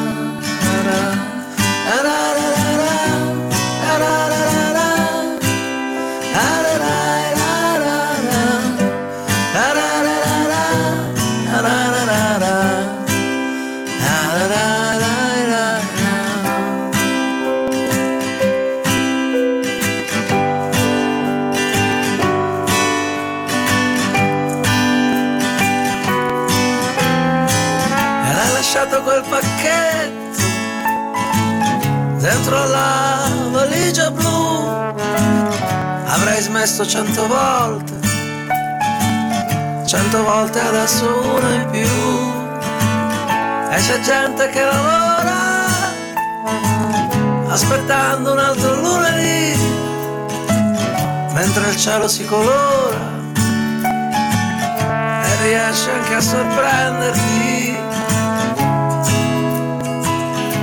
dentro 32.31 32.65
la 32.67 33.29
valigia 33.51 34.09
blu. 34.09 34.69
Avrei 36.05 36.41
smesso 36.41 36.85
cento 36.87 37.27
volte, 37.27 37.93
cento 39.85 40.23
volte 40.23 40.59
adesso 40.59 41.05
una 41.35 41.53
in 41.53 41.69
più. 41.69 41.89
E 43.73 43.75
c'è 43.75 43.99
gente 43.99 44.49
che 44.49 44.63
lavora 44.63 45.39
aspettando 47.49 48.31
un 48.31 48.39
altro 48.39 48.75
lunedì, 48.75 49.57
mentre 51.33 51.69
il 51.69 51.77
cielo 51.77 52.07
si 52.07 52.25
colora 52.25 53.19
e 55.23 55.43
riesce 55.43 55.91
anche 55.91 56.15
a 56.15 56.21
sorprenderti 56.21 57.79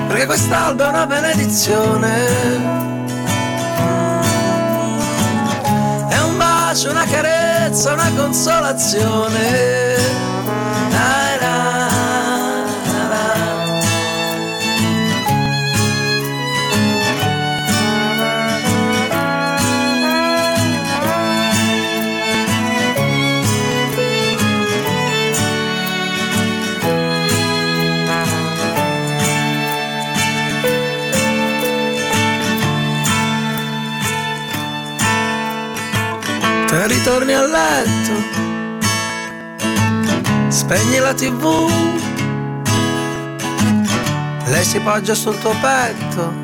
perché 0.08 0.26
quest'alba 0.26 0.86
è 0.86 0.88
una 0.88 1.06
benedizione. 1.06 2.26
È 6.08 6.18
un 6.22 6.36
bacio, 6.38 6.90
una 6.90 7.04
carezza, 7.04 7.92
una 7.92 8.10
consolazione. 8.16 9.87
Letto 37.58 38.38
spegni 40.68 40.98
la 40.98 41.14
tv. 41.14 41.70
Lei 44.46 44.64
si 44.64 44.78
poggia 44.80 45.14
sul 45.14 45.38
tuo 45.38 45.54
petto. 45.60 46.34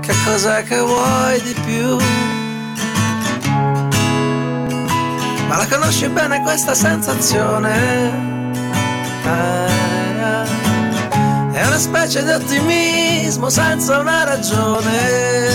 Che 0.00 0.12
cos'è 0.24 0.62
che 0.64 0.78
vuoi 0.78 1.40
di 1.42 1.54
più? 1.66 1.98
Ma 5.48 5.56
la 5.56 5.66
conosci 5.66 6.08
bene 6.08 6.40
questa 6.42 6.74
sensazione? 6.74 8.28
È 11.52 11.66
una 11.66 11.78
specie 11.78 12.24
di 12.24 12.30
ottimismo 12.30 13.50
senza 13.50 13.98
una 13.98 14.24
ragione. 14.24 15.50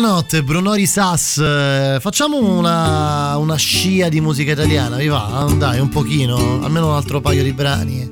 Notte, 0.00 0.44
Brunori 0.44 0.86
Sass, 0.86 1.38
eh, 1.38 1.98
facciamo 2.00 2.38
una, 2.38 3.36
una 3.36 3.56
scia 3.56 4.08
di 4.08 4.20
musica 4.20 4.52
italiana, 4.52 4.96
vi 4.96 5.08
va? 5.08 5.46
Dai, 5.56 5.80
un 5.80 5.88
pochino, 5.88 6.62
almeno 6.62 6.88
un 6.88 6.94
altro 6.94 7.20
paio 7.20 7.42
di 7.42 7.52
brani. 7.52 8.08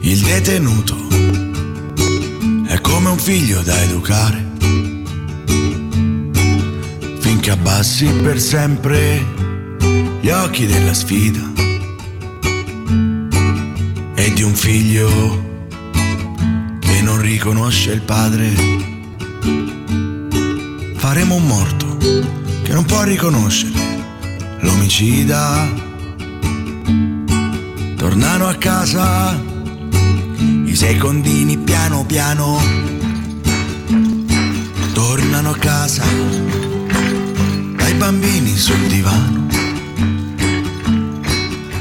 Il 0.00 0.20
detenuto 0.20 0.96
è 2.66 2.80
come 2.80 3.10
un 3.10 3.18
figlio 3.18 3.62
da 3.62 3.80
educare. 3.82 4.50
Finché 7.20 7.50
abbassi 7.50 8.06
per 8.06 8.40
sempre 8.40 9.24
gli 10.20 10.28
occhi 10.28 10.66
della 10.66 10.94
sfida 10.94 11.52
e 14.14 14.32
di 14.32 14.42
un 14.42 14.54
figlio 14.54 15.08
che 16.80 17.00
non 17.02 17.20
riconosce 17.20 17.92
il 17.92 18.02
padre. 18.02 18.81
Faremo 21.12 21.34
un 21.34 21.44
morto 21.44 21.98
che 21.98 22.72
non 22.72 22.86
può 22.86 23.02
riconoscere 23.02 23.78
l'omicida. 24.60 25.68
Tornano 27.96 28.48
a 28.48 28.54
casa 28.54 29.38
i 30.64 30.74
secondini 30.74 31.58
piano 31.58 32.06
piano. 32.06 32.58
Tornano 34.94 35.50
a 35.50 35.56
casa 35.56 36.02
dai 37.76 37.92
bambini 37.92 38.56
sul 38.56 38.86
divano. 38.86 39.48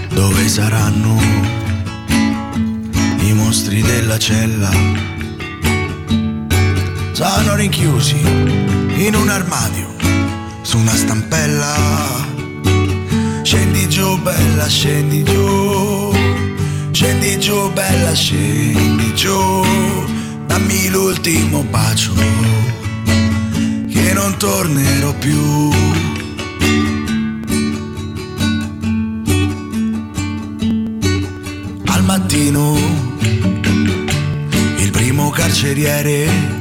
Dove 0.09 0.49
saranno 0.49 1.17
i 3.19 3.31
mostri 3.31 3.81
della 3.81 4.19
cella? 4.19 4.71
Sono 7.13 7.55
rinchiusi 7.55 8.80
in 9.07 9.15
un 9.15 9.29
armadio 9.29 9.95
su 10.61 10.77
una 10.77 10.95
stampella. 10.95 11.75
Scendi 13.41 13.89
giù, 13.89 14.17
bella, 14.21 14.67
scendi 14.67 15.23
giù. 15.23 16.13
Scendi 16.91 17.39
giù, 17.39 17.71
bella, 17.73 18.13
scendi 18.13 19.13
giù. 19.15 19.65
Dammi 20.45 20.89
l'ultimo 20.89 21.63
bacio 21.63 22.13
che 23.89 24.13
non 24.13 24.37
tornerò 24.37 25.13
più. 25.15 25.71
Al 31.87 32.03
mattino 32.03 32.77
il 34.77 34.91
primo 34.91 35.29
carceriere 35.31 36.60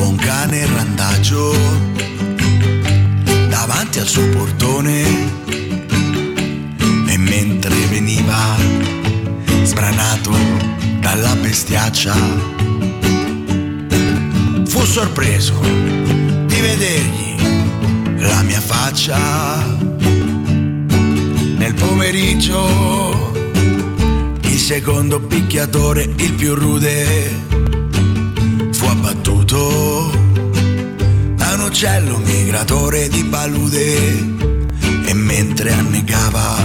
trova 0.00 0.06
un 0.06 0.16
cane 0.16 0.66
randagio 0.66 1.52
davanti 3.48 3.98
al 3.98 4.06
suo 4.06 4.26
portone 4.30 5.02
e 7.06 7.18
mentre 7.18 7.74
veniva 7.90 8.56
sbranato 9.62 10.30
dalla 11.00 11.34
bestiaccia 11.36 12.14
fu 14.64 14.84
sorpreso 14.84 15.58
di 15.60 16.60
vedergli 16.60 18.22
la 18.22 18.42
mia 18.42 18.60
faccia. 18.60 19.18
Nel 21.58 21.74
pomeriggio 21.74 23.32
il 24.40 24.58
secondo 24.58 25.20
picchiatore 25.20 26.08
il 26.16 26.32
più 26.32 26.54
rude 26.54 27.49
fu 28.80 28.86
abbattuto. 28.86 30.10
Da 31.34 31.52
un 31.52 31.60
uccello 31.66 32.16
migratore 32.16 33.08
di 33.08 33.22
palude 33.24 33.94
e 35.04 35.12
mentre 35.12 35.72
annegava 35.72 36.56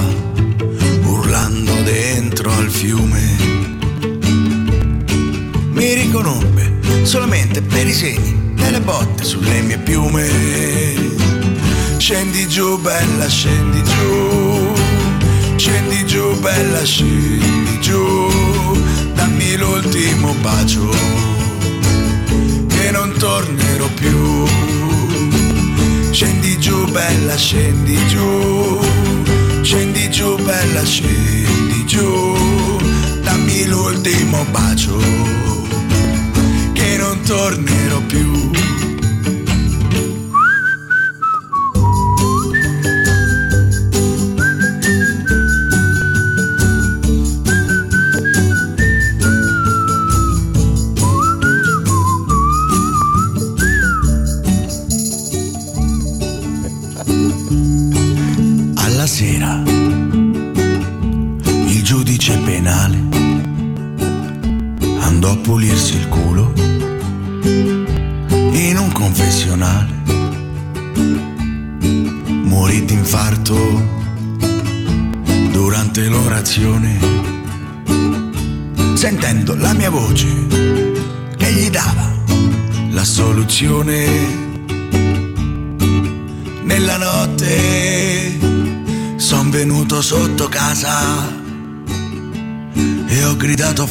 urlando 1.04 1.74
dentro 1.84 2.52
al 2.52 2.70
fiume 2.70 3.36
mi 5.72 5.94
riconobbe 5.94 6.80
solamente 7.04 7.62
per 7.62 7.86
i 7.86 7.94
segni 7.94 8.54
delle 8.54 8.80
botte 8.80 9.26
sulle 9.26 9.60
mie 9.62 9.78
piume. 9.80 10.30
Scendi 11.98 12.48
giù 12.48 12.80
bella 12.80 13.28
scendi 13.28 13.84
giù. 13.84 14.74
Scendi 15.58 16.06
giù 16.06 16.40
bella 16.40 16.84
scendi 16.86 17.82
giù. 17.82 18.30
Dammi 19.16 19.58
l'ultimo 19.58 20.34
bacio 20.36 21.35
non 22.96 23.12
tornerò 23.18 23.88
più. 23.90 24.46
Scendi 26.12 26.58
giù, 26.60 26.86
bella, 26.92 27.36
scendi 27.36 27.98
giù. 28.08 28.80
Scendi 29.62 30.10
giù, 30.10 30.38
bella, 30.38 30.84
scendi 30.86 31.86
giù. 31.86 32.38
Dammi 33.22 33.66
l'ultimo 33.66 34.46
bacio 34.52 34.98
che 36.72 36.96
non 36.98 37.20
tornerò 37.24 38.00
più. 38.02 38.52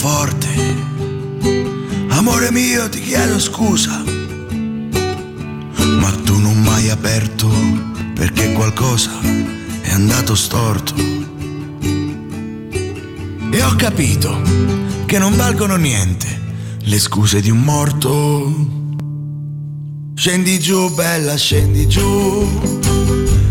Forte, 0.07 0.49
amore 2.11 2.51
mio 2.51 2.91
ti 2.91 3.01
chiedo 3.01 3.39
scusa, 3.39 4.05
ma 5.99 6.11
tu 6.25 6.39
non 6.39 6.61
mi 6.61 6.69
hai 6.69 6.91
aperto 6.91 7.49
perché 8.15 8.53
qualcosa 8.53 9.19
è 9.81 9.93
andato 9.93 10.35
storto. 10.35 10.95
E 13.51 13.63
ho 13.63 13.75
capito 13.77 14.43
che 15.07 15.19
non 15.19 15.35
valgono 15.37 15.77
niente 15.77 16.29
le 16.81 16.99
scuse 16.99 17.41
di 17.41 17.49
un 17.49 17.63
morto. 17.63 18.53
Scendi 20.17 20.59
giù, 20.59 20.93
bella, 20.93 21.35
scendi 21.37 21.89
giù. 21.89 22.47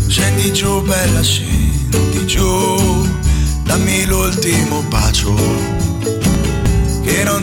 Scendi 0.08 0.54
giù, 0.54 0.84
bella, 0.84 1.24
scendi 1.24 2.28
giù. 2.28 3.08
Dammi 3.64 4.06
l'ultimo 4.06 4.84
bacio 4.84 5.73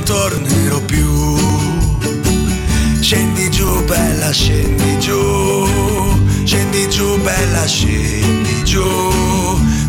tornerò 0.02 0.80
più. 0.80 1.36
Scendi 3.00 3.50
giù 3.50 3.84
bella 3.84 4.30
scendi 4.30 4.98
giù, 4.98 5.66
scendi 6.44 6.88
giù 6.88 7.20
bella 7.20 7.66
scendi 7.66 8.64
giù, 8.64 8.84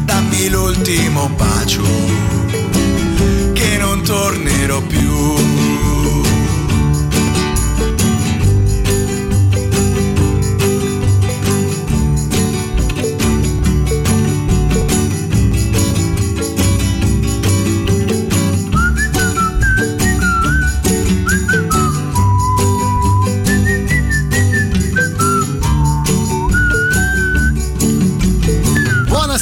dammi 0.05 0.49
l'ultimo 0.49 1.29
bacio 1.35 1.83
che 3.53 3.77
non 3.77 4.01
tornerò 4.01 4.81
più. 4.81 5.50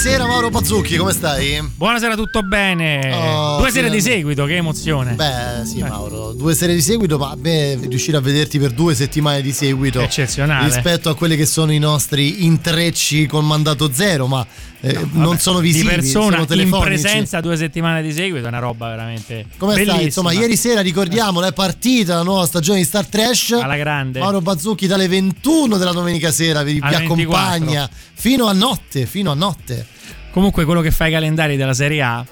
Buonasera 0.01 0.27
Mauro 0.27 0.49
Pazzucchi, 0.49 0.95
come 0.95 1.11
stai? 1.11 1.61
Buonasera, 1.75 2.15
tutto 2.15 2.41
bene? 2.41 3.13
Oh, 3.13 3.57
Due 3.57 3.69
sere 3.69 3.89
di 3.89 3.99
seguito, 3.99 4.45
che 4.45 4.55
emozione. 4.55 5.11
Beh, 5.11 5.65
sì, 5.65 5.81
Mauro, 5.81 6.31
due 6.31 6.55
serie 6.55 6.73
di 6.73 6.79
seguito, 6.81 7.17
ma 7.17 7.35
me 7.35 7.75
riuscire 7.85 8.15
a 8.15 8.21
vederti 8.21 8.59
per 8.59 8.71
due 8.71 8.95
settimane 8.95 9.41
di 9.41 9.51
seguito 9.51 9.99
Eccezionale. 9.99 10.63
rispetto 10.67 11.09
a 11.09 11.15
quelli 11.15 11.35
che 11.35 11.45
sono 11.45 11.73
i 11.73 11.79
nostri 11.79 12.45
intrecci 12.45 13.25
con 13.27 13.45
mandato 13.45 13.91
zero, 13.91 14.25
ma 14.27 14.47
eh, 14.81 14.93
non 15.11 15.23
Vabbè, 15.23 15.37
sono 15.39 15.59
visibili, 15.59 15.89
di 15.95 16.01
persona 16.01 16.45
sono 16.47 16.61
in 16.61 16.69
presenza 16.79 17.41
due 17.41 17.57
settimane 17.57 18.01
di 18.01 18.13
seguito 18.13 18.45
è 18.45 18.47
una 18.47 18.59
roba 18.59 18.87
veramente 18.89 19.45
Come 19.57 19.73
stai? 19.73 19.83
bellissima. 19.85 20.05
Insomma, 20.05 20.31
ieri 20.31 20.55
sera 20.55 20.81
ricordiamo, 20.81 21.43
è 21.43 21.51
partita 21.51 22.15
la 22.15 22.23
nuova 22.23 22.45
stagione 22.45 22.79
di 22.79 22.85
Star 22.85 23.05
Trash. 23.05 23.51
alla 23.61 23.75
grande. 23.75 24.19
Mauro 24.19 24.39
Bazzucchi 24.41 24.87
dalle 24.87 25.07
21 25.07 25.77
della 25.77 25.91
domenica 25.91 26.31
sera 26.31 26.63
vi, 26.63 26.73
vi 26.73 26.79
Alle 26.81 26.97
24. 26.99 27.13
accompagna 27.13 27.89
fino 28.13 28.47
a 28.47 28.53
notte, 28.53 29.05
fino 29.05 29.31
a 29.31 29.35
notte. 29.35 29.85
Comunque 30.31 30.63
quello 30.63 30.81
che 30.81 30.91
fa 30.91 31.07
i 31.07 31.11
calendari 31.11 31.57
della 31.57 31.73
Serie 31.73 32.01
A 32.01 32.25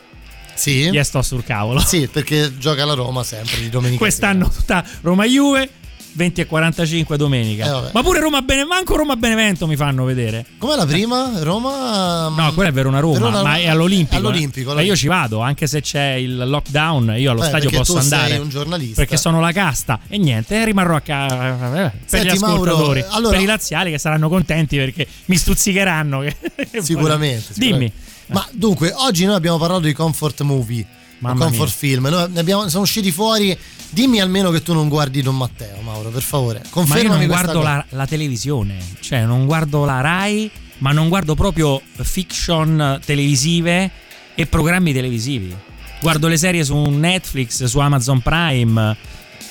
Sì. 0.53 0.89
gli 0.89 1.03
sto 1.03 1.21
sul 1.21 1.43
cavolo. 1.43 1.79
Sì, 1.81 2.07
perché 2.07 2.57
gioca 2.57 2.85
la 2.85 2.93
Roma 2.93 3.23
sempre 3.23 3.59
di 3.59 3.69
domenica. 3.69 3.97
Quest'anno 3.99 4.49
tutta 4.49 4.83
Roma 5.01 5.25
Juve 5.25 5.69
20 6.17 6.41
e 6.41 6.45
45 6.47 7.15
domenica. 7.15 7.65
Eh. 7.87 7.89
Ma 7.93 8.01
pure 8.01 8.19
Roma 8.19 8.41
Bene 8.41 8.65
manco 8.65 8.95
Roma 8.95 9.15
Benevento 9.15 9.67
mi 9.67 9.75
fanno 9.75 10.03
vedere. 10.03 10.45
Com'è 10.57 10.75
la 10.75 10.85
prima? 10.87 11.31
Roma? 11.43 12.27
No, 12.35 12.53
quella 12.53 12.69
è 12.69 12.73
Verona 12.73 12.99
Roma, 12.99 13.19
Verona- 13.19 13.43
ma 13.43 13.57
è 13.57 13.67
all'Olimpico. 13.67 14.15
è 14.15 14.17
all'Olimpico, 14.17 14.69
eh. 14.69 14.71
allora. 14.71 14.81
E 14.85 14.87
io 14.87 14.95
ci 14.95 15.07
vado, 15.07 15.39
anche 15.41 15.67
se 15.67 15.81
c'è 15.81 16.13
il 16.13 16.35
lockdown, 16.49 17.13
io 17.17 17.31
allo 17.31 17.43
Eh, 17.43 17.47
stadio 17.47 17.69
posso 17.69 17.93
tu 17.93 17.99
sei 18.01 18.13
andare. 18.19 18.37
un 18.39 18.49
giornalista. 18.49 18.95
Perché 18.95 19.15
sono 19.17 19.39
la 19.39 19.51
casta. 19.51 19.99
E 20.07 20.17
niente, 20.17 20.65
rimarrò 20.65 20.95
a 20.95 21.01
casa 21.01 21.35
per 21.35 21.91
Senti, 22.05 22.25
gli 22.25 22.29
ascoltatori. 22.31 22.99
Mauro, 23.01 23.15
allora- 23.15 23.33
Per 23.35 23.41
i 23.43 23.47
laziali 23.47 23.91
che 23.91 23.99
saranno 23.99 24.27
contenti 24.27 24.75
perché 24.75 25.07
mi 25.25 25.37
stuzzicheranno. 25.37 26.21
che- 26.71 26.81
Sicuramente, 26.81 27.53
Dimmi. 27.55 27.91
Ma 28.29 28.45
dunque, 28.51 28.91
oggi 28.93 29.23
noi 29.25 29.35
abbiamo 29.35 29.57
parlato 29.57 29.81
di 29.83 29.93
comfort 29.93 30.41
movie, 30.41 30.85
Mamma 31.19 31.45
comfort 31.45 31.67
mia. 31.67 31.77
film. 31.77 32.07
Noi 32.07 32.29
ne 32.31 32.39
abbiamo, 32.39 32.67
sono 32.69 32.83
usciti 32.83 33.11
fuori. 33.11 33.57
Dimmi 33.89 34.19
almeno 34.19 34.51
che 34.51 34.61
tu 34.61 34.73
non 34.73 34.89
guardi 34.89 35.21
Don 35.21 35.37
Matteo, 35.37 35.79
Mauro, 35.81 36.09
per 36.09 36.21
favore. 36.21 36.59
Ma 36.59 36.65
io 36.65 36.71
Confermami 36.71 37.17
non 37.19 37.27
guardo 37.27 37.61
la, 37.61 37.85
la 37.89 38.05
televisione, 38.05 38.77
cioè 38.99 39.23
non 39.23 39.45
guardo 39.45 39.85
la 39.85 40.01
Rai, 40.01 40.51
ma 40.79 40.91
non 40.91 41.07
guardo 41.07 41.35
proprio 41.35 41.81
fiction 42.01 42.99
televisive 43.05 43.89
e 44.35 44.45
programmi 44.45 44.91
televisivi. 44.93 45.55
Guardo 46.01 46.27
le 46.27 46.37
serie 46.37 46.63
su 46.63 46.75
Netflix, 46.77 47.63
su 47.63 47.79
Amazon 47.79 48.21
Prime, 48.21 48.95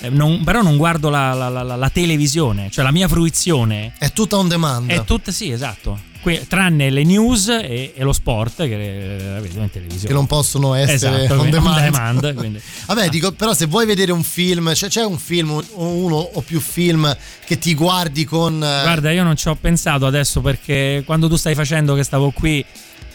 eh, 0.01 0.10
non- 0.10 0.44
però 0.44 0.62
non 0.62 0.76
guardo 0.76 1.09
la- 1.09 1.32
la- 1.32 1.48
la 1.62 1.90
televisione, 1.90 2.68
cioè 2.70 2.84
la 2.84 2.93
mia 2.93 3.09
fruizione 3.09 3.94
È 3.98 4.12
tutta 4.12 4.36
on 4.36 4.48
demand. 4.48 4.90
è 4.90 5.02
tutta, 5.05 5.32
sì, 5.32 5.51
esatto. 5.51 5.98
Que- 6.27 6.44
tranne 6.48 6.90
le 6.90 7.05
news 7.05 7.47
e, 7.47 7.93
e 7.94 8.03
lo 8.03 8.12
sport 8.12 8.57
che 8.66 9.16
la 9.32 9.39
vedo 9.40 9.61
in 9.62 9.70
televisione. 9.70 10.09
Che 10.09 10.12
non 10.12 10.27
possono 10.27 10.74
essere 10.74 11.23
Esatto, 11.23 11.40
on 11.40 11.51
demand. 11.51 11.81
demand, 11.85 12.35
quindi. 12.35 12.61
Vabbè, 12.86 13.09
dico, 13.11 13.31
però 13.31 13.55
se 13.55 13.66
vuoi 13.66 13.86
vedere 13.86 14.11
un 14.11 14.24
film, 14.24 14.74
cioè, 14.74 14.89
c'è 14.89 15.05
un 15.05 15.19
film, 15.19 15.51
o 15.53 15.65
uno 15.86 16.16
o 16.16 16.40
più 16.40 16.59
film 16.59 17.16
che 17.44 17.59
ti 17.59 17.74
guardi 17.74 18.24
con... 18.24 18.55
eh, 18.55 18.81
Guarda, 18.82 19.12
io 19.12 19.23
non 19.23 19.36
ci 19.36 19.47
ho 19.47 19.55
pensato 19.55 20.05
adesso 20.05 20.40
perché 20.40 21.05
quando 21.07 21.28
tu 21.28 21.36
stai 21.36 21.55
facendo 21.55 21.94
che 21.94 22.03
stavo 22.03 22.32
qui 22.32 22.65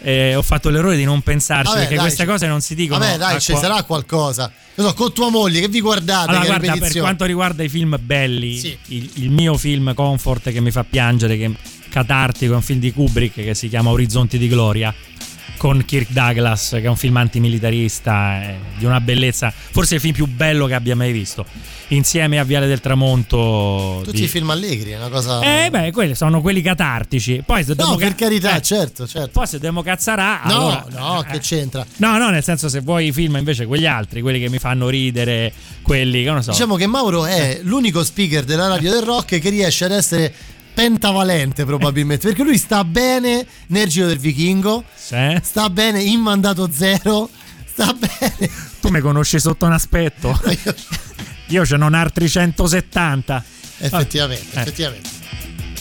eh, 0.04 0.34
ho 0.36 0.42
fatto 0.42 0.70
l'errore 0.70 0.96
di 0.96 1.04
non 1.04 1.22
pensarci 1.22 1.66
Vabbè, 1.68 1.80
perché 1.80 1.96
dai, 1.96 2.04
queste 2.06 2.26
cose 2.26 2.48
non 2.48 2.62
si 2.62 2.76
dicono. 2.76 3.00
Vabbè, 3.00 3.18
dai, 3.18 3.42
ci 3.42 3.58
sarà 3.58 3.84
qualcosa. 3.84 4.50
So, 4.74 4.94
con 4.94 5.12
tua 5.12 5.30
moglie 5.30 5.60
che 5.60 5.68
vi 5.68 5.82
guardate? 5.82 6.30
Allora, 6.32 6.58
che 6.58 6.66
guarda, 6.68 6.88
per 6.88 6.98
quanto 6.98 7.26
riguarda 7.26 7.62
i 7.62 7.68
film 7.68 7.98
belli, 8.02 8.58
Sì. 8.58 8.78
il, 8.88 9.10
il 9.16 9.30
mio 9.32 9.58
film 9.58 9.94
comfort 9.94 10.50
che 10.50 10.62
mi 10.62 10.72
fa 10.72 10.86
piangere, 10.86 11.38
che 11.38 11.52
catartico, 11.92 12.54
è 12.54 12.56
un 12.56 12.62
film 12.62 12.80
di 12.80 12.92
Kubrick 12.94 13.36
che 13.36 13.54
si 13.54 13.68
chiama 13.68 13.90
Orizzonti 13.92 14.38
di 14.38 14.48
Gloria 14.48 14.94
con 15.58 15.86
Kirk 15.86 16.10
Douglas, 16.10 16.70
che 16.72 16.82
è 16.82 16.88
un 16.88 16.96
film 16.96 17.18
antimilitarista 17.18 18.42
eh, 18.42 18.56
di 18.80 18.86
una 18.86 19.00
bellezza, 19.00 19.54
forse 19.54 19.94
il 19.94 20.02
film 20.02 20.14
più 20.14 20.26
bello 20.26 20.66
che 20.66 20.74
abbia 20.74 20.96
mai 20.96 21.12
visto. 21.12 21.46
Insieme 21.90 22.40
a 22.40 22.44
Viale 22.44 22.66
del 22.66 22.80
Tramonto. 22.80 24.02
Tutti 24.04 24.18
di- 24.18 24.24
i 24.24 24.28
film 24.28 24.50
allegri, 24.50 24.92
è 24.92 24.96
una 24.96 25.10
cosa... 25.10 25.42
Eh, 25.66 25.70
beh, 25.70 25.92
quelli 25.92 26.16
sono 26.16 26.42
quelli 26.42 26.62
catartici. 26.62 27.44
Poi 27.46 27.64
se 27.64 27.76
no, 27.78 27.96
per 27.96 28.16
ca- 28.16 28.26
carità, 28.26 28.56
eh, 28.56 28.62
certo, 28.62 29.06
certo. 29.06 29.30
Poi 29.34 29.46
se 29.46 29.58
dobbiamo 29.58 29.84
cazzarà. 29.84 30.42
No, 30.46 30.54
allora- 30.54 30.86
no, 30.98 31.26
che 31.30 31.40
c'entra? 31.40 31.86
No, 31.98 32.18
no, 32.18 32.30
nel 32.30 32.44
senso 32.44 32.68
se 32.68 32.80
vuoi 32.80 33.08
i 33.08 33.12
film 33.12 33.36
invece 33.36 33.68
quegli 33.68 33.86
altri, 33.86 34.22
quelli 34.22 34.40
che 34.40 34.50
mi 34.50 34.58
fanno 34.58 34.90
ridere, 34.90 35.54
quelli 35.84 36.24
che 36.24 36.32
non 36.32 36.42
so. 36.42 36.52
Diciamo 36.52 36.76
che 36.76 36.88
Mauro 36.88 37.26
è 37.26 37.60
l'unico 37.62 38.04
speaker 38.04 38.46
della 38.46 38.68
radio 38.68 38.90
del 38.90 39.04
rock 39.04 39.38
che 39.38 39.50
riesce 39.50 39.86
ad 39.86 39.92
essere 39.92 40.34
pentavalente 40.74 41.66
probabilmente 41.66 42.28
perché 42.28 42.44
lui 42.44 42.58
sta 42.58 42.84
bene 42.84 43.46
nel 43.68 43.88
giro 43.88 44.08
del 44.08 44.18
vichingo 44.20 44.84
Sì. 44.96 45.38
sta 45.42 45.70
bene 45.70 46.02
in 46.02 46.20
mandato 46.20 46.70
zero 46.72 47.30
sta 47.66 47.94
bene 47.94 48.50
Tu 48.80 48.90
mi 48.90 49.00
conosci 49.00 49.40
sotto 49.40 49.66
un 49.66 49.74
aspetto. 49.74 50.40
Io 51.48 51.66
ce 51.66 51.76
n'ho 51.78 51.90
altri 51.92 52.30
170. 52.30 53.44
effettivamente 53.80 54.46
Eh. 54.58 54.62
effettivamente 54.62 55.10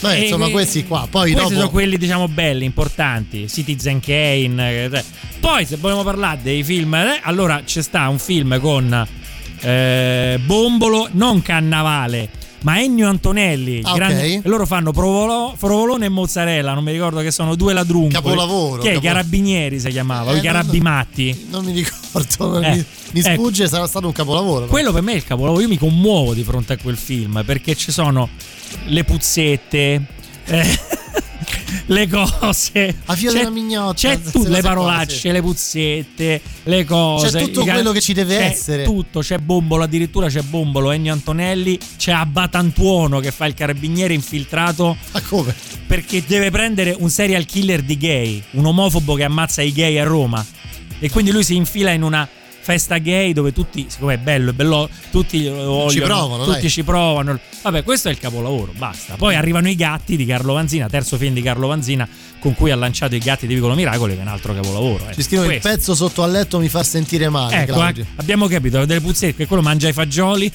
Beh, 0.01 0.17
insomma 0.17 0.47
e- 0.47 0.51
questi 0.51 0.85
qua 0.85 1.07
poi 1.09 1.31
Questi 1.31 1.49
dopo 1.49 1.53
sono 1.61 1.69
quelli, 1.69 1.95
diciamo, 1.97 2.27
belli, 2.27 2.65
importanti. 2.65 3.47
Citizen 3.47 3.99
Kane. 3.99 4.85
eh, 4.85 5.03
Poi, 5.39 5.63
se 5.63 5.75
vogliamo 5.77 6.03
parlare 6.03 6.39
dei 6.41 6.63
film, 6.63 6.95
eh, 6.95 7.19
allora 7.21 7.61
ci 7.65 7.83
sta 7.83 8.09
un 8.09 8.17
film 8.17 8.59
con 8.59 9.07
eh, 9.59 10.39
Bombolo, 10.43 11.07
non 11.11 11.43
Cannavale. 11.43 12.29
Ma 12.63 12.79
Ennio 12.79 13.09
Antonelli, 13.09 13.81
Ah, 13.83 13.93
grande- 13.93 14.35
ok. 14.37 14.45
e 14.45 14.49
loro 14.49 14.67
fanno 14.67 14.91
provolo- 14.91 15.55
provolone 15.57 16.05
e 16.05 16.09
mozzarella. 16.09 16.73
Non 16.75 16.83
mi 16.83 16.91
ricordo 16.91 17.19
che 17.21 17.31
sono 17.31 17.55
due 17.55 17.73
ladruncoli. 17.73 18.13
Capolavoro, 18.13 18.81
Che 18.83 18.91
i 18.91 18.99
carabinieri 19.01 19.79
si 19.79 19.89
chiamava, 19.89 20.29
o 20.31 20.35
Eh, 20.35 20.37
i 20.37 20.41
carabimatti. 20.41 21.47
non 21.49 21.65
mi 21.65 21.71
ricordo 21.73 22.61
Eh, 22.61 22.69
mi, 22.69 22.85
mi 23.13 23.19
ecco. 23.21 23.31
sfugge 23.33 23.67
sarà 23.67 23.87
stato 23.87 24.05
un 24.05 24.13
capolavoro 24.13 24.67
Quello 24.67 24.91
per 24.91 25.01
me 25.01 25.13
è 25.13 25.15
il 25.15 25.23
capolavoro. 25.25 25.61
Io 25.61 25.67
mi 25.67 25.77
commuovo 25.79 26.33
di 26.35 26.43
fronte 26.43 26.73
a 26.73 26.77
quel 26.77 26.97
film 26.97 27.41
perché 27.45 27.73
ci 27.75 27.91
sono 27.91 28.29
le 28.85 29.03
puzzette. 29.03 30.01
eh, 30.45 30.79
le 31.87 32.07
cose 32.07 32.95
A 33.05 33.15
fio 33.15 33.31
C'è- 33.31 33.37
della 33.39 33.49
mignotta, 33.49 33.93
c'è 33.93 34.21
tutte 34.21 34.37
le 34.49 34.55
cose 34.55 34.61
parolacce 34.61 35.15
sì. 35.17 35.31
le 35.31 35.41
puzzette 35.41 36.41
le 36.63 36.85
cose 36.85 37.29
C'è 37.29 37.43
tutto 37.45 37.63
quello 37.63 37.91
che 37.91 38.01
ci 38.01 38.13
deve 38.13 38.37
c'è 38.37 38.43
essere. 38.45 38.83
tutto 38.83 39.19
c'è 39.21 39.37
Bombolo 39.37 39.83
addirittura 39.83 40.27
c'è 40.27 40.41
Bombolo 40.41 40.91
Ennio 40.91 41.13
Antonelli 41.13 41.77
c'è 41.97 42.11
Abbatantuono 42.11 43.19
che 43.19 43.31
fa 43.31 43.45
il 43.45 43.53
carabiniere 43.53 44.13
infiltrato 44.13 44.95
ma 45.11 45.21
come? 45.21 45.53
perché 45.87 46.23
deve 46.25 46.51
prendere 46.51 46.95
un 46.97 47.09
serial 47.09 47.45
killer 47.45 47.81
di 47.81 47.97
gay 47.97 48.41
un 48.51 48.65
omofobo 48.65 49.15
che 49.15 49.23
ammazza 49.23 49.61
i 49.61 49.71
gay 49.71 49.97
a 49.97 50.03
Roma 50.03 50.45
e 50.99 51.09
quindi 51.09 51.31
lui 51.31 51.43
si 51.43 51.55
infila 51.55 51.91
in 51.91 52.03
una 52.03 52.27
festa 52.61 52.97
gay 52.99 53.33
dove 53.33 53.51
tutti, 53.53 53.85
siccome 53.89 54.13
è 54.13 54.17
bello, 54.17 54.51
è 54.51 54.53
bello, 54.53 54.87
tutti 55.09 55.43
lo 55.45 55.63
vogliono, 55.65 56.05
provano, 56.05 56.43
tutti 56.45 56.59
dai. 56.61 56.69
ci 56.69 56.83
provano. 56.83 57.39
Vabbè, 57.63 57.83
questo 57.83 58.07
è 58.07 58.11
il 58.11 58.19
capolavoro, 58.19 58.71
basta. 58.77 59.15
Poi 59.15 59.35
arrivano 59.35 59.67
i 59.67 59.75
gatti 59.75 60.15
di 60.15 60.25
Carlo 60.25 60.53
Vanzina, 60.53 60.87
terzo 60.87 61.17
film 61.17 61.33
di 61.33 61.41
Carlo 61.41 61.67
Vanzina 61.67 62.07
con 62.39 62.53
cui 62.55 62.71
ha 62.71 62.75
lanciato 62.75 63.13
i 63.15 63.19
gatti 63.19 63.45
di 63.47 63.53
Vicolo 63.55 63.73
Miracoli, 63.75 64.13
che 64.13 64.19
è 64.19 64.21
un 64.21 64.27
altro 64.29 64.53
capolavoro. 64.53 65.09
eh. 65.09 65.13
ci 65.13 65.23
scrivono 65.23 65.51
il 65.51 65.59
pezzo 65.59 65.93
sotto 65.95 66.23
al 66.23 66.31
letto 66.31 66.57
mi 66.59 66.69
fa 66.69 66.83
sentire 66.83 67.29
male 67.29 67.55
Ecco, 67.63 67.73
Claudio 67.73 68.03
eh, 68.03 68.07
abbiamo 68.15 68.47
capito, 68.47 68.83
delle 68.85 69.01
puzzette, 69.01 69.35
che 69.35 69.45
quello 69.47 69.61
mangia 69.61 69.87
i 69.89 69.93
fagioli. 69.93 70.51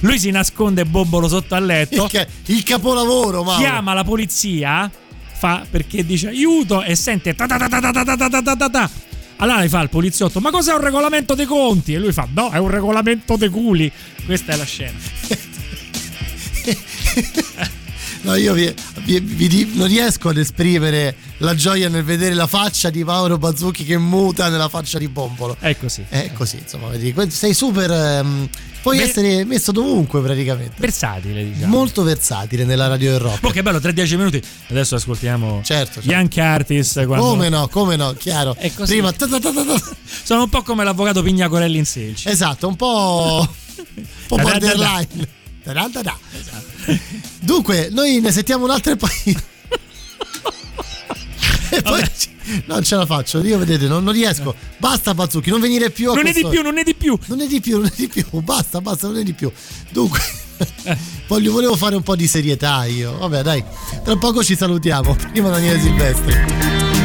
Lui 0.00 0.18
si 0.18 0.30
nasconde 0.30 0.84
bombolo 0.84 1.28
sotto 1.28 1.54
al 1.54 1.64
letto. 1.64 2.04
il, 2.04 2.10
ca- 2.10 2.26
il 2.46 2.62
capolavoro 2.62 3.42
Mauro 3.42 3.58
chiama 3.60 3.94
la 3.94 4.04
polizia 4.04 4.90
fa 5.32 5.64
perché 5.70 6.04
dice 6.04 6.28
aiuto 6.28 6.82
e 6.82 6.96
sente 6.96 7.34
ta 7.34 7.46
ta 7.46 7.56
ta 7.56 7.68
ta 7.68 7.80
ta 7.80 8.04
ta 8.04 8.42
ta 8.42 8.56
ta 8.56 8.68
ta. 8.68 8.90
Allora 9.38 9.64
gli 9.64 9.68
fa 9.68 9.80
il 9.80 9.88
poliziotto 9.88 10.40
ma 10.40 10.50
cos'è 10.50 10.72
un 10.72 10.80
regolamento 10.80 11.34
dei 11.34 11.46
conti? 11.46 11.94
E 11.94 11.98
lui 11.98 12.12
fa 12.12 12.28
no 12.32 12.50
è 12.50 12.58
un 12.58 12.68
regolamento 12.68 13.36
dei 13.36 13.48
culi. 13.48 13.90
Questa 14.24 14.52
è 14.52 14.56
la 14.56 14.64
scena 14.64 14.98
No, 18.22 18.34
io 18.34 18.52
vi- 18.52 18.74
vi- 19.04 19.20
vi 19.20 19.70
non 19.74 19.86
riesco 19.86 20.28
ad 20.28 20.36
esprimere 20.38 21.14
la 21.38 21.54
gioia 21.54 21.88
nel 21.88 22.02
vedere 22.04 22.34
la 22.34 22.46
faccia 22.46 22.90
di 22.90 23.04
Mauro 23.04 23.38
Bazzucchi 23.38 23.84
che 23.84 23.96
muta 23.96 24.48
nella 24.48 24.68
faccia 24.68 24.98
di 24.98 25.08
Pompolo. 25.08 25.56
È 25.58 25.76
così. 25.76 26.04
È 26.08 26.30
così, 26.32 26.56
insomma, 26.58 26.88
vedi, 26.88 27.14
sei 27.30 27.54
super. 27.54 27.90
ehm, 27.90 28.48
puoi 28.82 28.98
Beh- 28.98 29.02
essere 29.04 29.44
messo 29.44 29.70
dovunque 29.72 30.20
praticamente. 30.20 30.74
Versatile, 30.78 31.44
diciamo. 31.44 31.66
Molto 31.74 32.02
versatile 32.02 32.64
nella 32.64 32.86
radio 32.88 33.12
del 33.12 33.20
rock. 33.20 33.44
Oh, 33.44 33.50
che 33.50 33.62
bello, 33.62 33.78
3-10 33.78 34.16
minuti. 34.16 34.42
Adesso 34.68 34.96
ascoltiamo 34.96 35.60
Certo, 35.64 35.94
certo. 35.94 36.08
Yankee 36.08 36.42
Artist. 36.42 37.04
Quando... 37.06 37.24
Come 37.24 37.48
no, 37.48 37.68
come 37.68 37.96
no, 37.96 38.12
chiaro. 38.12 38.54
È 38.58 38.72
così. 38.74 38.94
Prima. 38.94 39.12
Sono 40.24 40.42
un 40.42 40.48
po' 40.48 40.62
come 40.62 40.84
l'avvocato 40.84 41.22
Pignacorelli 41.22 41.78
in 41.78 41.86
selci. 41.86 42.28
Esatto, 42.28 42.66
un 42.68 42.76
po'. 42.76 43.48
un 43.76 44.04
po' 44.26 44.36
borderline. 44.36 45.36
Da 45.62 45.72
da 45.72 45.88
da 45.92 46.02
da. 46.02 46.18
Dunque, 47.40 47.88
noi 47.90 48.20
ne 48.20 48.32
sentiamo 48.32 48.64
un'altra 48.64 48.92
e 48.92 48.96
poi. 48.96 49.10
e 51.70 51.82
poi 51.82 52.02
ci- 52.16 52.36
non 52.66 52.82
ce 52.82 52.96
la 52.96 53.04
faccio, 53.04 53.42
io 53.44 53.58
vedete, 53.58 53.86
non, 53.86 54.02
non 54.02 54.12
riesco. 54.12 54.54
Basta 54.78 55.14
Bazzucchi, 55.14 55.50
non 55.50 55.60
venire 55.60 55.90
più 55.90 56.10
a 56.10 56.14
Non 56.14 56.26
è 56.26 56.32
di 56.32 56.46
più, 56.48 56.62
non 56.62 56.78
è 56.78 56.82
di 56.82 56.94
più. 56.94 57.18
Non 57.26 57.40
è 57.40 57.46
di 57.46 57.60
più, 57.60 57.78
non 57.78 57.86
è 57.86 57.92
di 57.94 58.08
più. 58.08 58.24
Basta, 58.40 58.80
basta, 58.80 59.06
non 59.06 59.18
è 59.18 59.22
di 59.22 59.34
più. 59.34 59.50
Dunque, 59.90 60.20
voglio, 61.28 61.52
volevo 61.52 61.76
fare 61.76 61.94
un 61.94 62.02
po' 62.02 62.16
di 62.16 62.26
serietà 62.26 62.84
io. 62.86 63.18
Vabbè, 63.18 63.42
dai, 63.42 63.62
tra 64.02 64.16
poco 64.16 64.42
ci 64.42 64.56
salutiamo. 64.56 65.14
Prima 65.32 65.50
Daniele 65.50 65.80
Silvestri. 65.80 66.97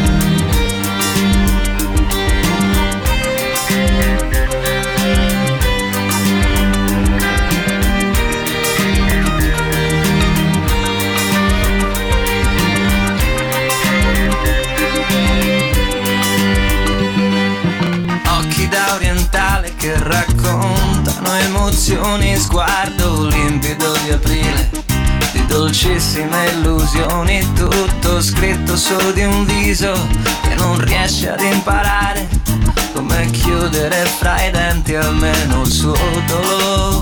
Emozioni, 21.73 22.37
sguardo 22.37 23.25
limpido 23.29 23.97
di 24.03 24.11
aprile, 24.11 24.69
di 25.31 25.43
dolcissime 25.47 26.51
illusioni, 26.51 27.51
tutto 27.53 28.21
scritto 28.21 28.77
su 28.77 28.95
di 29.13 29.23
un 29.23 29.43
viso 29.45 29.91
che 30.43 30.53
non 30.53 30.79
riesce 30.85 31.31
ad 31.31 31.41
imparare 31.41 32.29
come 32.93 33.27
chiudere 33.31 34.05
fra 34.05 34.39
i 34.45 34.51
denti 34.51 34.93
almeno 34.93 35.61
il 35.61 35.71
suo 35.71 35.95
dolore. 36.27 37.01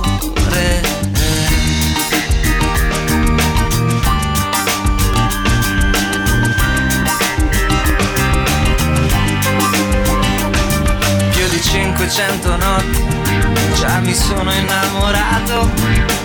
più 11.34 11.50
di 11.50 11.62
500 11.62 12.56
notti 12.56 13.21
già 13.74 14.00
mi 14.00 14.14
sono 14.14 14.52
innamorato 14.52 15.70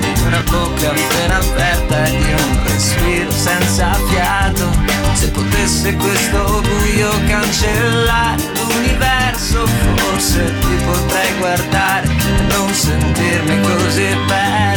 di 0.01 0.21
una 0.25 0.43
bocca 0.51 0.91
appena 0.91 1.37
aperta 1.37 2.05
e 2.05 2.11
di 2.11 2.33
un 2.33 2.63
respiro 2.65 3.31
senza 3.31 3.93
fiato. 4.09 4.71
Se 5.15 5.31
potesse 5.31 5.95
questo 5.95 6.61
buio 6.61 7.11
cancellare 7.27 8.43
l'universo 8.55 9.67
forse 9.97 10.53
ti 10.61 10.77
potrei 10.85 11.37
guardare 11.39 12.07
e 12.09 12.43
non 12.53 12.73
sentirmi 12.73 13.61
così 13.63 14.17
perso 14.27 14.76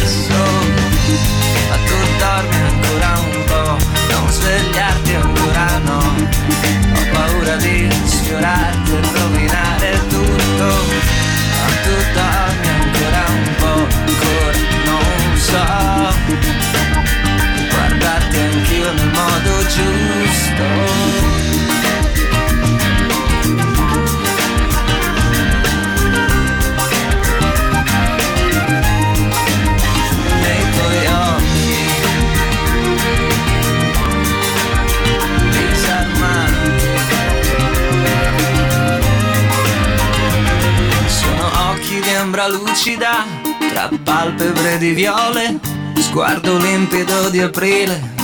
palpebre 44.39 44.77
di 44.77 44.91
viole 44.91 45.59
Sguardo 45.97 46.57
limpido 46.57 47.29
di 47.29 47.41
aprile 47.41 48.17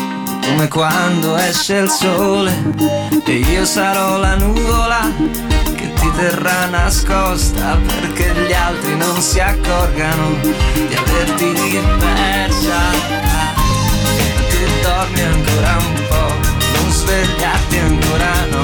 come 0.46 0.70
quando 0.70 1.36
esce 1.36 1.76
il 1.76 1.90
sole 1.90 2.54
E 3.26 3.34
io 3.34 3.66
sarò 3.66 4.18
la 4.18 4.36
nuvola 4.36 5.12
che 5.76 5.94
ti 5.94 6.12
terrà 6.16 6.68
nascosta 6.68 7.78
Perché 7.86 8.34
gli 8.48 8.54
altri 8.54 8.96
non 8.96 9.20
si 9.20 9.42
accorgano 9.42 10.38
di 10.42 10.96
averti 10.96 11.82
persa 12.00 13.24
tu 14.50 14.82
dormi 14.82 15.22
ancora 15.22 15.78
un 15.78 16.08
po', 16.08 16.34
non 16.78 16.92
svegliarti 16.92 17.78
ancora 17.78 18.46
no. 18.52 18.64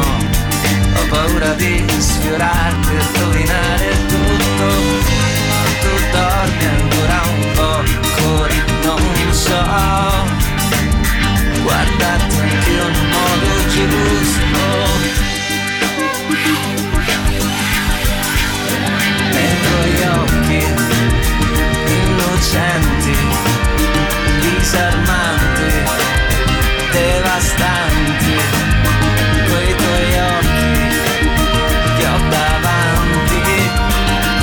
Ho 0.96 1.06
paura 1.10 1.54
di 1.56 1.84
sfiorarti 1.98 2.94
e 2.94 3.20
rovinare 3.20 3.90
tutto. 4.08 5.20
Tu 5.82 5.90
dormi 6.12 6.66
ancora 6.66 7.01
so. 9.52 9.62
Guardarti 11.64 12.38
anch'io 12.40 12.86
nel 12.96 13.08
modo 13.16 13.50
giusto. 13.74 14.66
Nei 19.34 19.54
tuoi 19.64 19.96
occhi 20.20 20.62
innocenti 22.00 23.18
disarmanti, 24.42 25.72
devastanti, 26.92 28.36
quei 29.50 29.72
tuoi 29.76 30.12
occhi 30.36 30.74
che 31.98 32.06
ho 32.08 32.20
davanti, 32.30 33.40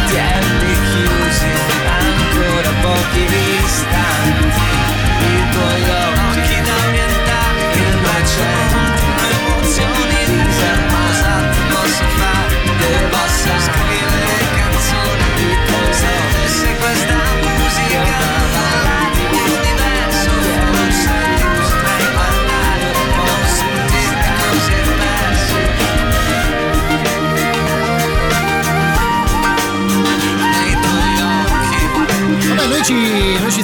tienli 0.09 0.75
chiusi, 0.91 1.53
ancora 1.99 2.71
pochi 2.83 3.25
istanti, 3.65 4.48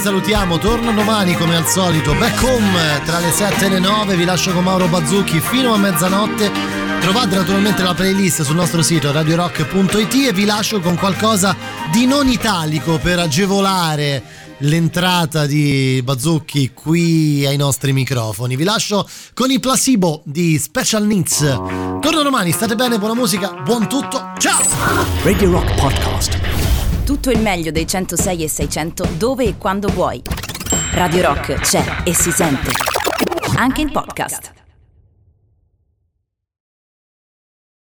salutiamo. 0.05 0.59
Torno 0.59 0.91
domani 0.91 1.35
come 1.35 1.55
al 1.55 1.67
solito. 1.67 2.13
Back 2.13 2.41
home 2.43 3.01
tra 3.05 3.19
le 3.19 3.31
7 3.31 3.65
e 3.65 3.69
le 3.69 3.79
9. 3.79 4.15
Vi 4.15 4.23
lascio 4.23 4.51
con 4.53 4.63
Mauro 4.63 4.87
Bazzucchi 4.87 5.39
fino 5.39 5.73
a 5.73 5.77
mezzanotte. 5.77 6.51
Trovate 6.99 7.35
naturalmente 7.35 7.83
la 7.83 7.93
playlist 7.93 8.43
sul 8.43 8.55
nostro 8.55 8.81
sito 8.81 9.11
radiorock.it 9.11 10.27
e 10.27 10.31
vi 10.31 10.45
lascio 10.45 10.79
con 10.79 10.95
qualcosa 10.95 11.55
di 11.95 12.05
non 12.05 12.27
italico 12.27 12.97
per 12.97 13.19
agevolare 13.19 14.21
l'entrata 14.57 15.45
di 15.45 16.01
Bazzucchi 16.03 16.71
qui 16.73 17.45
ai 17.45 17.55
nostri 17.55 17.93
microfoni. 17.93 18.57
Vi 18.57 18.65
lascio 18.65 19.07
con 19.33 19.49
i 19.49 19.61
placebo 19.61 20.21
di 20.25 20.59
Special 20.59 21.05
Needs. 21.05 21.39
Torno 22.01 22.21
domani, 22.21 22.51
state 22.51 22.75
bene, 22.75 22.99
buona 22.99 23.13
musica, 23.13 23.53
buon 23.63 23.87
tutto. 23.87 24.33
Ciao! 24.39 24.61
Radio 25.23 25.51
Rock 25.51 25.79
Podcast. 25.79 26.37
Tutto 27.05 27.31
il 27.31 27.39
meglio 27.39 27.71
dei 27.71 27.87
106 27.87 28.43
e 28.43 28.49
600 28.49 29.07
dove 29.17 29.45
e 29.45 29.57
quando 29.57 29.87
vuoi. 29.87 30.21
Radio 30.91 31.21
Rock 31.21 31.61
c'è 31.61 32.01
e 32.03 32.13
si 32.13 32.31
sente. 32.31 32.71
Anche 33.55 33.79
in 33.79 33.91
podcast. 33.93 34.54